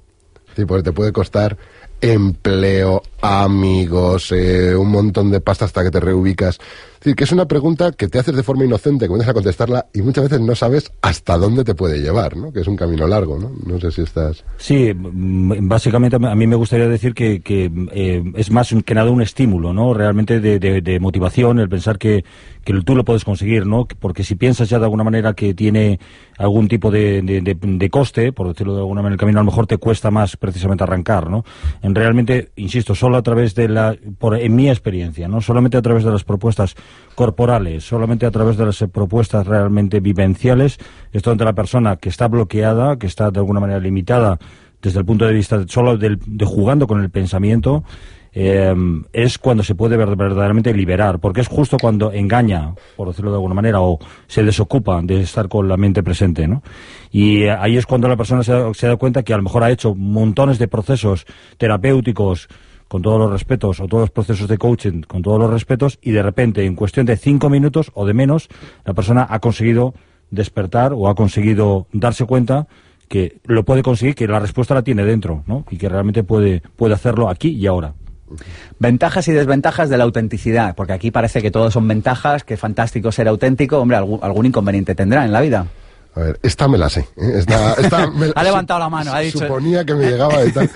Sí, 0.55 0.65
porque 0.67 0.85
te 0.85 0.93
puede 0.93 1.13
costar 1.13 1.59
empleo, 2.01 3.03
amigos, 3.21 4.31
eh, 4.31 4.77
un 4.77 4.89
montón 4.89 5.33
de 5.33 5.41
pasta 5.41 5.65
hasta 5.65 5.83
que 5.83 5.91
te 5.91 5.99
reubicas. 5.99 6.61
Decir, 7.01 7.17
que 7.17 7.25
es 7.25 7.33
una 7.33 7.47
pregunta 7.49 7.93
que 7.93 8.09
te 8.09 8.19
haces 8.19 8.37
de 8.37 8.43
forma 8.43 8.65
inocente, 8.67 9.07
comienzas 9.09 9.31
a 9.31 9.35
contestarla 9.35 9.87
y 9.95 10.03
muchas 10.03 10.25
veces 10.25 10.41
no 10.41 10.55
sabes 10.55 10.93
hasta 11.01 11.39
dónde 11.39 11.65
te 11.65 11.75
puede 11.75 11.99
llevar, 12.01 12.37
¿no? 12.37 12.53
Que 12.53 12.61
es 12.61 12.67
un 12.69 12.77
camino 12.77 13.07
largo, 13.07 13.39
¿no? 13.39 13.51
No 13.65 13.81
sé 13.81 13.91
si 13.91 14.03
estás... 14.03 14.45
Sí, 14.59 14.93
básicamente 14.95 16.17
a 16.17 16.35
mí 16.35 16.47
me 16.47 16.57
gustaría 16.57 16.89
decir 16.89 17.15
que, 17.15 17.41
que, 17.41 17.71
eh, 17.93 18.23
es 18.37 18.51
más 18.51 18.75
que 18.85 18.95
nada 18.95 19.11
un 19.11 19.23
estímulo, 19.23 19.73
¿no? 19.73 19.95
Realmente 19.95 20.41
de, 20.41 20.59
de- 20.59 20.83
de 20.83 21.01
motivación, 21.01 21.59
el 21.59 21.71
pensar 21.71 21.99
que, 21.99 22.23
que 22.65 22.75
tú 22.83 22.95
lo 22.95 23.05
puedes 23.05 23.25
conseguir, 23.25 23.67
¿no? 23.67 23.87
Porque 23.99 24.23
si 24.23 24.35
piensas 24.35 24.69
ya 24.69 24.79
de 24.79 24.85
alguna 24.85 25.03
manera 25.05 25.33
que 25.33 25.55
tiene 25.55 25.99
algún 26.37 26.69
tipo 26.69 26.91
de- 26.91 27.23
de 27.23 27.91
coste, 27.91 28.33
por 28.33 28.49
decirlo 28.49 28.75
de 28.75 28.81
alguna 28.81 29.01
manera, 29.01 29.15
el 29.15 29.21
camino 29.21 29.41
a 29.41 29.43
lo 29.43 29.51
mejor 29.51 29.67
te 29.67 29.79
cuesta 29.79 30.11
más 30.11 30.37
precisamente 30.37 30.85
arrancar, 30.85 31.31
¿no? 31.31 31.45
En 31.83 31.95
realmente, 31.95 32.51
insisto, 32.57 32.95
solo 32.95 33.17
a 33.17 33.23
través 33.23 33.55
de 33.55 33.69
la, 33.69 33.97
por, 34.19 34.37
en 34.37 34.55
mi 34.55 34.69
experiencia, 34.69 35.29
¿no? 35.29 35.41
Solamente 35.41 35.79
a 35.79 35.83
través 35.83 36.05
de 36.05 36.11
las 36.11 36.25
propuestas 36.25 36.77
corporales, 37.15 37.85
solamente 37.85 38.27
a 38.27 38.31
través 38.31 38.57
de 38.57 38.67
las 38.67 38.85
propuestas 38.93 39.47
realmente 39.47 40.01
vivenciales, 40.01 40.79
es 41.13 41.23
donde 41.23 41.45
la 41.45 41.53
persona 41.53 41.97
que 41.97 42.09
está 42.09 42.29
bloqueada, 42.29 42.97
que 42.99 43.07
está 43.07 43.31
de 43.31 43.41
alguna 43.41 43.61
manera 43.61 43.79
limitada 43.81 44.39
desde 44.81 45.01
el 45.01 45.05
punto 45.05 45.27
de 45.27 45.35
vista 45.35 45.63
solo 45.69 45.99
del- 45.99 46.19
de 46.27 46.45
jugando 46.47 46.87
con 46.87 47.03
el 47.03 47.11
pensamiento, 47.11 47.85
eh, 48.33 48.73
es 49.13 49.39
cuando 49.39 49.63
se 49.65 49.75
puede 49.75 49.97
ver- 49.97 50.15
verdaderamente 50.17 50.73
liberar, 50.73 51.19
porque 51.19 51.41
es 51.41 51.49
justo 51.49 51.77
cuando 51.79 52.13
engaña, 52.13 52.73
por 52.97 53.09
decirlo 53.09 53.33
de 53.33 53.37
alguna 53.37 53.55
manera, 53.57 53.81
o 53.81 53.99
se 54.29 54.45
desocupa 54.45 55.03
de 55.03 55.21
estar 55.21 55.49
con 55.49 55.69
la 55.69 55.77
mente 55.77 56.03
presente, 56.03 56.47
¿no? 56.47 56.63
Y 57.11 57.43
eh, 57.43 57.51
ahí 57.51 57.77
es 57.77 57.87
cuando 57.87 58.07
la 58.09 58.17
persona 58.17 58.43
se 58.45 58.53
se 58.75 58.87
da 58.87 58.97
cuenta 58.97 59.25
que 59.25 59.35
a 59.35 59.37
lo 59.37 59.43
mejor 59.43 59.65
ha 59.65 59.71
hecho 59.73 59.95
montones 59.97 60.59
de 60.61 60.69
procesos 60.69 61.27
terapéuticos, 61.59 62.49
con 62.91 63.03
todos 63.03 63.21
los 63.21 63.31
respetos, 63.31 63.79
o 63.79 63.87
todos 63.87 64.01
los 64.01 64.11
procesos 64.11 64.49
de 64.49 64.59
coaching, 64.59 65.03
con 65.03 65.23
todos 65.23 65.39
los 65.39 65.49
respetos, 65.49 66.01
y 66.03 66.11
de 66.11 66.25
repente, 66.25 66.67
en 66.67 66.75
cuestión 66.75 67.07
de 67.07 67.17
cinco 67.17 67.49
minutos 67.49 67.93
o 67.95 68.05
de 68.05 68.15
menos, 68.15 68.49
la 68.85 68.95
persona 68.95 69.25
ha 69.31 69.39
conseguido 69.39 69.95
despertar 70.33 70.93
o 70.93 71.09
ha 71.09 71.15
conseguido 71.15 71.87
darse 71.93 72.27
cuenta 72.27 72.67
que 73.07 73.39
lo 73.45 73.65
puede 73.65 73.85
conseguir, 73.85 74.17
que 74.17 74.27
la 74.27 74.41
respuesta 74.41 74.75
la 74.75 74.83
tiene 74.83 75.05
dentro, 75.05 75.45
¿no? 75.47 75.65
Y 75.71 75.77
que 75.77 75.89
realmente 75.89 76.25
puede, 76.25 76.65
puede 76.75 76.95
hacerlo 76.95 77.29
aquí 77.29 77.51
y 77.51 77.69
ahora. 77.69 77.95
Ventajas 78.81 79.29
y 79.29 79.33
desventajas 79.33 79.89
de 79.89 79.97
la 79.97 80.03
autenticidad, 80.03 80.75
porque 80.75 80.93
aquí 80.93 81.13
parece 81.13 81.41
que 81.43 81.53
todo 81.53 81.71
son 81.71 81.87
ventajas, 81.87 82.43
que 82.43 82.57
fantástico 82.57 83.13
ser 83.13 83.29
auténtico, 83.29 83.79
hombre, 83.79 83.99
algún, 83.99 84.19
algún 84.21 84.47
inconveniente 84.47 84.97
tendrá 84.97 85.25
en 85.25 85.33
la 85.33 85.41
vida. 85.41 85.67
A 86.15 86.21
ver, 86.21 86.41
esta 86.43 86.67
me 86.69 86.77
la 86.79 86.89
sé. 86.91 87.01
¿eh? 87.17 87.33
Esta, 87.37 87.75
esta 87.75 88.11
me- 88.11 88.33
Ha 88.35 88.43
levantado 88.43 88.81
la 88.81 88.89
mano, 88.89 89.13
ha 89.13 89.21
dicho- 89.21 89.39
Suponía 89.39 89.85
que 89.85 89.95
me 89.95 90.11
llegaba 90.11 90.45
y 90.45 90.51
tal. 90.53 90.69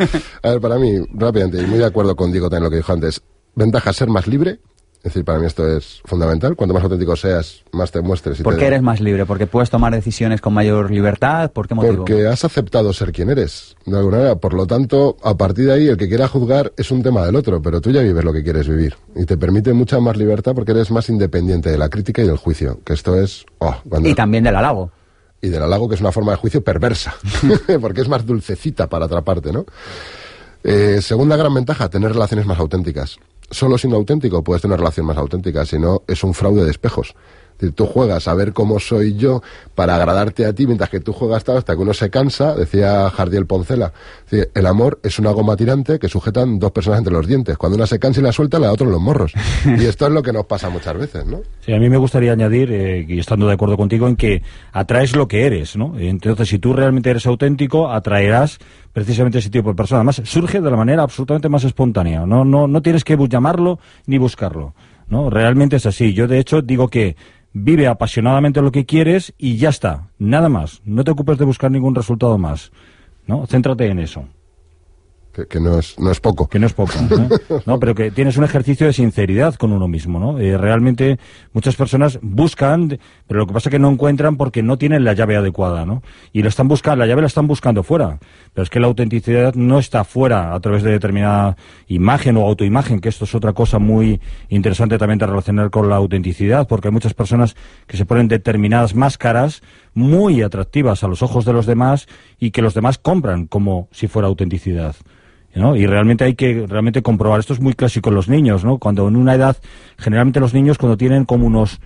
A 0.42 0.51
ver, 0.51 0.61
para 0.61 0.77
mí, 0.79 0.92
rápidamente, 1.14 1.62
y 1.62 1.66
muy 1.66 1.78
de 1.78 1.87
acuerdo 1.87 2.14
con 2.16 2.30
Diego 2.32 2.49
también 2.49 2.64
lo 2.64 2.70
que 2.70 2.76
dijo 2.76 2.93
antes. 2.93 3.20
Ventaja, 3.55 3.93
ser 3.93 4.09
más 4.09 4.26
libre. 4.26 4.61
Es 4.99 5.12
decir, 5.12 5.22
para 5.26 5.39
mí 5.39 5.45
esto 5.45 5.68
es 5.76 6.01
fundamental. 6.07 6.57
Cuanto 6.57 6.72
más 6.72 6.82
auténtico 6.82 7.14
seas, 7.14 7.62
más 7.72 7.93
te 7.93 8.01
muestres. 8.01 8.41
Y 8.41 8.43
¿Por 8.43 8.55
te- 8.55 8.61
qué 8.61 8.66
eres 8.68 8.80
más 8.80 9.01
libre? 9.01 9.26
¿Porque 9.26 9.47
puedes 9.47 9.68
tomar 9.68 9.93
decisiones 9.93 10.41
con 10.41 10.55
mayor 10.55 10.91
libertad? 10.91 11.51
¿Por 11.53 11.68
qué 11.68 11.74
motivo? 11.74 11.97
Porque 12.07 12.26
has 12.26 12.43
aceptado 12.47 12.91
ser 12.95 13.12
quien 13.12 13.28
eres, 13.28 13.76
de 13.85 13.99
alguna 13.99 14.16
manera. 14.16 14.37
Por 14.37 14.55
lo 14.55 14.66
tanto, 14.66 15.18
a 15.22 15.37
partir 15.37 15.66
de 15.66 15.74
ahí, 15.74 15.89
el 15.89 15.99
que 15.99 16.09
quiera 16.09 16.26
juzgar 16.26 16.72
es 16.78 16.91
un 16.91 17.03
tema 17.03 17.26
del 17.26 17.37
otro, 17.37 17.61
pero 17.61 17.82
tú 17.82 17.91
ya 17.91 18.01
vives 18.01 18.24
lo 18.24 18.32
que 18.32 18.43
quieres 18.43 18.66
vivir. 18.66 18.97
Y 19.14 19.26
te 19.26 19.37
permite 19.37 19.74
mucha 19.74 20.01
más 20.01 20.16
libertad 20.16 20.53
porque 20.55 20.72
eres 20.72 20.91
más 20.91 21.07
independiente 21.11 21.70
de 21.70 21.76
la 21.76 21.91
crítica 21.91 22.22
y 22.22 22.26
del 22.26 22.39
juicio. 22.39 22.80
Que 22.82 22.95
esto 22.95 23.14
es. 23.20 23.45
oh, 23.59 23.76
cuando- 23.87 24.09
Y 24.09 24.14
también 24.14 24.43
del 24.45 24.57
halago. 24.57 24.91
Y 25.45 25.51
del 25.51 25.62
halago, 25.62 25.88
que 25.88 25.95
es 25.95 26.01
una 26.01 26.12
forma 26.12 26.32
de 26.32 26.38
juicio 26.38 26.64
perversa, 26.64 27.14
porque 27.80 28.01
es 28.01 28.09
más 28.09 28.24
dulcecita 28.24 28.88
para 28.88 29.07
otra 29.07 29.22
parte, 29.22 29.53
¿no? 29.53 29.66
Eh, 30.62 31.01
segunda 31.03 31.36
gran 31.36 31.53
ventaja, 31.53 31.90
tener 31.90 32.12
relaciones 32.12 32.47
más 32.47 32.59
auténticas. 32.59 33.18
Solo 33.51 33.76
siendo 33.76 33.99
auténtico 33.99 34.42
puedes 34.42 34.62
tener 34.62 34.78
relación 34.78 35.05
más 35.05 35.18
auténtica, 35.18 35.66
si 35.66 35.78
no 35.78 36.03
es 36.09 36.24
un 36.24 36.32
fraude 36.32 36.64
de 36.64 36.70
espejos. 36.70 37.14
Tú 37.74 37.86
juegas 37.86 38.28
a 38.28 38.34
ver 38.34 38.52
cómo 38.52 38.80
soy 38.80 39.14
yo 39.14 39.42
para 39.74 39.96
agradarte 39.96 40.44
a 40.46 40.52
ti, 40.52 40.66
mientras 40.66 40.90
que 40.90 41.00
tú 41.00 41.12
juegas 41.12 41.48
hasta 41.48 41.74
que 41.74 41.82
uno 41.82 41.94
se 41.94 42.11
cansa, 42.11 42.55
decía 42.55 43.11
Jardiel 43.11 43.46
Poncela. 43.46 43.92
El 44.30 44.66
amor 44.66 44.98
es 45.02 45.18
una 45.18 45.30
goma 45.30 45.57
tirante 45.57 45.98
que 45.98 46.09
sujetan 46.09 46.59
dos 46.59 46.72
personas 46.72 46.98
entre 46.98 47.12
los 47.12 47.26
dientes. 47.26 47.57
Cuando 47.57 47.76
una 47.76 47.86
se 47.86 47.98
cansa 47.98 48.20
y 48.20 48.22
la 48.22 48.32
suelta, 48.32 48.59
la 48.59 48.72
otra 48.72 48.86
en 48.86 48.92
los 48.92 49.00
morros. 49.00 49.32
Y 49.64 49.86
esto 49.86 50.07
es 50.07 50.12
lo 50.12 50.22
que 50.22 50.32
nos 50.32 50.46
pasa 50.46 50.68
muchas 50.70 50.96
veces, 50.96 51.26
¿no? 51.26 51.40
Sí, 51.61 51.72
a 51.72 51.78
mí 51.78 51.88
me 51.88 51.96
gustaría 51.96 52.32
añadir, 52.32 52.70
eh, 52.72 53.05
y 53.09 53.18
estando 53.18 53.46
de 53.46 53.55
acuerdo 53.55 53.76
contigo, 53.76 54.07
en 54.07 54.16
que 54.16 54.42
atraes 54.72 55.16
lo 55.16 55.26
que 55.26 55.46
eres, 55.46 55.76
¿no? 55.76 55.94
Entonces, 55.98 56.48
si 56.48 56.59
tú 56.59 56.72
realmente 56.72 57.11
eres 57.11 57.26
auténtico, 57.26 57.90
atraerás 57.90 58.59
precisamente 58.92 59.38
ese 59.38 59.50
tipo 59.50 59.70
de 59.70 59.74
persona. 59.74 59.98
Además, 60.00 60.22
surge 60.24 60.61
de 60.61 60.70
la 60.70 60.76
manera 60.76 61.02
absolutamente 61.02 61.48
más 61.48 61.64
espontánea. 61.64 62.24
No, 62.26 62.44
no, 62.44 62.66
no 62.68 62.82
tienes 62.82 63.05
que 63.05 63.16
llamarlo 63.28 63.78
ni 64.07 64.18
buscarlo, 64.18 64.74
¿no? 65.09 65.30
Realmente 65.30 65.76
es 65.76 65.86
así. 65.86 66.14
Yo, 66.14 66.28
de 66.28 66.38
hecho, 66.38 66.62
digo 66.62 66.88
que 66.88 67.16
vive 67.55 67.86
apasionadamente 67.86 68.61
lo 68.61 68.72
que 68.72 68.84
quieres 68.84 69.32
y 69.38 69.57
ya 69.57 69.70
está. 69.70 70.09
Nada 70.18 70.50
más. 70.50 70.82
No 70.84 71.05
te 71.05 71.12
ocupes 71.12 71.38
de 71.38 71.46
buscar 71.46 71.70
ningún 71.70 71.94
resultado 71.94 72.36
más, 72.36 72.72
¿no? 73.26 73.46
Céntrate 73.46 73.86
en 73.86 74.00
eso. 74.00 74.28
Que, 75.35 75.47
que 75.47 75.59
no, 75.59 75.78
es, 75.78 75.99
no 75.99 76.11
es 76.12 76.20
poco. 76.20 76.47
Que 76.49 76.61
no 76.61 76.66
es 76.66 76.72
poco, 76.72 76.93
¿no? 77.11 77.28
No, 77.66 77.80
pero 77.80 77.95
que 77.95 78.11
tienes 78.11 78.37
un 78.37 78.45
ejercicio 78.45 78.87
de 78.87 78.93
sinceridad 78.93 79.55
con 79.57 79.72
uno 79.72 79.89
mismo, 79.89 80.20
¿no? 80.20 80.39
Eh, 80.39 80.57
realmente 80.57 81.18
muchas 81.53 81.74
personas 81.74 82.18
buscan, 82.22 82.99
pero 83.26 83.41
lo 83.41 83.47
que 83.47 83.53
pasa 83.53 83.68
es 83.68 83.72
que 83.72 83.78
no 83.78 83.91
encuentran 83.91 84.37
porque 84.37 84.62
no 84.62 84.78
tienen 84.78 85.03
la 85.03 85.12
llave 85.12 85.37
adecuada, 85.37 85.85
¿no? 85.85 86.03
Y 86.32 86.43
lo 86.43 86.49
están 86.49 86.68
buscando, 86.68 86.99
la 86.99 87.07
llave 87.07 87.22
la 87.22 87.26
están 87.26 87.49
buscando 87.49 87.82
fuera. 87.82 88.18
Pero 88.53 88.62
es 88.62 88.70
que 88.70 88.78
la 88.78 88.87
autenticidad 88.87 89.55
no 89.55 89.78
está 89.78 90.05
fuera 90.05 90.55
a 90.55 90.61
través 90.61 90.85
de 90.85 90.93
determinada 90.93 91.57
imagen 91.89 92.37
o 92.37 92.43
autoimagen, 92.43 93.01
que 93.01 93.09
esto 93.09 93.24
es 93.24 93.35
otra 93.35 93.53
cosa 93.53 93.80
muy 93.80 94.20
interesante 94.49 94.99
también 94.99 95.18
de 95.18 95.26
relacionar 95.26 95.70
con 95.70 95.89
la 95.89 95.97
autenticidad, 95.97 96.68
porque 96.68 96.89
hay 96.89 96.93
muchas 96.93 97.14
personas 97.14 97.57
que 97.87 97.97
se 97.97 98.07
ponen 98.07 98.28
determinadas 98.28 98.95
máscaras 98.95 99.62
muy 99.95 100.43
atractivas 100.43 101.03
a 101.03 101.09
los 101.09 101.22
ojos 101.22 101.45
de 101.45 101.53
los 101.53 101.66
demás 101.66 102.07
y 102.39 102.51
que 102.51 102.62
los 102.62 102.74
demás 102.74 102.99
compran 102.99 103.47
como 103.47 103.89
si 103.91 104.07
fuera 104.07 104.28
autenticidad. 104.28 104.95
¿No? 105.55 105.76
Y 105.76 105.86
realmente 105.86 106.24
hay 106.24 106.34
que 106.34 106.66
realmente 106.68 107.02
comprobar. 107.02 107.40
Esto 107.40 107.55
es 107.55 107.61
muy 107.61 107.74
clásico 107.74 108.11
en 108.11 108.16
los 108.16 108.28
niños, 108.28 108.64
¿no? 108.64 108.78
Cuando 108.78 109.09
en 109.09 109.16
una 109.16 109.34
edad, 109.34 109.57
generalmente 109.98 110.40
los 110.40 110.55
niños 110.55 110.78
cuando 110.78 110.96
tienen 110.96 111.24
como 111.24 111.46
unos 111.46 111.80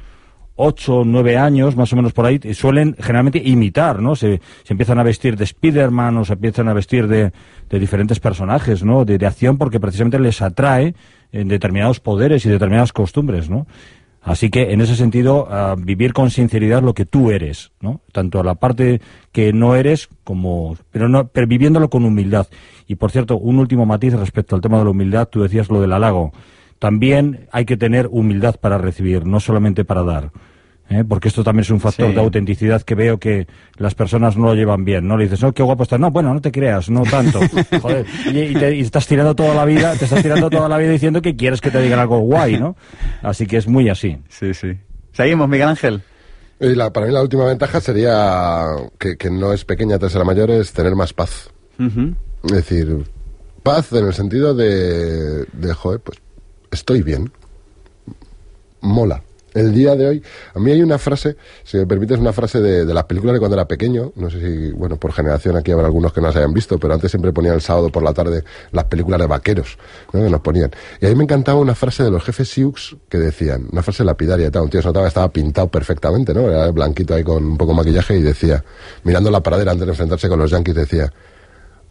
ocho 0.60 0.98
o 0.98 1.04
nueve 1.04 1.38
años, 1.38 1.76
más 1.76 1.92
o 1.92 1.96
menos 1.96 2.12
por 2.12 2.26
ahí, 2.26 2.40
suelen 2.52 2.96
generalmente 2.98 3.40
imitar, 3.42 4.00
¿no? 4.02 4.16
Se, 4.16 4.40
se 4.64 4.74
empiezan 4.74 4.98
a 4.98 5.04
vestir 5.04 5.36
de 5.36 5.46
Spiderman 5.46 6.16
o 6.16 6.24
se 6.24 6.32
empiezan 6.32 6.68
a 6.68 6.72
vestir 6.72 7.06
de, 7.06 7.32
de 7.70 7.78
diferentes 7.78 8.18
personajes, 8.18 8.82
¿no? 8.82 9.04
De, 9.04 9.18
de 9.18 9.26
acción 9.26 9.56
porque 9.56 9.78
precisamente 9.78 10.18
les 10.18 10.42
atrae 10.42 10.94
en 11.30 11.46
determinados 11.46 12.00
poderes 12.00 12.44
y 12.44 12.48
determinadas 12.48 12.92
costumbres, 12.92 13.48
¿no? 13.48 13.66
Así 14.22 14.50
que, 14.50 14.72
en 14.72 14.80
ese 14.80 14.96
sentido, 14.96 15.46
ah, 15.50 15.74
vivir 15.78 16.12
con 16.12 16.30
sinceridad 16.30 16.82
lo 16.82 16.94
que 16.94 17.06
tú 17.06 17.30
eres, 17.30 17.72
¿no? 17.80 18.00
Tanto 18.12 18.42
la 18.42 18.56
parte 18.56 19.00
que 19.32 19.52
no 19.52 19.74
eres 19.74 20.08
como... 20.24 20.76
Pero, 20.90 21.08
no, 21.08 21.28
pero 21.28 21.46
viviéndolo 21.46 21.88
con 21.88 22.04
humildad. 22.04 22.46
Y, 22.86 22.96
por 22.96 23.10
cierto, 23.10 23.38
un 23.38 23.58
último 23.58 23.86
matiz 23.86 24.14
respecto 24.14 24.54
al 24.54 24.62
tema 24.62 24.78
de 24.78 24.84
la 24.84 24.90
humildad. 24.90 25.28
Tú 25.28 25.42
decías 25.42 25.70
lo 25.70 25.80
del 25.80 25.92
halago. 25.92 26.32
También 26.78 27.48
hay 27.52 27.64
que 27.64 27.76
tener 27.76 28.08
humildad 28.10 28.56
para 28.60 28.78
recibir, 28.78 29.26
no 29.26 29.40
solamente 29.40 29.84
para 29.84 30.02
dar. 30.02 30.30
¿Eh? 30.90 31.04
Porque 31.08 31.28
esto 31.28 31.42
también 31.44 31.62
es 31.62 31.70
un 31.70 31.80
factor 31.80 32.08
Sí. 32.08 32.14
de 32.14 32.20
autenticidad 32.20 32.82
que 32.82 32.94
veo 32.94 33.18
que 33.18 33.46
las 33.76 33.94
personas 33.94 34.36
no 34.36 34.46
lo 34.46 34.54
llevan 34.54 34.84
bien. 34.84 35.06
No 35.06 35.16
le 35.16 35.24
dices, 35.24 35.42
no, 35.42 35.52
qué 35.52 35.62
guapo 35.62 35.82
estás. 35.82 36.00
No, 36.00 36.10
bueno, 36.10 36.32
no 36.34 36.40
te 36.40 36.50
creas, 36.52 36.88
no 36.90 37.02
tanto. 37.02 37.40
Joder. 37.82 38.06
Y, 38.26 38.38
y 38.38 38.54
te 38.54 38.74
y 38.76 38.80
estás 38.80 39.06
tirando 39.06 39.34
toda 39.34 39.54
la 39.54 39.64
vida, 39.64 39.94
te 39.94 40.04
estás 40.04 40.22
tirando 40.22 40.48
toda 40.50 40.68
la 40.68 40.78
vida 40.78 40.90
diciendo 40.90 41.20
que 41.22 41.36
quieres 41.36 41.60
que 41.60 41.70
te 41.70 41.80
digan 41.82 41.98
algo 41.98 42.18
guay, 42.20 42.58
¿no? 42.58 42.76
Así 43.22 43.46
que 43.46 43.56
es 43.58 43.66
muy 43.68 43.88
así. 43.88 44.18
Sí, 44.28 44.54
sí. 44.54 44.78
Seguimos, 45.12 45.48
Miguel 45.48 45.68
Ángel. 45.68 46.02
Y 46.60 46.74
la- 46.74 46.92
para 46.92 47.06
mí 47.06 47.12
la 47.12 47.22
última 47.22 47.44
ventaja 47.44 47.80
sería, 47.80 48.64
que, 48.98 49.16
que 49.16 49.30
no 49.30 49.52
es 49.52 49.64
pequeña, 49.64 49.98
tras 49.98 50.14
la 50.14 50.24
mayor, 50.24 50.50
es 50.50 50.72
tener 50.72 50.94
más 50.96 51.12
paz. 51.12 51.50
Es 51.78 52.52
decir, 52.52 53.04
paz 53.62 53.92
en 53.92 54.06
el 54.06 54.12
sentido 54.14 54.54
de, 54.54 55.44
de 55.52 55.74
joder, 55.74 56.00
pues 56.00 56.18
estoy 56.72 57.02
bien. 57.02 57.30
Mola. 58.80 59.22
El 59.58 59.74
día 59.74 59.96
de 59.96 60.06
hoy, 60.06 60.22
a 60.54 60.60
mí 60.60 60.70
hay 60.70 60.82
una 60.82 60.98
frase, 60.98 61.36
si 61.64 61.78
me 61.78 61.86
permites, 61.86 62.16
una 62.16 62.32
frase 62.32 62.60
de, 62.60 62.84
las 62.94 63.04
películas 63.04 63.34
de 63.34 63.40
cuando 63.40 63.56
era 63.56 63.66
pequeño. 63.66 64.12
No 64.14 64.30
sé 64.30 64.40
si, 64.40 64.70
bueno, 64.70 64.96
por 64.96 65.12
generación 65.12 65.56
aquí 65.56 65.72
habrá 65.72 65.86
algunos 65.86 66.12
que 66.12 66.20
no 66.20 66.28
las 66.28 66.36
hayan 66.36 66.52
visto, 66.52 66.78
pero 66.78 66.94
antes 66.94 67.10
siempre 67.10 67.32
ponían 67.32 67.54
el 67.54 67.60
sábado 67.60 67.90
por 67.90 68.04
la 68.04 68.12
tarde 68.12 68.44
las 68.70 68.84
películas 68.84 69.20
de 69.20 69.26
vaqueros, 69.26 69.76
¿no? 70.12 70.22
que 70.22 70.30
nos 70.30 70.40
ponían. 70.42 70.70
Y 71.00 71.06
a 71.06 71.08
mí 71.08 71.16
me 71.16 71.24
encantaba 71.24 71.58
una 71.58 71.74
frase 71.74 72.04
de 72.04 72.10
los 72.10 72.22
jefes 72.22 72.48
Sioux 72.48 72.96
que 73.08 73.18
decían, 73.18 73.66
una 73.72 73.82
frase 73.82 74.04
lapidaria 74.04 74.46
y 74.46 74.50
tal. 74.50 74.62
Un 74.62 74.70
tío 74.70 74.80
se 74.80 74.86
notaba 74.86 75.08
estaba 75.08 75.28
pintado 75.32 75.68
perfectamente, 75.68 76.32
¿no? 76.32 76.48
Era 76.48 76.70
blanquito 76.70 77.14
ahí 77.14 77.24
con 77.24 77.44
un 77.44 77.58
poco 77.58 77.72
de 77.72 77.78
maquillaje 77.78 78.16
y 78.16 78.22
decía, 78.22 78.62
mirando 79.02 79.28
la 79.28 79.42
pradera 79.42 79.72
antes 79.72 79.86
de 79.86 79.92
enfrentarse 79.92 80.28
con 80.28 80.38
los 80.38 80.52
yankees, 80.52 80.76
decía, 80.76 81.12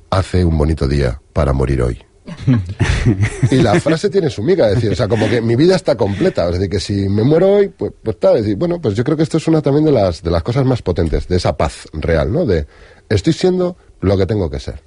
hace 0.10 0.46
un 0.46 0.58
bonito 0.58 0.88
día 0.88 1.20
para 1.34 1.52
morir 1.52 1.82
hoy. 1.82 2.07
y 3.52 3.56
la 3.58 3.80
frase 3.80 4.10
tiene 4.10 4.30
su 4.30 4.44
miga, 4.44 4.68
es 4.70 4.76
decir, 4.76 4.92
o 4.92 4.96
sea, 4.96 5.08
como 5.08 5.30
que 5.30 5.42
mi 5.42 5.56
vida 5.56 5.76
está 5.76 5.96
completa, 5.96 6.46
es 6.46 6.54
decir, 6.54 6.70
que 6.70 6.80
si 6.80 7.10
me 7.10 7.24
muero 7.24 7.54
hoy, 7.54 7.70
pues, 7.70 7.94
pues 8.04 8.20
tal, 8.20 8.38
es 8.38 8.44
decir, 8.44 8.58
bueno, 8.58 8.82
pues 8.82 8.96
yo 8.96 9.04
creo 9.04 9.18
que 9.18 9.24
esto 9.24 9.38
es 9.38 9.48
una 9.48 9.62
también 9.62 9.86
de 9.86 9.92
las, 9.92 10.22
de 10.22 10.32
las 10.32 10.44
cosas 10.44 10.66
más 10.66 10.82
potentes, 10.82 11.28
de 11.28 11.38
esa 11.38 11.56
paz 11.56 11.88
real, 11.94 12.32
¿no? 12.32 12.46
De 12.46 12.66
estoy 13.10 13.34
siendo 13.34 13.78
lo 14.02 14.18
que 14.18 14.26
tengo 14.26 14.50
que 14.50 14.60
ser. 14.60 14.82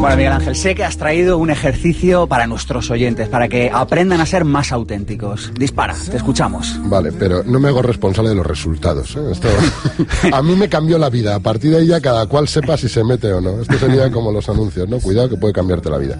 Bueno, 0.00 0.16
Miguel 0.16 0.32
Ángel, 0.32 0.54
sé 0.54 0.76
que 0.76 0.84
has 0.84 0.96
traído 0.96 1.38
un 1.38 1.50
ejercicio 1.50 2.28
para 2.28 2.46
nuestros 2.46 2.88
oyentes, 2.88 3.28
para 3.28 3.48
que 3.48 3.68
aprendan 3.72 4.20
a 4.20 4.26
ser 4.26 4.44
más 4.44 4.70
auténticos. 4.70 5.50
Dispara, 5.58 5.96
te 6.08 6.16
escuchamos. 6.16 6.78
Vale, 6.84 7.10
pero 7.10 7.42
no 7.42 7.58
me 7.58 7.66
hago 7.68 7.82
responsable 7.82 8.30
de 8.30 8.36
los 8.36 8.46
resultados. 8.46 9.16
¿eh? 9.16 9.32
Esto 9.32 9.48
a 10.32 10.40
mí 10.40 10.54
me 10.54 10.68
cambió 10.68 10.98
la 10.98 11.10
vida. 11.10 11.34
A 11.34 11.40
partir 11.40 11.72
de 11.72 11.78
ahí 11.78 11.86
ya 11.88 12.00
cada 12.00 12.26
cual 12.26 12.46
sepa 12.46 12.76
si 12.76 12.88
se 12.88 13.02
mete 13.02 13.32
o 13.32 13.40
no. 13.40 13.60
Esto 13.60 13.76
sería 13.76 14.08
como 14.12 14.30
los 14.30 14.48
anuncios, 14.48 14.88
¿no? 14.88 15.00
Cuidado 15.00 15.30
que 15.30 15.36
puede 15.36 15.52
cambiarte 15.52 15.90
la 15.90 15.98
vida. 15.98 16.16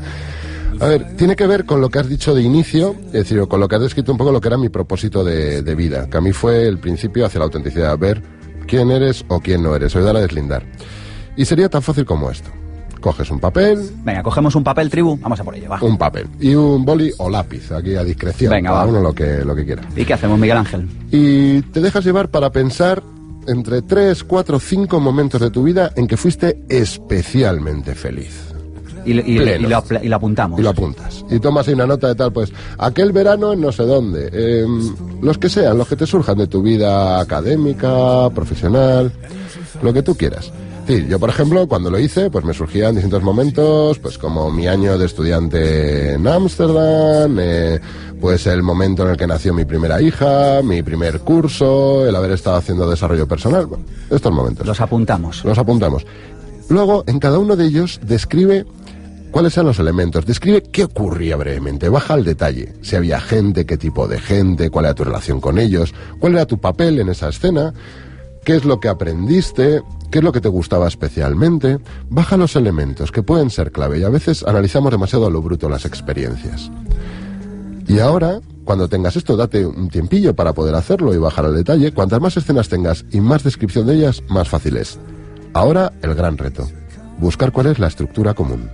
A 0.81 0.87
ver, 0.87 1.16
tiene 1.16 1.37
que 1.37 1.47
ver 1.47 1.64
con 1.64 1.81
lo 1.81 1.89
que 1.89 2.01
has 2.01 2.09
dicho 2.09 2.35
de 2.35 2.43
inicio, 2.43 2.97
es 3.07 3.12
decir, 3.12 3.41
con 3.47 3.61
lo 3.61 3.68
que 3.68 3.76
has 3.76 3.83
descrito 3.83 4.11
un 4.11 4.18
poco 4.18 4.33
lo 4.33 4.41
que 4.41 4.49
era 4.49 4.59
mi 4.59 4.70
propósito 4.70 5.22
de, 5.22 5.62
de 5.62 5.74
vida, 5.76 6.09
que 6.11 6.16
a 6.16 6.20
mí 6.20 6.33
fue 6.33 6.66
el 6.66 6.79
principio 6.79 7.26
hacia 7.26 7.39
la 7.39 7.45
autenticidad, 7.45 7.97
ver 7.97 8.22
quién 8.66 8.91
eres 8.91 9.24
o 9.29 9.41
quién 9.41 9.62
no 9.62 9.74
eres, 9.74 9.95
ayudar 9.95 10.16
a 10.16 10.20
deslindar. 10.20 10.64
Y 11.37 11.45
sería 11.45 11.68
tan 11.68 11.83
fácil 11.83 12.05
como 12.05 12.31
esto. 12.31 12.51
Coges 13.01 13.30
un 13.30 13.38
papel, 13.40 13.90
Venga, 14.05 14.22
cogemos 14.22 14.55
un 14.57 14.64
papel, 14.64 14.90
tribu, 14.90 15.16
vamos 15.20 15.38
a 15.40 15.44
por 15.44 15.55
ello, 15.55 15.68
va. 15.70 15.78
un 15.82 15.96
papel 15.96 16.26
y 16.40 16.55
un 16.55 16.84
boli 16.84 17.11
o 17.18 17.30
lápiz, 17.30 17.70
aquí 17.72 17.94
a 17.94 18.03
discreción, 18.05 18.51
Venga, 18.51 18.70
cada 18.70 18.84
va. 18.84 18.90
uno 18.90 19.01
lo 19.01 19.14
que, 19.14 19.44
lo 19.44 19.55
que 19.55 19.64
quiera. 19.64 19.82
¿Y 19.96 20.05
qué 20.05 20.14
hacemos, 20.14 20.38
Miguel 20.38 20.57
Ángel? 20.59 20.88
y 21.11 21.62
te 21.62 21.80
dejas 21.80 22.05
llevar 22.05 22.28
para 22.28 22.51
pensar 22.51 23.03
entre 23.46 23.80
tres, 23.82 24.24
cuatro, 24.24 24.59
cinco 24.61 25.01
momentos 25.01 25.40
de 25.40 25.51
tu 25.51 25.62
vida 25.62 25.92
en 25.96 26.07
que 26.07 26.16
fuiste 26.18 26.59
especialmente 26.68 27.94
feliz. 27.94 28.44
Y, 29.07 29.12
y- 29.12 29.38
y 29.38 29.38
lo, 29.38 29.82
y 30.03 30.09
lo 30.09 30.16
apuntamos. 30.16 30.59
Y 30.59 30.62
lo 30.62 30.68
apuntas. 30.70 31.24
Y 31.30 31.38
tomas 31.38 31.66
ahí 31.66 31.72
una 31.74 31.86
nota 31.86 32.09
de 32.09 32.14
tal, 32.14 32.30
pues, 32.30 32.53
aquel 32.76 33.12
verano 33.12 33.55
en 33.55 33.61
no 33.62 33.72
sé 33.72 33.84
dónde. 33.84 34.28
em, 34.32 34.94
los 35.22 35.38
que 35.38 35.49
sean, 35.49 35.78
los 35.78 35.88
que 35.88 35.96
te 35.96 36.07
surjan 36.07 36.36
de 36.36 36.46
tu 36.46 36.61
vida 36.61 37.18
académica, 37.20 38.28
profesional, 38.34 39.11
lo 39.82 39.92
que 39.94 40.03
tú 40.03 40.14
quieras. 40.14 40.53
Sí, 40.89 41.05
yo 41.07 41.20
por 41.20 41.28
ejemplo, 41.28 41.68
cuando 41.68 41.91
lo 41.91 41.99
hice, 41.99 42.30
pues 42.30 42.47
me 42.47 42.55
surgían 42.55 42.95
distintos 42.95 43.22
momentos, 43.22 43.99
pues 43.99 44.16
como 44.16 44.51
mi 44.51 44.68
año 44.68 44.97
de 44.97 45.05
estudiante 45.05 46.14
en 46.14 46.26
Ámsterdam, 46.26 47.36
eh, 47.39 47.78
pues 48.18 48.47
el 48.47 48.62
momento 48.62 49.03
en 49.03 49.11
el 49.11 49.18
que 49.18 49.26
nació 49.26 49.53
mi 49.53 49.66
primera 49.66 50.01
hija, 50.01 50.62
mi 50.64 50.82
primer 50.82 51.20
curso, 51.20 52.07
el 52.09 52.16
haber 52.16 52.30
estado 52.30 52.57
haciendo 52.57 52.89
desarrollo 52.89 53.28
personal, 53.28 53.66
bueno, 53.66 53.84
estos 54.09 54.32
momentos. 54.32 54.66
Los 54.66 54.80
apuntamos. 54.80 55.45
Los 55.45 55.59
apuntamos. 55.59 56.07
Luego, 56.70 57.05
en 57.07 57.18
cada 57.18 57.39
uno 57.39 57.55
de 57.55 57.66
ellos, 57.66 58.01
describe 58.03 58.64
cuáles 59.30 59.59
eran 59.59 59.66
los 59.66 59.78
elementos, 59.78 60.24
describe 60.24 60.62
qué 60.62 60.84
ocurría 60.84 61.36
brevemente, 61.36 61.91
baja 61.91 62.14
al 62.14 62.24
detalle. 62.24 62.72
Si 62.80 62.97
había 62.97 63.20
gente, 63.20 63.66
qué 63.66 63.76
tipo 63.76 64.09
de 64.09 64.18
gente, 64.20 64.70
cuál 64.70 64.86
era 64.86 64.95
tu 64.95 65.05
relación 65.05 65.39
con 65.39 65.59
ellos, 65.59 65.93
cuál 66.18 66.32
era 66.32 66.47
tu 66.47 66.57
papel 66.57 66.99
en 66.99 67.11
esa 67.11 67.28
escena. 67.28 67.74
qué 68.43 68.57
es 68.57 68.64
lo 68.64 68.80
que 68.80 68.89
aprendiste, 68.89 69.82
qué 70.11 70.19
es 70.19 70.25
lo 70.25 70.33
que 70.33 70.41
te 70.41 70.49
gustaba 70.49 70.89
especialmente. 70.89 71.79
Baja 72.09 72.37
los 72.37 72.57
elementos 72.57 73.13
que 73.13 73.23
pueden 73.23 73.51
ser 73.51 73.73
clave 73.73 73.99
y 73.99 74.05
a 74.05 74.09
veces 74.09 74.45
analizamos 74.45 74.91
demasiado 74.91 75.27
a 75.27 75.31
lo 75.31 75.43
bruto 75.43 75.69
las 75.69 75.85
experiencias. 75.85 76.71
Y 77.87 78.01
ahora, 78.01 78.41
cuando 78.65 78.89
tengas 78.89 79.17
esto, 79.17 79.37
date 79.37 79.65
un 79.65 79.89
tiempillo 79.89 80.35
para 80.35 80.53
poder 80.53 80.75
hacerlo 80.75 81.15
y 81.15 81.19
bajar 81.19 81.47
al 81.47 81.55
detalle. 81.55 81.93
Cuantas 81.93 82.21
más 82.21 82.37
escenas 82.37 82.69
tengas 82.69 83.05
y 83.11 83.21
más 83.21 83.43
descripción 83.43 83.87
de 83.87 83.95
ellas, 83.95 84.23
más 84.29 84.49
fácil 84.49 84.77
es. 84.77 84.99
Ahora, 85.55 85.93
el 86.03 86.15
gran 86.15 86.37
reto. 86.37 86.69
Buscar 87.19 87.51
cuál 87.51 87.69
es 87.69 87.79
la 87.79 87.87
estructura 87.87 88.35
común. 88.35 88.69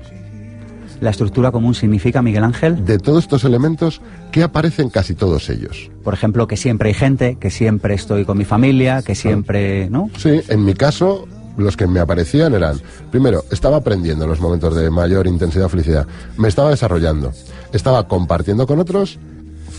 La 1.05 1.11
estructura 1.11 1.53
común 1.53 1.75
significa, 1.75 2.23
Miguel 2.23 2.45
Ángel, 2.45 2.83
De 2.87 2.97
todos 2.99 3.25
estos 3.25 3.45
elementos, 3.45 4.01
¿qué 4.33 4.43
aparecen 4.43 4.89
casi 4.89 5.15
todos 5.15 5.51
ellos? 5.51 5.91
por 6.03 6.15
ejemplo, 6.15 6.47
que 6.49 6.57
siempre 6.57 6.89
hay 6.89 6.95
gente, 6.95 7.37
que 7.39 7.51
siempre 7.51 7.93
estoy 7.93 8.25
con 8.25 8.39
mi 8.39 8.47
familia, 8.47 9.03
que 9.03 9.15
siempre, 9.15 9.91
¿no? 9.91 10.09
Sí, 10.17 10.41
en 10.49 10.65
mi 10.65 10.73
caso, 10.73 11.29
los 11.59 11.77
que 11.77 11.87
me 11.87 12.01
aparecían 12.01 12.55
eran, 12.55 12.81
primero, 13.11 13.45
estaba 13.51 13.77
aprendiendo 13.77 14.25
en 14.25 14.31
los 14.31 14.41
momentos 14.41 14.75
de 14.75 14.89
mayor 14.89 15.27
intensidad 15.27 15.67
o 15.67 15.69
felicidad, 15.69 16.07
me 16.39 16.49
estaba 16.49 16.71
desarrollando, 16.71 17.33
estaba 17.75 18.09
compartiendo 18.09 18.67
con 18.67 18.81
otros, 18.81 19.19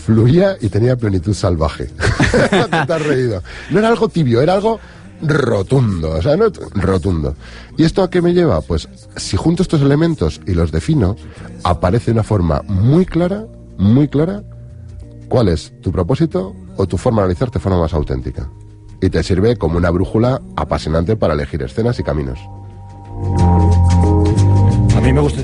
fluía 0.04 0.56
y 0.60 0.68
tenía 0.68 0.94
plenitud 0.94 1.34
salvaje. 1.34 1.86
Te 2.86 2.92
has 2.92 3.02
reído. 3.04 3.42
No 3.70 3.80
era 3.80 3.88
algo 3.88 4.08
tibio, 4.08 4.40
era 4.40 4.54
algo 4.54 4.78
rotundo, 5.22 6.12
o 6.12 6.22
sea, 6.22 6.36
no, 6.36 6.46
rotundo. 6.74 7.34
¿Y 7.76 7.84
esto 7.84 8.02
a 8.02 8.10
qué 8.10 8.22
me 8.22 8.34
lleva? 8.34 8.60
Pues 8.60 8.88
si 9.16 9.36
junto 9.36 9.62
estos 9.62 9.80
elementos 9.80 10.40
y 10.46 10.54
los 10.54 10.72
defino, 10.72 11.16
aparece 11.64 12.12
una 12.12 12.22
forma 12.22 12.62
muy 12.66 13.06
clara, 13.06 13.46
muy 13.78 14.08
clara, 14.08 14.42
cuál 15.28 15.48
es 15.48 15.72
tu 15.80 15.92
propósito 15.92 16.54
o 16.76 16.86
tu 16.86 16.96
forma 16.98 17.22
de 17.22 17.24
analizarte 17.24 17.58
de 17.58 17.62
forma 17.62 17.80
más 17.80 17.94
auténtica. 17.94 18.50
Y 19.00 19.10
te 19.10 19.22
sirve 19.22 19.56
como 19.56 19.76
una 19.76 19.90
brújula 19.90 20.40
apasionante 20.56 21.16
para 21.16 21.34
elegir 21.34 21.62
escenas 21.62 21.98
y 21.98 22.02
caminos. 22.02 22.38
A 24.96 25.00
mí 25.00 25.12
me 25.12 25.20
gusta. 25.20 25.42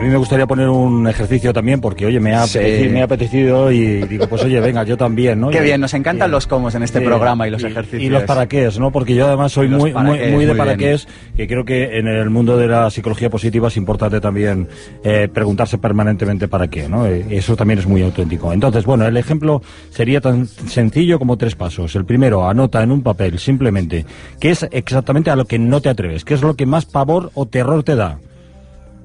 A 0.00 0.02
mí 0.02 0.08
me 0.08 0.16
gustaría 0.16 0.46
poner 0.46 0.66
un 0.70 1.06
ejercicio 1.08 1.52
también 1.52 1.78
porque, 1.78 2.06
oye, 2.06 2.18
me 2.20 2.34
ha, 2.34 2.46
Sí. 2.46 2.56
apetecido, 2.56 2.90
me 2.94 3.00
ha 3.02 3.04
apetecido 3.04 3.70
y 3.70 4.00
digo, 4.06 4.26
pues 4.28 4.42
oye, 4.42 4.58
venga, 4.58 4.82
yo 4.82 4.96
también, 4.96 5.38
¿no? 5.38 5.50
Qué 5.50 5.60
bien, 5.60 5.78
nos 5.78 5.92
encantan 5.92 6.30
los 6.30 6.46
comos 6.46 6.74
en 6.74 6.82
este 6.82 7.00
sí, 7.00 7.04
programa 7.04 7.46
y 7.46 7.50
los 7.50 7.62
y- 7.62 7.66
ejercicios. 7.66 8.02
Y 8.02 8.08
los 8.08 8.22
para 8.22 8.46
qué 8.48 8.66
¿no? 8.78 8.92
Porque 8.92 9.14
yo 9.14 9.26
además 9.26 9.52
soy 9.52 9.68
muy, 9.68 9.92
muy, 9.92 10.02
muy 10.30 10.46
de 10.46 10.52
muy 10.52 10.56
para 10.56 10.72
bien. 10.74 10.98
que 11.36 11.46
creo 11.46 11.66
que 11.66 11.98
en 11.98 12.06
el 12.08 12.30
mundo 12.30 12.56
de 12.56 12.66
la 12.66 12.88
psicología 12.88 13.28
positiva 13.28 13.68
es 13.68 13.76
importante 13.76 14.22
también 14.22 14.68
eh, 15.04 15.28
preguntarse 15.30 15.76
permanentemente 15.76 16.48
para 16.48 16.68
qué, 16.68 16.88
¿no? 16.88 17.04
Eh, 17.06 17.26
Eso 17.28 17.54
también 17.54 17.78
es 17.80 17.86
muy 17.86 18.00
auténtico. 18.02 18.54
Entonces, 18.54 18.86
bueno, 18.86 19.06
el 19.06 19.18
ejemplo 19.18 19.60
sería 19.90 20.22
tan 20.22 20.46
sencillo 20.46 21.18
como 21.18 21.36
tres 21.36 21.56
pasos. 21.56 21.94
El 21.94 22.06
primero, 22.06 22.48
anota 22.48 22.82
en 22.82 22.90
un 22.90 23.02
papel 23.02 23.38
simplemente 23.38 24.06
qué 24.40 24.48
es 24.52 24.66
exactamente 24.70 25.28
a 25.30 25.36
lo 25.36 25.44
que 25.44 25.58
no 25.58 25.82
te 25.82 25.90
atreves, 25.90 26.24
qué 26.24 26.32
es 26.32 26.40
lo 26.40 26.56
que 26.56 26.64
más 26.64 26.86
pavor 26.86 27.30
o 27.34 27.44
terror 27.44 27.82
te 27.82 27.96
da 27.96 28.18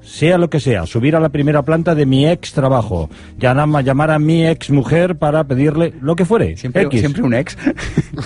sea 0.06 0.38
lo 0.38 0.48
que 0.48 0.60
sea, 0.60 0.86
subir 0.86 1.16
a 1.16 1.20
la 1.20 1.28
primera 1.30 1.62
planta 1.62 1.94
de 1.94 2.06
mi 2.06 2.26
ex 2.28 2.52
trabajo, 2.52 3.10
llamar, 3.38 3.84
llamar 3.84 4.10
a 4.12 4.18
mi 4.18 4.46
ex 4.46 4.70
mujer 4.70 5.16
para 5.16 5.44
pedirle 5.44 5.92
lo 6.00 6.14
que 6.14 6.24
fuere. 6.24 6.56
Siempre, 6.56 6.82
X. 6.84 7.00
siempre 7.00 7.22
un 7.22 7.34
ex. 7.34 7.56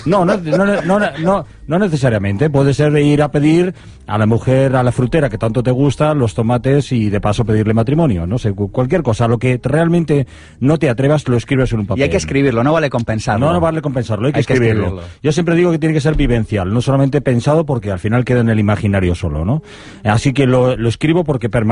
No, 0.05 0.23
no, 0.25 0.37
no, 0.37 0.99
no, 1.21 1.45
no, 1.67 1.79
necesariamente. 1.79 2.49
Puede 2.49 2.73
ser 2.73 2.95
ir 2.97 3.21
a 3.21 3.29
pedir 3.29 3.73
a 4.07 4.17
la 4.17 4.25
mujer, 4.25 4.75
a 4.75 4.83
la 4.83 4.91
frutera 4.93 5.29
que 5.29 5.37
tanto 5.37 5.61
te 5.63 5.71
gusta, 5.71 6.13
los 6.13 6.33
tomates 6.33 6.91
y 6.93 7.09
de 7.09 7.19
paso 7.19 7.43
pedirle 7.45 7.73
matrimonio. 7.73 8.25
No 8.25 8.37
sé, 8.37 8.53
cu- 8.53 8.71
cualquier 8.71 9.03
cosa. 9.03 9.27
Lo 9.27 9.37
que 9.37 9.59
realmente 9.61 10.27
no 10.61 10.77
te 10.79 10.89
atrevas, 10.89 11.27
lo 11.27 11.35
escribes 11.37 11.73
en 11.73 11.81
un 11.81 11.87
papel. 11.87 11.99
y 11.99 12.03
hay 12.03 12.09
que 12.09 12.17
escribirlo, 12.17 12.63
no 12.63 12.71
vale 12.73 12.89
compensarlo. 12.89 13.47
No, 13.47 13.53
no 13.53 13.59
vale 13.59 13.81
compensarlo, 13.81 14.27
hay 14.27 14.33
que, 14.33 14.39
Hay 14.39 14.45
que 14.45 14.53
escribirlo. 14.53 14.83
escribirlo. 14.85 15.09
Yo 15.21 15.31
siempre 15.33 15.55
digo 15.55 15.71
que 15.71 15.79
tiene 15.79 15.93
que 15.93 16.01
ser 16.01 16.15
vivencial, 16.15 16.73
no 16.73 16.81
solamente 16.81 17.19
pensado 17.21 17.65
porque 17.65 17.91
al 17.91 17.99
final 17.99 18.23
queda 18.23 18.39
en 18.39 18.49
el 18.49 18.59
imaginario 18.59 19.13
solo, 19.13 19.43
¿no? 19.43 19.61
Así 20.03 20.31
que 20.33 20.47
lo, 20.47 20.77
lo 20.77 20.87
escribo 20.89 21.23
porque 21.25 21.49
permanece. 21.49 21.70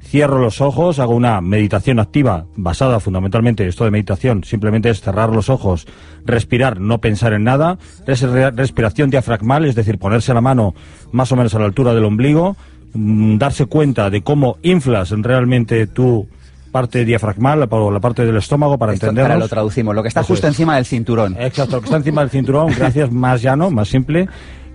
Cierro 0.00 0.38
los 0.38 0.62
ojos, 0.62 1.00
hago 1.00 1.14
una 1.14 1.40
meditación 1.42 1.98
activa 1.98 2.46
basada 2.56 2.98
fundamentalmente, 2.98 3.66
esto 3.68 3.84
de 3.84 3.90
meditación 3.90 4.42
simplemente 4.42 4.88
es 4.88 5.02
cerrar 5.02 5.28
los 5.28 5.50
ojos, 5.50 5.86
respirar, 6.24 6.80
no 6.80 6.98
pensar 6.98 7.34
en 7.34 7.44
nada, 7.44 7.76
re- 8.06 8.50
respiración 8.52 9.10
diafragmal, 9.10 9.66
es 9.66 9.74
decir, 9.74 9.98
ponerse 9.98 10.32
la 10.32 10.40
mano 10.40 10.74
más 11.12 11.30
o 11.32 11.36
menos 11.36 11.54
a 11.54 11.58
la 11.58 11.66
altura 11.66 11.92
del 11.92 12.04
ombligo, 12.06 12.56
mm, 12.94 13.36
darse 13.36 13.66
cuenta 13.66 14.08
de 14.08 14.22
cómo 14.22 14.56
inflas 14.62 15.10
realmente 15.10 15.86
tu 15.88 16.26
parte 16.72 17.04
diafragmal 17.04 17.66
o 17.70 17.90
la 17.90 18.00
parte 18.00 18.24
del 18.24 18.36
estómago 18.38 18.78
para 18.78 18.94
Esto, 18.94 19.06
entendernos. 19.06 19.30
ahora 19.32 19.44
lo 19.44 19.48
traducimos. 19.48 19.94
Lo 19.94 20.02
que 20.02 20.08
está 20.08 20.20
Eso 20.20 20.28
justo 20.28 20.46
es. 20.46 20.52
encima 20.54 20.76
del 20.76 20.86
cinturón. 20.86 21.36
Exacto, 21.38 21.76
lo 21.76 21.80
que 21.82 21.86
está 21.86 21.96
encima 21.98 22.22
del 22.22 22.30
cinturón, 22.38 22.72
gracias, 22.78 23.10
más 23.12 23.42
llano, 23.42 23.70
más 23.70 23.88
simple. 23.88 24.26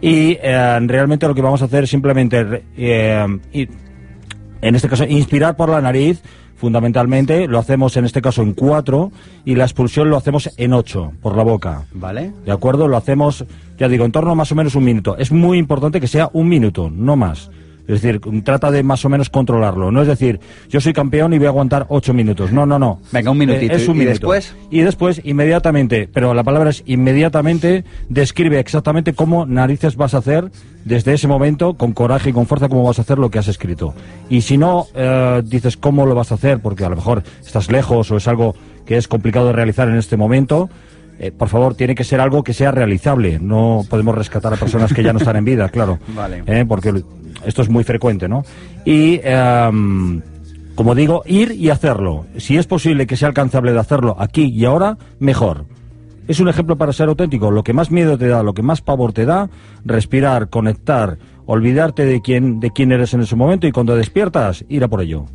Y 0.02 0.38
eh, 0.41 0.80
realmente 0.86 1.28
lo 1.28 1.34
que 1.34 1.41
vamos 1.41 1.62
a 1.62 1.66
hacer 1.66 1.86
es 1.86 1.89
simplemente, 1.89 2.66
eh, 2.78 3.26
en 4.64 4.76
este 4.76 4.88
caso, 4.88 5.03
inspirar 5.03 5.55
por 5.55 5.70
la 5.70 5.82
nariz, 5.82 6.22
fundamentalmente, 6.55 7.47
lo 7.47 7.59
hacemos 7.59 7.97
en 7.97 8.05
este 8.05 8.22
caso 8.22 8.41
en 8.41 8.53
cuatro, 8.53 9.11
y 9.43 9.55
la 9.55 9.66
expulsión 9.66 10.09
lo 10.09 10.16
hacemos 10.16 10.49
en 10.57 10.74
ocho, 10.74 11.11
por 11.22 11.36
la 11.36 11.43
boca. 11.43 11.84
¿Vale? 11.93 12.32
¿De 12.45 12.51
acuerdo? 12.51 12.88
Lo 12.88 12.95
hacemos, 12.95 13.45
ya 13.78 13.89
digo, 13.89 14.05
en 14.05 14.14
torno 14.14 14.32
a 14.32 14.36
más 14.36 14.51
o 14.51 14.55
menos 14.55 14.76
un 14.76 14.86
minuto. 14.86 15.18
Es 15.18 15.32
muy 15.32 15.57
importante 15.57 15.99
que 15.99 16.07
sea 16.07 16.30
un 16.32 16.47
minuto, 16.47 16.89
no 16.89 17.18
más. 17.18 17.51
Es 17.88 18.02
decir, 18.02 18.22
trata 18.44 18.72
de 18.72 18.82
más 18.82 19.04
o 19.04 19.10
menos 19.10 19.30
controlarlo. 19.30 19.92
No 19.92 20.02
es 20.02 20.08
decir, 20.08 20.40
yo 20.70 20.80
soy 20.80 20.94
campeón 20.94 21.34
y 21.34 21.38
voy 21.38 21.48
a 21.48 21.50
aguantar 21.50 21.86
ocho 21.90 22.14
minutos. 22.14 22.52
No, 22.52 22.66
no, 22.66 22.80
no. 22.80 23.00
Venga, 23.12 23.32
un 23.32 23.38
minutito. 23.38 23.74
Eh, 23.74 23.76
es 23.76 23.88
un 23.88 23.96
¿Y 23.96 24.00
minuto. 24.00 24.12
después? 24.12 24.56
Y 24.70 24.82
después, 24.82 25.22
inmediatamente, 25.24 26.10
pero 26.12 26.34
la 26.34 26.44
palabra 26.44 26.70
es 26.70 26.84
inmediatamente, 26.86 27.84
describe 28.08 28.60
exactamente 28.60 29.14
cómo 29.14 29.46
narices 29.46 29.98
vas 29.98 30.14
a 30.14 30.20
hacer 30.20 30.50
desde 30.86 31.14
ese 31.14 31.28
momento, 31.28 31.76
con 31.76 31.94
coraje 31.94 32.30
y 32.30 32.34
con 32.34 32.46
fuerza, 32.46 32.70
cómo 32.70 32.84
vas 32.84 33.00
a 33.00 33.04
hacer 33.04 33.18
lo 33.18 33.30
que 33.30 33.40
has 33.40 33.48
escrito. 33.48 33.94
Y 34.30 34.42
si 34.42 34.58
no 34.58 34.88
eh, 34.96 35.42
dices 35.46 35.78
cómo 35.78 36.06
lo 36.06 36.16
vas 36.16 36.32
a 36.32 36.36
hacer, 36.36 36.60
porque 36.60 36.86
a 36.86 36.90
lo 36.90 36.96
mejor 36.96 37.24
estás 37.46 37.72
lejos 37.72 38.12
o 38.12 38.18
es 38.18 38.28
algo 38.28 38.56
que 38.86 38.98
es 38.98 39.08
complicado 39.08 39.48
de 39.48 39.54
realizar 39.54 39.88
en 39.88 39.96
este 39.96 40.18
momento, 40.18 40.70
eh, 41.20 41.32
por 41.32 41.49
favor, 41.49 41.76
tiene 41.76 41.95
que 41.95 42.03
ser 42.03 42.20
algo 42.20 42.43
que 42.43 42.53
sea 42.53 42.72
realizable. 42.72 43.39
No 43.39 43.84
podemos 43.89 44.16
rescatar 44.16 44.53
a 44.53 44.57
personas 44.57 44.93
que 44.93 45.03
ya 45.03 45.14
no 45.14 45.20
están 45.20 45.36
en 45.36 45.45
vida, 45.45 45.70
claro. 45.70 45.99
Vale. 46.16 46.43
Eh, 46.45 46.66
porque 46.68 47.03
esto 47.45 47.61
es 47.61 47.70
muy 47.70 47.84
frecuente, 47.84 48.28
¿no? 48.28 48.43
Y, 48.86 49.20
em, 49.24 50.22
como 50.76 50.95
digo, 50.95 51.24
ir 51.26 51.51
y 51.51 51.70
hacerlo. 51.70 52.26
Si 52.38 52.57
es 52.57 52.68
posible 52.68 53.07
que 53.07 53.18
sea 53.18 53.28
alcanzable 53.28 53.74
de 53.74 53.80
hacerlo 53.80 54.16
aquí 54.20 54.45
y 54.45 54.66
ahora, 54.66 54.97
mejor. 55.20 55.66
Es 56.28 56.39
un 56.39 56.47
ejemplo 56.47 56.78
para 56.78 56.93
ser 56.93 57.09
auténtico. 57.09 57.51
Lo 57.51 57.64
que 57.64 57.74
más 57.74 57.91
miedo 57.91 58.18
te 58.18 58.28
da, 58.28 58.43
lo 58.43 58.53
que 58.53 58.61
más 58.61 58.82
pavor 58.82 59.11
te 59.11 59.26
da, 59.26 59.49
respirar, 59.84 60.49
conectar, 60.49 61.18
olvidarte 61.45 62.05
de 62.05 62.22
quién, 62.22 62.59
de 62.59 62.72
quién 62.72 62.91
eres 62.91 63.14
en 63.14 63.22
ese 63.22 63.36
momento 63.36 63.68
y 63.68 63.72
cuando 63.72 63.95
despiertas, 63.95 64.64
ir 64.70 64.84
a 64.84 64.88
por 64.88 65.01
ello. 65.01 65.26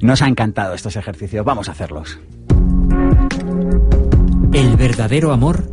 Nos 0.00 0.22
ha 0.22 0.28
encantado 0.28 0.74
estos 0.74 0.96
ejercicios. 0.96 1.44
Vamos 1.44 1.68
a 1.68 1.72
hacerlos. 1.72 2.18
El 4.52 4.76
verdadero 4.76 5.32
amor 5.32 5.64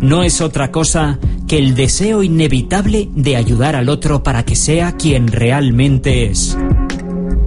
no 0.00 0.22
es 0.22 0.40
otra 0.40 0.70
cosa 0.70 1.18
que 1.46 1.58
el 1.58 1.74
deseo 1.74 2.22
inevitable 2.22 3.08
de 3.14 3.36
ayudar 3.36 3.76
al 3.76 3.88
otro 3.88 4.22
para 4.22 4.44
que 4.44 4.56
sea 4.56 4.92
quien 4.96 5.28
realmente 5.28 6.26
es. 6.26 6.56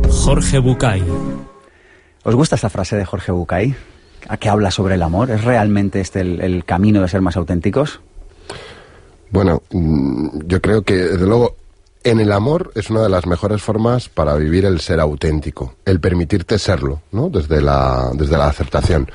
Jorge 0.09 0.59
Bucay. 0.59 1.03
¿Os 2.23 2.35
gusta 2.35 2.55
esta 2.55 2.69
frase 2.69 2.95
de 2.95 3.05
Jorge 3.05 3.31
Bucay? 3.31 3.75
¿A 4.29 4.37
qué 4.37 4.49
habla 4.49 4.71
sobre 4.71 4.95
el 4.95 5.03
amor? 5.03 5.29
¿Es 5.31 5.43
realmente 5.43 6.01
este 6.01 6.21
el, 6.21 6.41
el 6.41 6.65
camino 6.65 7.01
de 7.01 7.07
ser 7.07 7.21
más 7.21 7.37
auténticos? 7.37 7.99
Bueno, 9.29 9.61
mm, 9.71 10.39
yo 10.45 10.61
creo 10.61 10.83
que, 10.83 10.95
desde 10.95 11.25
luego, 11.25 11.55
en 12.03 12.19
el 12.19 12.31
amor 12.31 12.71
es 12.75 12.89
una 12.89 13.01
de 13.01 13.09
las 13.09 13.25
mejores 13.25 13.61
formas 13.61 14.07
para 14.09 14.35
vivir 14.35 14.65
el 14.65 14.79
ser 14.79 14.99
auténtico, 14.99 15.75
el 15.85 15.99
permitirte 15.99 16.57
serlo, 16.57 17.01
¿no? 17.11 17.29
Desde 17.29 17.61
la, 17.61 18.11
desde 18.13 18.37
la 18.37 18.47
aceptación. 18.47 19.09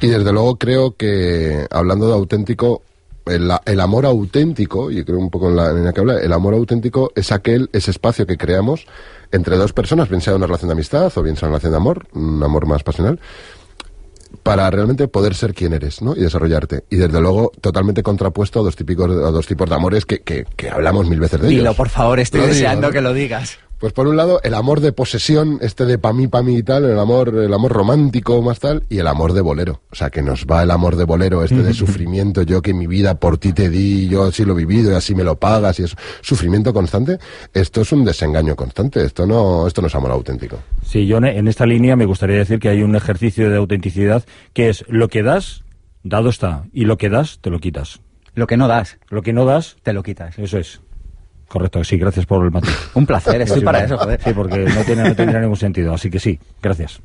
Y 0.00 0.08
desde 0.08 0.32
luego 0.32 0.56
creo 0.56 0.96
que, 0.96 1.66
hablando 1.70 2.06
de 2.08 2.14
auténtico, 2.14 2.82
el, 3.26 3.50
el 3.66 3.80
amor 3.80 4.06
auténtico, 4.06 4.90
y 4.90 5.04
creo 5.04 5.18
un 5.18 5.30
poco 5.30 5.48
en 5.48 5.56
la, 5.56 5.72
la 5.72 5.92
que 5.92 6.00
habla, 6.00 6.18
el 6.20 6.32
amor 6.32 6.54
auténtico 6.54 7.12
es 7.14 7.32
aquel, 7.32 7.68
ese 7.72 7.90
espacio 7.90 8.26
que 8.26 8.36
creamos 8.36 8.86
entre 9.30 9.56
dos 9.56 9.72
personas, 9.72 10.08
bien 10.08 10.20
sea 10.20 10.34
una 10.34 10.46
relación 10.46 10.68
de 10.68 10.72
amistad 10.72 11.12
o 11.14 11.22
bien 11.22 11.36
sea 11.36 11.48
una 11.48 11.58
relación 11.58 11.72
de 11.72 11.76
amor, 11.76 12.06
un 12.14 12.42
amor 12.42 12.66
más 12.66 12.82
pasional, 12.82 13.20
para 14.42 14.70
realmente 14.70 15.06
poder 15.08 15.34
ser 15.34 15.54
quien 15.54 15.72
eres, 15.72 16.02
¿no? 16.02 16.16
Y 16.16 16.20
desarrollarte. 16.20 16.84
Y 16.88 16.96
desde 16.96 17.20
luego, 17.20 17.52
totalmente 17.60 18.02
contrapuesto 18.02 18.60
a 18.60 18.62
dos, 18.62 18.76
típicos, 18.76 19.10
a 19.10 19.30
dos 19.30 19.46
tipos 19.46 19.68
de 19.68 19.74
amores 19.74 20.06
que, 20.06 20.20
que, 20.20 20.46
que 20.56 20.70
hablamos 20.70 21.08
mil 21.08 21.20
veces 21.20 21.40
de 21.40 21.48
ellos. 21.48 21.58
Dilo, 21.60 21.74
por 21.74 21.88
favor, 21.88 22.18
estoy 22.20 22.40
Lo 22.40 22.46
digo, 22.46 22.54
deseando 22.54 22.86
¿no? 22.88 22.92
que 22.92 23.00
lo 23.00 23.12
digas. 23.12 23.58
Pues 23.80 23.94
por 23.94 24.06
un 24.06 24.16
lado, 24.18 24.40
el 24.44 24.52
amor 24.52 24.80
de 24.80 24.92
posesión, 24.92 25.58
este 25.62 25.86
de 25.86 25.96
pa' 25.96 26.12
mí, 26.12 26.26
pa' 26.28 26.42
mí 26.42 26.58
y 26.58 26.62
tal, 26.62 26.84
el 26.84 26.98
amor, 26.98 27.28
el 27.34 27.52
amor 27.54 27.72
romántico 27.72 28.42
más 28.42 28.60
tal, 28.60 28.84
y 28.90 28.98
el 28.98 29.06
amor 29.06 29.32
de 29.32 29.40
bolero. 29.40 29.80
O 29.90 29.94
sea, 29.94 30.10
que 30.10 30.20
nos 30.20 30.44
va 30.44 30.62
el 30.62 30.70
amor 30.70 30.96
de 30.96 31.04
bolero, 31.04 31.42
este 31.42 31.62
de 31.62 31.72
sufrimiento, 31.74 32.42
yo 32.42 32.60
que 32.60 32.74
mi 32.74 32.86
vida 32.86 33.14
por 33.18 33.38
ti 33.38 33.54
te 33.54 33.70
di, 33.70 34.06
yo 34.06 34.24
así 34.24 34.44
lo 34.44 34.52
he 34.52 34.56
vivido 34.66 34.92
y 34.92 34.94
así 34.94 35.14
me 35.14 35.24
lo 35.24 35.36
pagas, 35.38 35.80
y 35.80 35.84
es 35.84 35.96
sufrimiento 36.20 36.74
constante. 36.74 37.18
Esto 37.54 37.80
es 37.80 37.90
un 37.92 38.04
desengaño 38.04 38.54
constante, 38.54 39.02
esto 39.02 39.26
no, 39.26 39.66
esto 39.66 39.80
no 39.80 39.86
es 39.86 39.94
amor 39.94 40.10
auténtico. 40.10 40.58
Sí, 40.84 41.06
yo 41.06 41.16
en- 41.16 41.24
en 41.24 41.48
esta 41.48 41.64
línea 41.64 41.96
me 41.96 42.04
gustaría 42.04 42.36
decir 42.36 42.58
que 42.58 42.68
hay 42.68 42.82
un 42.82 42.94
ejercicio 42.96 43.48
de 43.48 43.56
autenticidad 43.56 44.24
que 44.52 44.68
es 44.68 44.84
lo 44.88 45.08
que 45.08 45.22
das, 45.22 45.64
dado 46.02 46.28
está, 46.28 46.64
y 46.74 46.84
lo 46.84 46.98
que 46.98 47.08
das, 47.08 47.38
te 47.40 47.48
lo 47.48 47.60
quitas. 47.60 48.00
Lo 48.34 48.46
que 48.46 48.58
no 48.58 48.68
das, 48.68 48.98
Lo 49.08 49.22
que 49.22 49.32
no 49.32 49.46
das, 49.46 49.76
te 49.82 49.94
lo 49.94 50.02
quitas. 50.02 50.38
eso 50.38 50.58
es. 50.58 50.82
Correcto, 51.50 51.82
sí, 51.82 51.98
gracias 51.98 52.26
por 52.26 52.44
el 52.44 52.52
matiz. 52.52 52.70
Un 52.94 53.06
placer, 53.06 53.40
estoy 53.40 53.58
Sí, 53.58 53.64
para 53.64 53.84
eso, 53.84 53.98
joder. 53.98 54.20
Sí, 54.22 54.30
porque 54.32 54.58
no, 54.60 54.84
tiene, 54.84 55.02
no 55.02 55.16
tendría 55.16 55.40
ningún 55.40 55.56
sentido, 55.56 55.92
así 55.92 56.08
que 56.08 56.20
sí, 56.20 56.38
gracias. 56.62 57.00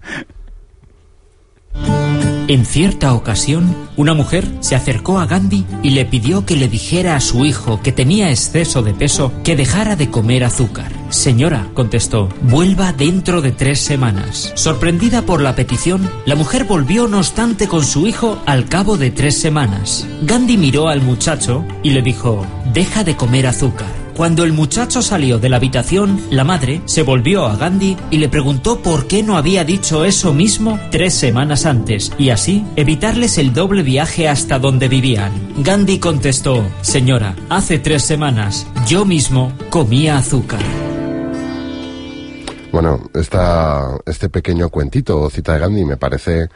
En 2.47 2.63
cierta 2.63 3.15
ocasión, 3.15 3.75
una 3.97 4.13
mujer 4.13 4.45
se 4.59 4.75
acercó 4.75 5.17
a 5.17 5.25
Gandhi 5.25 5.65
y 5.81 5.89
le 5.89 6.05
pidió 6.05 6.45
que 6.45 6.55
le 6.55 6.67
dijera 6.67 7.15
a 7.15 7.21
su 7.21 7.43
hijo 7.43 7.81
que 7.81 7.91
tenía 7.91 8.29
exceso 8.29 8.83
de 8.83 8.93
peso 8.93 9.33
que 9.43 9.55
dejara 9.55 9.95
de 9.95 10.11
comer 10.11 10.43
azúcar. 10.43 10.91
Señora, 11.09 11.67
contestó, 11.73 12.29
vuelva 12.43 12.93
dentro 12.93 13.41
de 13.41 13.51
tres 13.51 13.79
semanas. 13.79 14.53
Sorprendida 14.53 15.23
por 15.23 15.41
la 15.41 15.55
petición, 15.55 16.07
la 16.27 16.35
mujer 16.35 16.65
volvió 16.65 17.07
no 17.07 17.17
obstante 17.17 17.67
con 17.67 17.83
su 17.83 18.05
hijo 18.05 18.39
al 18.45 18.69
cabo 18.69 18.95
de 18.95 19.09
tres 19.09 19.41
semanas. 19.41 20.07
Gandhi 20.21 20.57
miró 20.57 20.87
al 20.87 21.01
muchacho 21.01 21.65
y 21.81 21.89
le 21.89 22.03
dijo, 22.03 22.45
deja 22.71 23.03
de 23.03 23.15
comer 23.15 23.47
azúcar. 23.47 24.04
Cuando 24.15 24.45
el 24.45 24.53
muchacho 24.53 25.01
salió 25.01 25.39
de 25.39 25.49
la 25.49 25.57
habitación, 25.57 26.21
la 26.29 26.45
madre 26.45 26.81
se 26.85 27.03
volvió 27.03 27.45
a 27.47 27.57
Gandhi 27.57 27.97
y 28.11 28.17
le 28.17 28.29
preguntó 28.29 28.79
por 28.81 29.07
qué 29.07 29.23
no 29.23 29.35
había 29.35 29.65
dicho 29.65 30.05
eso 30.05 30.33
mismo 30.33 30.79
tres 30.89 31.13
semanas 31.13 31.65
antes 31.65 32.13
y 32.17 32.29
así 32.29 32.65
evitarles 32.77 33.37
el 33.37 33.53
doble 33.53 33.83
viaje 33.83 34.29
hasta 34.29 34.57
donde 34.57 34.87
vivían. 34.87 35.33
Gandhi 35.57 35.99
contestó, 35.99 36.65
Señora, 36.79 37.35
hace 37.49 37.77
tres 37.77 38.03
semanas 38.03 38.65
yo 38.87 39.03
mismo 39.03 39.51
comía 39.69 40.17
azúcar. 40.17 40.61
Bueno, 42.71 43.09
esta, 43.13 43.97
este 44.05 44.29
pequeño 44.29 44.69
cuentito 44.69 45.19
o 45.19 45.29
cita 45.29 45.55
de 45.55 45.59
Gandhi 45.59 45.83
me 45.83 45.97
parece 45.97 46.47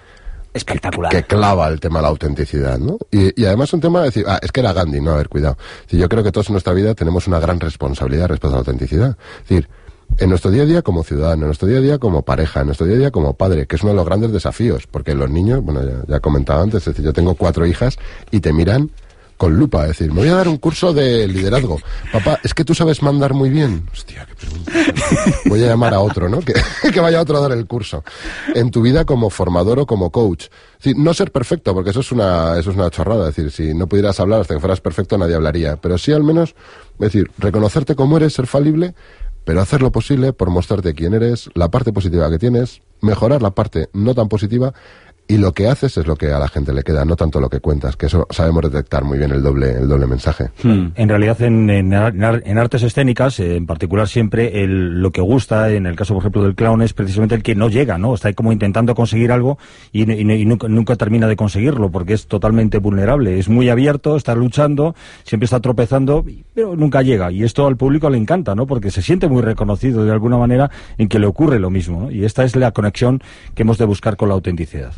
Espectacular. 0.54 1.12
que 1.12 1.24
clava 1.24 1.68
el 1.68 1.80
tema 1.80 2.00
de 2.00 2.04
la 2.04 2.10
autenticidad, 2.10 2.80
¿no? 2.80 2.98
Y, 3.12 3.40
y 3.40 3.46
además 3.46 3.72
un 3.74 3.82
tema 3.82 4.00
de 4.00 4.06
decir, 4.06 4.26
ah, 4.28 4.40
es 4.42 4.52
que 4.52 4.60
era 4.62 4.74
Gandhi, 4.74 5.00
no, 5.00 5.12
a 5.12 5.18
ver, 5.18 5.30
cuidado. 5.30 5.58
Si 5.88 5.98
yo 5.98 6.10
creo 6.10 6.24
que 6.24 6.32
todos 6.32 6.50
en 6.50 6.54
nuestra 6.54 6.74
vida 6.74 6.96
tenemos 6.96 7.28
una 7.28 7.40
gran 7.40 7.60
responsabilidad 7.60 8.28
respecto 8.28 8.48
a 8.48 8.52
la 8.52 8.58
autenticidad. 8.58 9.18
Es 9.44 9.50
decir, 9.50 9.70
en 10.18 10.30
nuestro 10.30 10.52
día 10.52 10.64
a 10.64 10.66
día 10.66 10.82
como 10.82 11.04
ciudadano, 11.04 11.44
en 11.44 11.48
nuestro 11.48 11.68
día 11.68 11.78
a 11.78 11.82
día 11.82 12.00
como 12.00 12.24
pareja, 12.24 12.62
en 12.62 12.68
nuestro 12.68 12.88
día 12.88 12.96
a 12.96 13.00
día 13.00 13.12
como 13.12 13.34
padre, 13.34 13.68
que 13.68 13.76
es 13.76 13.84
uno 13.84 13.92
de 13.92 13.98
los 13.98 14.06
grandes 14.06 14.32
desafíos, 14.32 14.88
porque 14.88 15.14
los 15.14 15.30
niños, 15.30 15.64
bueno, 15.64 15.84
ya, 15.84 16.04
ya 16.08 16.16
he 16.18 16.20
comentado 16.20 16.62
antes, 16.62 16.80
es 16.80 16.86
decir, 16.86 17.06
yo 17.06 17.14
tengo 17.14 17.36
cuatro 17.36 17.66
hijas 17.66 17.98
y 18.32 18.40
te 18.40 18.52
miran 18.52 18.90
con 19.38 19.56
lupa, 19.56 19.84
es 19.84 19.90
decir, 19.90 20.12
me 20.12 20.20
voy 20.20 20.30
a 20.30 20.36
dar 20.36 20.50
un 20.50 20.58
curso 20.58 20.94
de 20.94 21.26
liderazgo. 21.26 21.80
Papá, 22.12 22.40
es 22.44 22.54
que 22.54 22.66
tú 22.66 22.76
sabes 22.76 23.02
mandar 23.02 23.34
muy 23.34 23.50
bien. 23.50 23.88
Hostia, 23.94 24.28
qué. 24.38 24.49
Voy 25.46 25.64
a 25.64 25.68
llamar 25.68 25.94
a 25.94 26.00
otro, 26.00 26.30
¿no? 26.30 26.40
Que, 26.40 26.54
que 26.94 27.00
vaya 27.00 27.22
otro 27.22 27.38
a 27.38 27.42
dar 27.42 27.52
el 27.52 27.66
curso. 27.68 28.04
En 28.56 28.72
tu 28.72 28.82
vida 28.82 29.06
como 29.06 29.30
formador 29.30 29.80
o 29.80 29.86
como 29.86 30.12
coach. 30.12 30.48
No 30.96 31.14
ser 31.14 31.32
perfecto, 31.32 31.74
porque 31.74 31.90
eso 31.90 32.00
es 32.00 32.12
una, 32.12 32.58
eso 32.58 32.72
es 32.72 32.76
una 32.76 32.90
chorrada. 32.90 33.30
Es 33.30 33.36
decir, 33.36 33.52
si 33.52 33.74
no 33.74 33.88
pudieras 33.88 34.20
hablar 34.20 34.42
hasta 34.42 34.54
que 34.54 34.60
fueras 34.60 34.82
perfecto, 34.82 35.18
nadie 35.18 35.36
hablaría. 35.36 35.78
Pero 35.78 35.98
sí 35.98 36.12
al 36.12 36.24
menos, 36.24 36.56
es 36.94 37.00
decir, 37.00 37.32
reconocerte 37.38 37.96
como 37.96 38.18
eres, 38.18 38.34
ser 38.34 38.48
falible, 38.48 38.94
pero 39.44 39.62
hacer 39.62 39.82
lo 39.82 39.92
posible 39.92 40.34
por 40.34 40.50
mostrarte 40.50 40.94
quién 40.94 41.14
eres, 41.14 41.50
la 41.56 41.70
parte 41.70 41.92
positiva 41.92 42.30
que 42.30 42.38
tienes, 42.38 42.82
mejorar 43.02 43.42
la 43.42 43.52
parte 43.52 43.90
no 43.94 44.14
tan 44.14 44.30
positiva 44.30 44.74
y 45.30 45.38
lo 45.38 45.54
que 45.54 45.68
haces 45.68 45.96
es 45.96 46.08
lo 46.08 46.16
que 46.16 46.32
a 46.32 46.40
la 46.40 46.48
gente 46.48 46.74
le 46.74 46.82
queda, 46.82 47.06
no 47.06 47.16
tanto 47.16 47.40
lo 47.40 47.50
que 47.50 47.60
cuentas, 47.60 47.96
que 47.96 48.08
eso 48.08 48.26
sabemos 48.32 48.64
detectar 48.64 49.04
muy 49.04 49.20
bien 49.20 49.30
el 49.32 49.44
doble, 49.44 49.72
el 49.74 49.88
doble 49.88 50.08
mensaje. 50.08 50.50
En 50.64 51.08
realidad, 51.08 51.40
en, 51.44 51.70
en 51.70 51.94
en 51.94 52.58
artes 52.58 52.82
escénicas, 52.82 53.40
eh, 53.40 53.56
en 53.56 53.68
particular, 53.68 54.08
siempre 54.08 54.64
el- 54.64 55.02
lo 55.02 55.12
que 55.12 55.22
gusta, 55.22 55.70
en 55.72 55.86
el 55.86 55.96
caso, 55.96 56.16
por 56.16 56.24
ejemplo, 56.24 56.42
del 56.44 56.56
clown, 56.56 56.82
es 56.82 56.94
precisamente 56.94 57.36
el 57.36 57.44
que 57.44 57.54
no 57.54 57.70
llega, 57.70 58.00
¿no? 58.00 58.16
Está 58.16 58.34
como 58.34 58.52
intentando 58.52 58.96
conseguir 58.96 59.32
algo 59.32 59.60
y, 59.92 60.12
y- 60.12 60.32
y 60.34 60.46
nunca, 60.46 60.68
nunca 60.68 60.96
termina 60.96 61.28
de 61.28 61.36
conseguirlo, 61.36 61.92
porque 61.92 62.14
es 62.16 62.26
totalmente 62.26 62.80
vulnerable. 62.80 63.38
Es 63.38 63.50
muy 63.50 63.70
abierto, 63.70 64.16
está 64.18 64.34
luchando, 64.34 64.96
siempre 65.26 65.46
está 65.46 65.60
tropezando, 65.60 66.26
pero 66.56 66.76
nunca 66.76 67.04
llega. 67.04 67.32
Y 67.32 67.44
esto 67.44 67.68
al 67.68 67.78
público 67.78 68.10
le 68.10 68.18
encanta, 68.18 68.56
¿no? 68.56 68.66
Porque 68.66 68.90
se 68.90 69.04
siente 69.04 69.30
muy 69.30 69.44
reconocido 69.44 70.06
de 70.06 70.12
alguna 70.12 70.38
manera 70.40 70.72
en 70.98 71.08
que 71.08 71.20
le 71.20 71.28
ocurre 71.28 71.60
lo 71.60 71.70
mismo, 71.70 72.02
¿no? 72.02 72.12
Y 72.12 72.26
esta 72.26 72.44
es 72.44 72.56
la 72.56 72.72
conexión 72.72 73.22
que 73.54 73.62
hemos 73.62 73.78
de 73.78 73.86
buscar 73.86 74.18
con 74.18 74.30
la 74.30 74.34
autenticidad. 74.34 74.94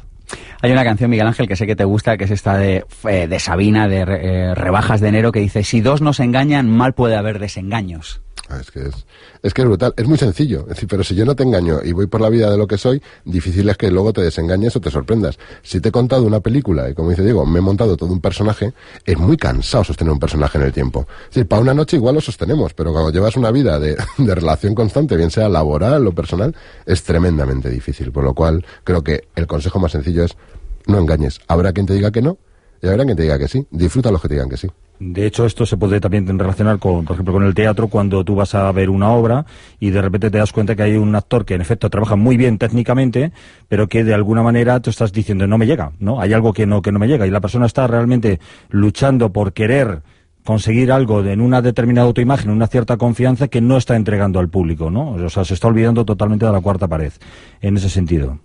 Hay 0.61 0.71
una 0.71 0.83
canción, 0.83 1.09
Miguel 1.09 1.27
Ángel, 1.27 1.47
que 1.47 1.55
sé 1.55 1.65
que 1.65 1.75
te 1.75 1.85
gusta, 1.85 2.17
que 2.17 2.25
es 2.25 2.31
esta 2.31 2.57
de, 2.57 2.85
eh, 3.09 3.39
Sabina, 3.39 3.87
de 3.87 4.01
eh, 4.01 4.55
Rebajas 4.55 5.01
de 5.01 5.09
Enero, 5.09 5.31
que 5.31 5.39
dice, 5.39 5.63
si 5.63 5.81
dos 5.81 6.01
nos 6.01 6.19
engañan, 6.19 6.69
mal 6.69 6.93
puede 6.93 7.15
haber 7.15 7.39
desengaños. 7.39 8.21
Ah, 8.51 8.57
Es 8.59 8.69
que 8.69 8.89
es, 9.43 9.53
que 9.53 9.61
es 9.61 9.67
brutal, 9.67 9.93
es 9.95 10.07
muy 10.07 10.17
sencillo. 10.17 10.65
Pero 10.87 11.03
si 11.03 11.15
yo 11.15 11.25
no 11.25 11.35
te 11.35 11.43
engaño 11.43 11.79
y 11.83 11.93
voy 11.93 12.07
por 12.07 12.21
la 12.21 12.29
vida 12.29 12.51
de 12.51 12.57
lo 12.57 12.67
que 12.67 12.77
soy, 12.77 13.01
difícil 13.23 13.69
es 13.69 13.77
que 13.77 13.89
luego 13.89 14.11
te 14.11 14.21
desengañes 14.21 14.75
o 14.75 14.81
te 14.81 14.91
sorprendas. 14.91 15.39
Si 15.63 15.79
te 15.79 15.89
he 15.89 15.91
contado 15.91 16.23
una 16.23 16.41
película 16.41 16.89
y 16.89 16.93
como 16.93 17.09
dice 17.09 17.23
Diego, 17.23 17.45
me 17.45 17.59
he 17.59 17.61
montado 17.61 17.95
todo 17.95 18.11
un 18.11 18.19
personaje, 18.19 18.73
es 19.05 19.17
muy 19.17 19.37
cansado 19.37 19.83
sostener 19.85 20.11
un 20.11 20.19
personaje 20.19 20.57
en 20.57 20.65
el 20.65 20.73
tiempo. 20.73 21.07
Es 21.23 21.35
decir, 21.35 21.47
para 21.47 21.61
una 21.61 21.73
noche 21.73 21.95
igual 21.95 22.15
lo 22.15 22.21
sostenemos, 22.21 22.73
pero 22.73 22.91
cuando 22.91 23.11
llevas 23.11 23.37
una 23.37 23.51
vida 23.51 23.79
de, 23.79 23.95
de 24.17 24.35
relación 24.35 24.75
constante, 24.75 25.15
bien 25.15 25.31
sea 25.31 25.47
laboral 25.47 26.05
o 26.05 26.11
personal, 26.11 26.53
es 26.85 27.03
tremendamente 27.03 27.69
difícil. 27.69 28.11
Por 28.11 28.23
lo 28.23 28.33
cual, 28.33 28.65
creo 28.83 29.01
que 29.01 29.29
el 29.35 29.47
consejo 29.47 29.79
más 29.79 29.93
sencillo 29.93 30.20
no 30.87 30.99
engañes. 30.99 31.39
Habrá 31.47 31.73
quien 31.73 31.85
te 31.85 31.93
diga 31.93 32.11
que 32.11 32.21
no 32.21 32.37
y 32.81 32.87
habrá 32.87 33.05
quien 33.05 33.17
te 33.17 33.23
diga 33.23 33.37
que 33.37 33.47
sí. 33.47 33.65
Disfruta 33.71 34.11
los 34.11 34.21
que 34.21 34.27
te 34.27 34.33
digan 34.35 34.49
que 34.49 34.57
sí. 34.57 34.67
De 34.99 35.25
hecho, 35.25 35.47
esto 35.47 35.65
se 35.65 35.77
puede 35.77 35.99
también 35.99 36.27
relacionar 36.37 36.77
con, 36.77 37.05
por 37.05 37.15
ejemplo, 37.15 37.33
con 37.33 37.43
el 37.43 37.55
teatro, 37.55 37.87
cuando 37.87 38.23
tú 38.23 38.35
vas 38.35 38.53
a 38.53 38.71
ver 38.71 38.87
una 38.91 39.09
obra 39.09 39.47
y 39.79 39.89
de 39.89 39.99
repente 39.99 40.29
te 40.29 40.37
das 40.37 40.51
cuenta 40.51 40.75
que 40.75 40.83
hay 40.83 40.95
un 40.95 41.15
actor 41.15 41.43
que 41.43 41.55
en 41.55 41.61
efecto 41.61 41.89
trabaja 41.89 42.15
muy 42.15 42.37
bien 42.37 42.59
técnicamente, 42.59 43.31
pero 43.67 43.87
que 43.87 44.03
de 44.03 44.13
alguna 44.13 44.43
manera 44.43 44.79
tú 44.79 44.91
estás 44.91 45.11
diciendo 45.11 45.47
no 45.47 45.57
me 45.57 45.65
llega, 45.65 45.93
¿no? 45.97 46.21
Hay 46.21 46.33
algo 46.33 46.53
que 46.53 46.67
no, 46.67 46.83
que 46.83 46.91
no 46.91 46.99
me 46.99 47.07
llega 47.07 47.25
y 47.25 47.31
la 47.31 47.41
persona 47.41 47.65
está 47.65 47.87
realmente 47.87 48.39
luchando 48.69 49.31
por 49.31 49.53
querer 49.53 50.03
conseguir 50.43 50.91
algo 50.91 51.23
en 51.23 51.41
una 51.41 51.63
determinada 51.63 52.05
autoimagen, 52.05 52.51
una 52.51 52.67
cierta 52.67 52.97
confianza 52.97 53.47
que 53.47 53.59
no 53.59 53.77
está 53.77 53.95
entregando 53.95 54.39
al 54.39 54.49
público, 54.49 54.91
¿no? 54.91 55.13
O 55.13 55.29
sea, 55.29 55.45
se 55.45 55.55
está 55.55 55.67
olvidando 55.67 56.05
totalmente 56.05 56.45
de 56.45 56.51
la 56.51 56.61
cuarta 56.61 56.87
pared, 56.87 57.11
en 57.61 57.77
ese 57.77 57.89
sentido. 57.89 58.39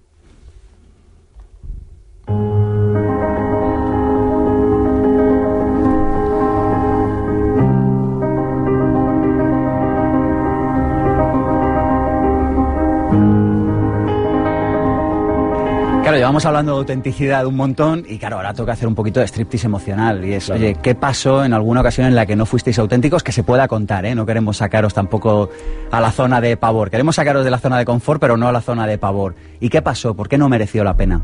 Llevamos 16.27 16.45
hablando 16.45 16.73
de 16.73 16.79
autenticidad 16.79 17.47
un 17.47 17.55
montón 17.55 18.05
y 18.09 18.19
claro, 18.19 18.39
ahora 18.39 18.53
toca 18.53 18.73
hacer 18.73 18.89
un 18.89 18.97
poquito 18.97 19.21
de 19.21 19.29
striptease 19.29 19.69
emocional. 19.69 20.25
Y 20.25 20.33
es, 20.33 20.51
oye, 20.51 20.75
¿qué 20.83 20.97
pasó 20.97 21.45
en 21.45 21.53
alguna 21.53 21.83
ocasión 21.83 22.09
en 22.09 22.17
la 22.17 22.27
que 22.27 22.35
no 22.35 22.47
fuisteis 22.47 22.81
auténticos? 22.81 23.23
Que 23.23 23.31
se 23.31 23.45
pueda 23.45 23.69
contar, 23.69 24.05
¿eh? 24.07 24.13
No 24.17 24.27
queremos 24.27 24.57
sacaros 24.57 24.93
tampoco 24.93 25.51
a 25.89 26.01
la 26.01 26.11
zona 26.11 26.41
de 26.41 26.57
pavor. 26.57 26.91
Queremos 26.91 27.15
sacaros 27.15 27.45
de 27.45 27.53
la 27.53 27.59
zona 27.59 27.79
de 27.79 27.85
confort, 27.85 28.21
pero 28.21 28.37
no 28.37 28.49
a 28.49 28.53
la 28.53 28.61
zona 28.61 28.89
de 28.89 28.99
pavor. 28.99 29.37
¿Y 29.61 29.69
qué 29.69 29.83
pasó? 29.83 30.17
¿Por 30.17 30.29
qué 30.29 30.37
no 30.37 30.49
mereció 30.49 30.83
la 30.83 30.97
pena? 30.97 31.23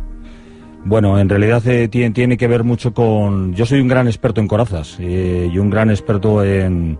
Bueno, 0.84 1.18
en 1.18 1.28
realidad 1.28 1.66
eh, 1.66 1.88
tiene, 1.88 2.14
tiene 2.14 2.36
que 2.36 2.46
ver 2.46 2.62
mucho 2.62 2.94
con... 2.94 3.54
Yo 3.54 3.66
soy 3.66 3.80
un 3.80 3.88
gran 3.88 4.06
experto 4.06 4.40
en 4.40 4.46
corazas 4.46 4.98
eh, 5.00 5.50
y 5.52 5.58
un 5.58 5.68
gran 5.68 5.90
experto 5.90 6.44
en, 6.44 6.96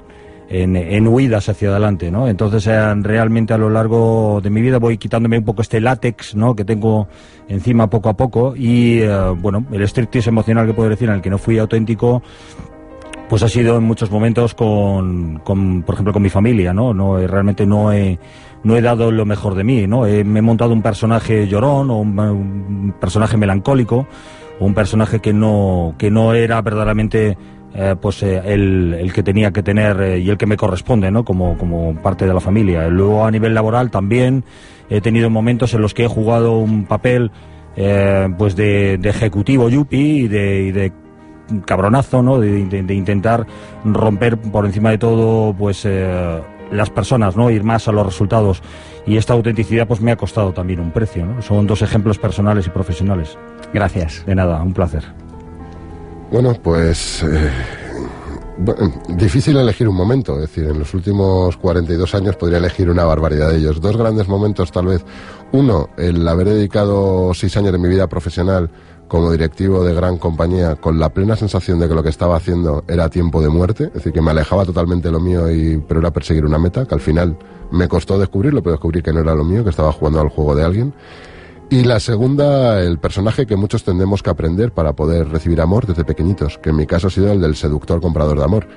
en, 0.52 0.76
en 0.76 1.08
huidas 1.08 1.48
hacia 1.48 1.70
adelante, 1.70 2.10
¿no? 2.10 2.28
Entonces, 2.28 2.66
eh, 2.66 2.94
realmente 3.00 3.54
a 3.54 3.58
lo 3.58 3.70
largo 3.70 4.40
de 4.42 4.50
mi 4.50 4.60
vida 4.60 4.78
voy 4.78 4.98
quitándome 4.98 5.38
un 5.38 5.44
poco 5.44 5.62
este 5.62 5.80
látex, 5.80 6.34
¿no? 6.34 6.54
Que 6.54 6.64
tengo 6.64 7.08
encima 7.48 7.88
poco 7.88 8.08
a 8.10 8.14
poco 8.16 8.54
y, 8.56 9.00
eh, 9.00 9.10
bueno, 9.40 9.64
el 9.72 9.82
striptease 9.88 10.28
emocional 10.30 10.66
que 10.66 10.74
puedo 10.74 10.90
decir 10.90 11.08
en 11.08 11.14
el 11.16 11.20
que 11.22 11.30
no 11.30 11.38
fui 11.38 11.58
auténtico, 11.58 12.22
pues 13.28 13.42
ha 13.42 13.48
sido 13.48 13.78
en 13.78 13.84
muchos 13.84 14.10
momentos 14.10 14.54
con, 14.54 15.40
con, 15.42 15.82
por 15.84 15.94
ejemplo, 15.94 16.12
con 16.12 16.22
mi 16.22 16.28
familia, 16.28 16.74
¿no? 16.74 16.92
no 16.92 17.18
eh, 17.18 17.26
realmente 17.26 17.64
no 17.66 17.90
he, 17.92 18.18
no 18.62 18.76
he 18.76 18.82
dado 18.82 19.10
lo 19.10 19.24
mejor 19.24 19.54
de 19.54 19.64
mí, 19.64 19.86
¿no? 19.86 20.06
He- 20.06 20.22
me 20.24 20.40
he 20.40 20.42
montado 20.42 20.72
un 20.74 20.82
personaje 20.82 21.48
llorón 21.48 21.90
o 21.90 21.98
un, 21.98 22.18
un 22.18 22.94
personaje 23.00 23.38
melancólico 23.38 24.06
o 24.60 24.66
un 24.66 24.74
personaje 24.74 25.20
que 25.20 25.32
no, 25.32 25.94
que 25.96 26.10
no 26.10 26.34
era 26.34 26.60
verdaderamente 26.60 27.38
eh, 27.74 27.96
pues 28.00 28.22
eh, 28.22 28.40
el, 28.44 28.94
el 28.98 29.12
que 29.12 29.22
tenía 29.22 29.50
que 29.50 29.62
tener 29.62 30.00
eh, 30.00 30.18
y 30.18 30.28
el 30.30 30.36
que 30.36 30.46
me 30.46 30.56
corresponde, 30.56 31.10
¿no? 31.10 31.24
Como, 31.24 31.56
como 31.56 31.94
parte 32.02 32.26
de 32.26 32.34
la 32.34 32.40
familia. 32.40 32.88
Luego 32.88 33.24
a 33.24 33.30
nivel 33.30 33.54
laboral 33.54 33.90
también 33.90 34.44
he 34.90 35.00
tenido 35.00 35.30
momentos 35.30 35.72
en 35.74 35.80
los 35.82 35.94
que 35.94 36.04
he 36.04 36.08
jugado 36.08 36.58
un 36.58 36.84
papel 36.86 37.30
pues 38.36 38.54
de, 38.54 38.98
de 38.98 39.08
ejecutivo 39.08 39.70
yuppie 39.70 39.98
y 40.24 40.28
de, 40.28 40.62
y 40.64 40.72
de 40.72 40.92
cabronazo, 41.64 42.22
¿no? 42.22 42.38
De, 42.38 42.64
de- 42.66 42.94
intentar 42.94 43.46
romper 43.84 44.36
por 44.36 44.66
encima 44.66 44.90
de 44.90 44.98
todo, 44.98 45.54
pues 45.54 45.88
las 46.70 46.90
personas, 46.90 47.34
¿no? 47.36 47.50
Ir 47.50 47.64
más 47.64 47.88
a 47.88 47.92
los 47.92 48.04
resultados. 48.04 48.62
Y 49.06 49.16
esta 49.16 49.32
autenticidad, 49.32 49.86
pues 49.88 50.00
me 50.02 50.12
ha 50.12 50.16
costado 50.16 50.52
también 50.52 50.80
un 50.80 50.90
precio, 50.90 51.24
¿no? 51.24 51.40
Son 51.40 51.66
dos 51.66 51.80
ejemplos 51.80 52.18
personales 52.18 52.66
y 52.66 52.70
profesionales. 52.70 53.38
Gracias. 53.72 54.24
De 54.26 54.34
nada, 54.34 54.62
un 54.62 54.74
placer. 54.74 55.02
Bueno, 56.32 56.54
pues 56.54 57.22
eh, 57.24 57.50
bueno, 58.56 58.90
difícil 59.18 59.54
elegir 59.58 59.86
un 59.86 59.94
momento, 59.94 60.36
es 60.36 60.40
decir, 60.40 60.64
en 60.64 60.78
los 60.78 60.94
últimos 60.94 61.58
42 61.58 62.14
años 62.14 62.36
podría 62.36 62.56
elegir 62.56 62.88
una 62.88 63.04
barbaridad 63.04 63.50
de 63.50 63.58
ellos. 63.58 63.82
Dos 63.82 63.98
grandes 63.98 64.28
momentos 64.28 64.72
tal 64.72 64.86
vez, 64.86 65.04
Uno, 65.52 65.90
el 65.98 66.26
haber 66.26 66.48
dedicado 66.48 67.34
seis 67.34 67.54
años 67.58 67.72
de 67.72 67.78
mi 67.78 67.90
vida 67.90 68.06
profesional 68.06 68.70
como 69.08 69.30
directivo 69.30 69.84
de 69.84 69.92
gran 69.92 70.16
compañía 70.16 70.76
con 70.76 70.98
la 70.98 71.10
plena 71.10 71.36
sensación 71.36 71.78
de 71.78 71.86
que 71.86 71.94
lo 71.94 72.02
que 72.02 72.08
estaba 72.08 72.36
haciendo 72.36 72.82
era 72.88 73.10
tiempo 73.10 73.42
de 73.42 73.50
muerte, 73.50 73.84
es 73.84 73.92
decir, 73.92 74.14
que 74.14 74.22
me 74.22 74.30
alejaba 74.30 74.64
totalmente 74.64 75.08
de 75.08 75.12
lo 75.12 75.20
mío, 75.20 75.50
y, 75.50 75.84
pero 75.86 76.00
era 76.00 76.10
perseguir 76.12 76.46
una 76.46 76.58
meta, 76.58 76.86
que 76.86 76.94
al 76.94 77.02
final 77.02 77.36
me 77.70 77.88
costó 77.88 78.18
descubrirlo, 78.18 78.62
pero 78.62 78.72
descubrí 78.72 79.02
que 79.02 79.12
no 79.12 79.20
era 79.20 79.34
lo 79.34 79.44
mío, 79.44 79.64
que 79.64 79.70
estaba 79.70 79.92
jugando 79.92 80.18
al 80.22 80.30
juego 80.30 80.54
de 80.54 80.64
alguien. 80.64 80.94
Y 81.70 81.84
la 81.84 82.00
segunda, 82.00 82.82
el 82.82 82.98
personaje 82.98 83.46
que 83.46 83.56
muchos 83.56 83.82
tendremos 83.82 84.22
que 84.22 84.30
aprender 84.30 84.72
para 84.72 84.92
poder 84.92 85.28
recibir 85.28 85.60
amor 85.60 85.86
desde 85.86 86.04
pequeñitos, 86.04 86.58
que 86.58 86.70
en 86.70 86.76
mi 86.76 86.86
caso 86.86 87.06
ha 87.06 87.10
sido 87.10 87.32
el 87.32 87.40
del 87.40 87.56
seductor 87.56 88.00
comprador 88.00 88.38
de 88.38 88.44
amor. 88.44 88.68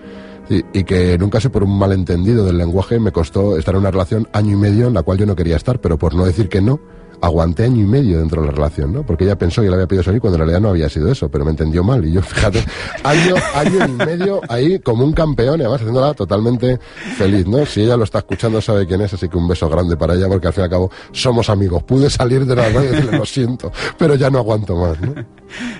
Y, 0.47 0.63
y, 0.73 0.83
que 0.83 1.17
nunca 1.17 1.41
sé 1.41 1.49
por 1.49 1.63
un 1.63 1.77
malentendido 1.77 2.45
del 2.45 2.59
lenguaje 2.59 2.99
me 2.99 3.11
costó 3.11 3.57
estar 3.57 3.73
en 3.73 3.81
una 3.81 3.89
relación 3.89 4.29
año 4.31 4.53
y 4.53 4.55
medio 4.55 4.88
en 4.88 4.93
la 4.93 5.01
cual 5.01 5.17
yo 5.17 5.25
no 5.25 5.36
quería 5.36 5.55
estar, 5.55 5.81
pero 5.81 5.97
por 5.97 6.13
no 6.13 6.23
decir 6.23 6.49
que 6.49 6.61
no, 6.61 6.79
aguanté 7.26 7.63
año 7.63 7.82
y 7.82 7.88
medio 7.88 8.19
dentro 8.19 8.41
de 8.41 8.47
la 8.47 8.53
relación, 8.53 8.93
¿no? 8.93 9.03
Porque 9.05 9.23
ella 9.23 9.38
pensó 9.38 9.61
que 9.61 9.67
le 9.67 9.73
había 9.73 9.88
pedido 9.88 10.03
salir 10.03 10.21
cuando 10.21 10.36
en 10.36 10.41
realidad 10.41 10.61
no 10.61 10.69
había 10.69 10.89
sido 10.89 11.11
eso, 11.11 11.30
pero 11.30 11.43
me 11.43 11.51
entendió 11.51 11.84
mal. 11.84 12.05
Y 12.05 12.13
yo, 12.13 12.21
fíjate, 12.23 12.63
año, 13.03 13.36
año 13.55 13.88
y 13.88 13.91
medio 13.91 14.41
ahí 14.47 14.80
como 14.80 15.03
un 15.03 15.13
campeón 15.13 15.59
y 15.59 15.63
además 15.63 15.82
haciéndola 15.82 16.13
totalmente 16.13 16.80
feliz, 17.17 17.47
¿no? 17.47 17.65
Si 17.65 17.82
ella 17.82 17.97
lo 17.97 18.03
está 18.03 18.19
escuchando 18.19 18.61
sabe 18.61 18.86
quién 18.86 19.01
es, 19.01 19.13
así 19.13 19.28
que 19.28 19.38
un 19.38 19.47
beso 19.47 19.67
grande 19.69 19.97
para 19.97 20.13
ella 20.13 20.28
porque 20.28 20.47
al 20.47 20.53
fin 20.53 20.61
y 20.61 20.65
al 20.65 20.69
cabo 20.69 20.91
somos 21.11 21.49
amigos. 21.49 21.84
Pude 21.84 22.09
salir 22.09 22.45
de 22.45 22.55
la 22.55 22.69
radio 22.69 22.84
y 22.84 22.88
decirle 22.88 23.17
lo 23.17 23.26
siento, 23.26 23.71
pero 23.97 24.15
ya 24.15 24.30
no 24.30 24.39
aguanto 24.39 24.76
más, 24.76 24.99
¿no? 25.01 25.13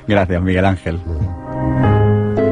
Gracias, 0.08 0.42
Miguel 0.42 0.66
Ángel. 0.66 1.00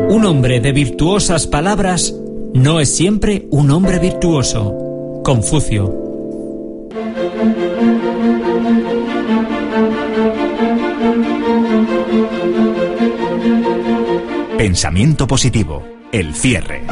Un 0.09 0.25
hombre 0.25 0.59
de 0.59 0.71
virtuosas 0.71 1.47
palabras 1.47 2.13
no 2.53 2.79
es 2.79 2.95
siempre 2.95 3.47
un 3.49 3.71
hombre 3.71 3.97
virtuoso. 3.97 5.21
Confucio. 5.23 6.12
Pensamiento 14.63 15.27
positivo. 15.27 15.83
El 16.13 16.33
cierre. 16.33 16.83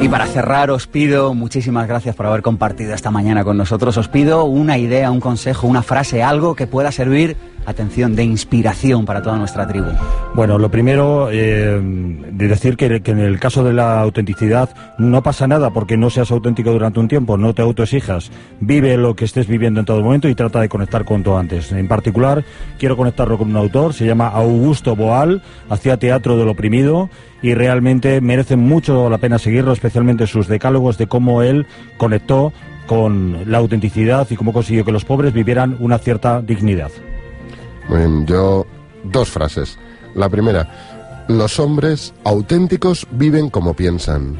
Y 0.00 0.08
para 0.08 0.26
cerrar 0.26 0.72
os 0.72 0.88
pido, 0.88 1.34
muchísimas 1.34 1.86
gracias 1.86 2.16
por 2.16 2.26
haber 2.26 2.42
compartido 2.42 2.94
esta 2.94 3.12
mañana 3.12 3.44
con 3.44 3.56
nosotros, 3.56 3.96
os 3.96 4.08
pido 4.08 4.42
una 4.42 4.76
idea, 4.76 5.12
un 5.12 5.20
consejo, 5.20 5.68
una 5.68 5.84
frase, 5.84 6.20
algo 6.20 6.56
que 6.56 6.66
pueda 6.66 6.90
servir, 6.90 7.36
atención, 7.66 8.14
de 8.14 8.24
inspiración 8.24 9.04
para 9.04 9.22
toda 9.22 9.36
nuestra 9.36 9.66
tribu. 9.66 9.88
Bueno, 10.34 10.58
lo 10.58 10.70
primero, 10.70 11.28
eh, 11.30 11.80
de 11.82 12.48
decir 12.48 12.76
que, 12.76 13.02
que, 13.02 13.10
en 13.10 13.18
el 13.18 13.38
caso 13.38 13.64
de 13.64 13.72
la 13.72 14.00
autenticidad 14.00 14.70
no 14.98 15.22
pasa 15.22 15.46
nada 15.46 15.70
porque 15.70 15.96
no 15.96 16.10
seas 16.10 16.30
auténtico 16.30 16.72
durante 16.72 17.00
un 17.00 17.08
tiempo, 17.08 17.36
no 17.36 17.54
te 17.54 17.62
autoexijas, 17.62 18.30
vive 18.60 18.96
lo 18.96 19.14
que 19.14 19.24
estés 19.24 19.46
viviendo 19.46 19.80
en 19.80 19.86
todo 19.86 20.02
momento 20.02 20.28
y 20.28 20.34
trata 20.34 20.60
de 20.60 20.68
conectar 20.68 21.04
cuanto 21.04 21.36
antes. 21.36 21.72
En 21.72 21.88
particular, 21.88 22.44
quiero 22.78 22.96
conectarlo 22.96 23.38
con 23.38 23.50
un 23.50 23.56
autor, 23.56 23.94
se 23.94 24.06
llama 24.06 24.28
Augusto 24.28 24.96
Boal, 24.96 25.42
hacía 25.68 25.96
teatro 25.96 26.36
del 26.36 26.48
oprimido 26.48 27.10
y 27.42 27.54
realmente 27.54 28.20
merece 28.20 28.56
mucho 28.56 29.10
la 29.10 29.18
pena 29.18 29.38
seguirlo, 29.38 29.72
especialmente 29.72 30.26
sus 30.26 30.48
decálogos 30.48 30.98
de 30.98 31.08
cómo 31.08 31.42
él 31.42 31.66
conectó 31.96 32.52
con 32.86 33.50
la 33.50 33.58
autenticidad 33.58 34.26
y 34.30 34.36
cómo 34.36 34.52
consiguió 34.52 34.84
que 34.84 34.92
los 34.92 35.04
pobres 35.04 35.32
vivieran 35.32 35.76
una 35.80 35.98
cierta 35.98 36.40
dignidad. 36.40 36.90
Muy 37.88 37.98
bien, 37.98 38.26
yo 38.26 38.66
dos 39.04 39.30
frases. 39.30 39.78
La 40.14 40.28
primera, 40.28 41.24
los 41.28 41.58
hombres 41.58 42.12
auténticos 42.24 43.06
viven 43.12 43.50
como 43.50 43.74
piensan. 43.74 44.36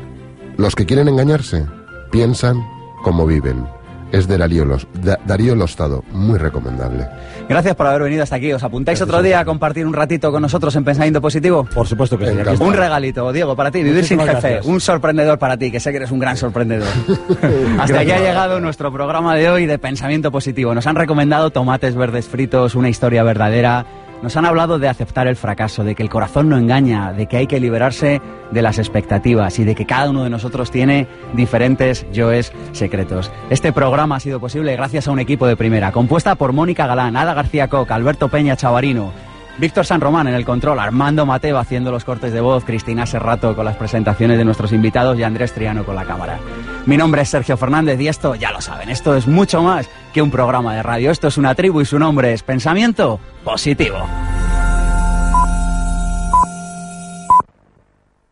Los 0.56 0.74
que 0.74 0.86
quieren 0.86 1.08
engañarse 1.08 1.66
piensan 2.10 2.62
como 3.02 3.26
viven. 3.26 3.66
Es 4.12 4.28
de 4.28 4.36
Darío, 4.36 4.66
Los, 4.66 4.86
da, 5.02 5.18
Darío 5.24 5.54
Lostado, 5.54 6.04
muy 6.12 6.38
recomendable. 6.38 7.08
Gracias 7.48 7.74
por 7.74 7.86
haber 7.86 8.02
venido 8.02 8.22
hasta 8.22 8.36
aquí. 8.36 8.52
¿Os 8.52 8.62
apuntáis 8.62 8.98
Gracias 8.98 9.08
otro 9.08 9.22
día 9.22 9.40
a 9.40 9.44
compartir 9.46 9.86
un 9.86 9.94
ratito 9.94 10.30
con 10.30 10.42
nosotros 10.42 10.76
en 10.76 10.84
Pensamiento 10.84 11.22
Positivo? 11.22 11.64
Por 11.64 11.86
supuesto 11.86 12.18
que 12.18 12.26
sí. 12.26 12.62
Un 12.62 12.74
regalito, 12.74 13.32
Diego, 13.32 13.56
para 13.56 13.70
ti, 13.70 13.78
vivir 13.78 13.94
Muchísimas 13.96 14.26
sin 14.26 14.34
jefe. 14.36 14.48
Gracias. 14.48 14.66
Un 14.66 14.80
sorprendedor 14.80 15.38
para 15.38 15.56
ti, 15.56 15.70
que 15.72 15.80
sé 15.80 15.90
que 15.90 15.96
eres 15.96 16.10
un 16.10 16.18
gran 16.18 16.36
sorprendedor. 16.36 16.88
hasta 17.78 18.00
aquí 18.00 18.10
ha 18.10 18.20
llegado 18.20 18.60
nuestro 18.60 18.92
programa 18.92 19.34
de 19.34 19.48
hoy 19.48 19.64
de 19.64 19.78
Pensamiento 19.78 20.30
Positivo. 20.30 20.74
Nos 20.74 20.86
han 20.86 20.96
recomendado 20.96 21.50
tomates 21.50 21.94
verdes 21.94 22.28
fritos, 22.28 22.74
una 22.74 22.90
historia 22.90 23.22
verdadera 23.22 23.86
nos 24.22 24.36
han 24.36 24.46
hablado 24.46 24.78
de 24.78 24.88
aceptar 24.88 25.26
el 25.26 25.36
fracaso, 25.36 25.84
de 25.84 25.94
que 25.94 26.02
el 26.02 26.08
corazón 26.08 26.48
no 26.48 26.56
engaña, 26.56 27.12
de 27.12 27.26
que 27.26 27.36
hay 27.36 27.46
que 27.46 27.60
liberarse 27.60 28.22
de 28.50 28.62
las 28.62 28.78
expectativas 28.78 29.58
y 29.58 29.64
de 29.64 29.74
que 29.74 29.84
cada 29.84 30.10
uno 30.10 30.24
de 30.24 30.30
nosotros 30.30 30.70
tiene 30.70 31.08
diferentes 31.34 32.06
yoes 32.12 32.52
secretos. 32.72 33.30
Este 33.50 33.72
programa 33.72 34.16
ha 34.16 34.20
sido 34.20 34.38
posible 34.40 34.76
gracias 34.76 35.08
a 35.08 35.10
un 35.10 35.18
equipo 35.18 35.46
de 35.46 35.56
primera, 35.56 35.92
compuesta 35.92 36.36
por 36.36 36.52
Mónica 36.52 36.86
Galán, 36.86 37.16
Ada 37.16 37.34
García 37.34 37.68
Coca, 37.68 37.96
Alberto 37.96 38.28
Peña 38.28 38.56
Chavarino, 38.56 39.12
Víctor 39.58 39.84
San 39.84 40.00
Román 40.00 40.28
en 40.28 40.34
el 40.34 40.44
control, 40.44 40.78
Armando 40.78 41.26
Mateo 41.26 41.58
haciendo 41.58 41.90
los 41.90 42.04
cortes 42.04 42.32
de 42.32 42.40
voz, 42.40 42.64
Cristina 42.64 43.04
Serrato 43.04 43.54
con 43.54 43.64
las 43.64 43.76
presentaciones 43.76 44.38
de 44.38 44.44
nuestros 44.44 44.72
invitados 44.72 45.18
y 45.18 45.24
Andrés 45.24 45.52
Triano 45.52 45.84
con 45.84 45.94
la 45.94 46.04
cámara. 46.04 46.38
Mi 46.86 46.96
nombre 46.96 47.22
es 47.22 47.28
Sergio 47.28 47.56
Fernández 47.56 48.00
y 48.00 48.08
esto, 48.08 48.34
ya 48.34 48.50
lo 48.50 48.60
saben, 48.60 48.88
esto 48.88 49.14
es 49.14 49.26
mucho 49.26 49.62
más 49.62 49.88
que 50.12 50.22
un 50.22 50.30
programa 50.30 50.74
de 50.74 50.82
radio. 50.82 51.10
Esto 51.10 51.28
es 51.28 51.38
una 51.38 51.54
tribu 51.54 51.80
y 51.80 51.86
su 51.86 51.98
nombre 51.98 52.32
es 52.32 52.42
Pensamiento 52.42 53.18
Positivo. 53.44 54.06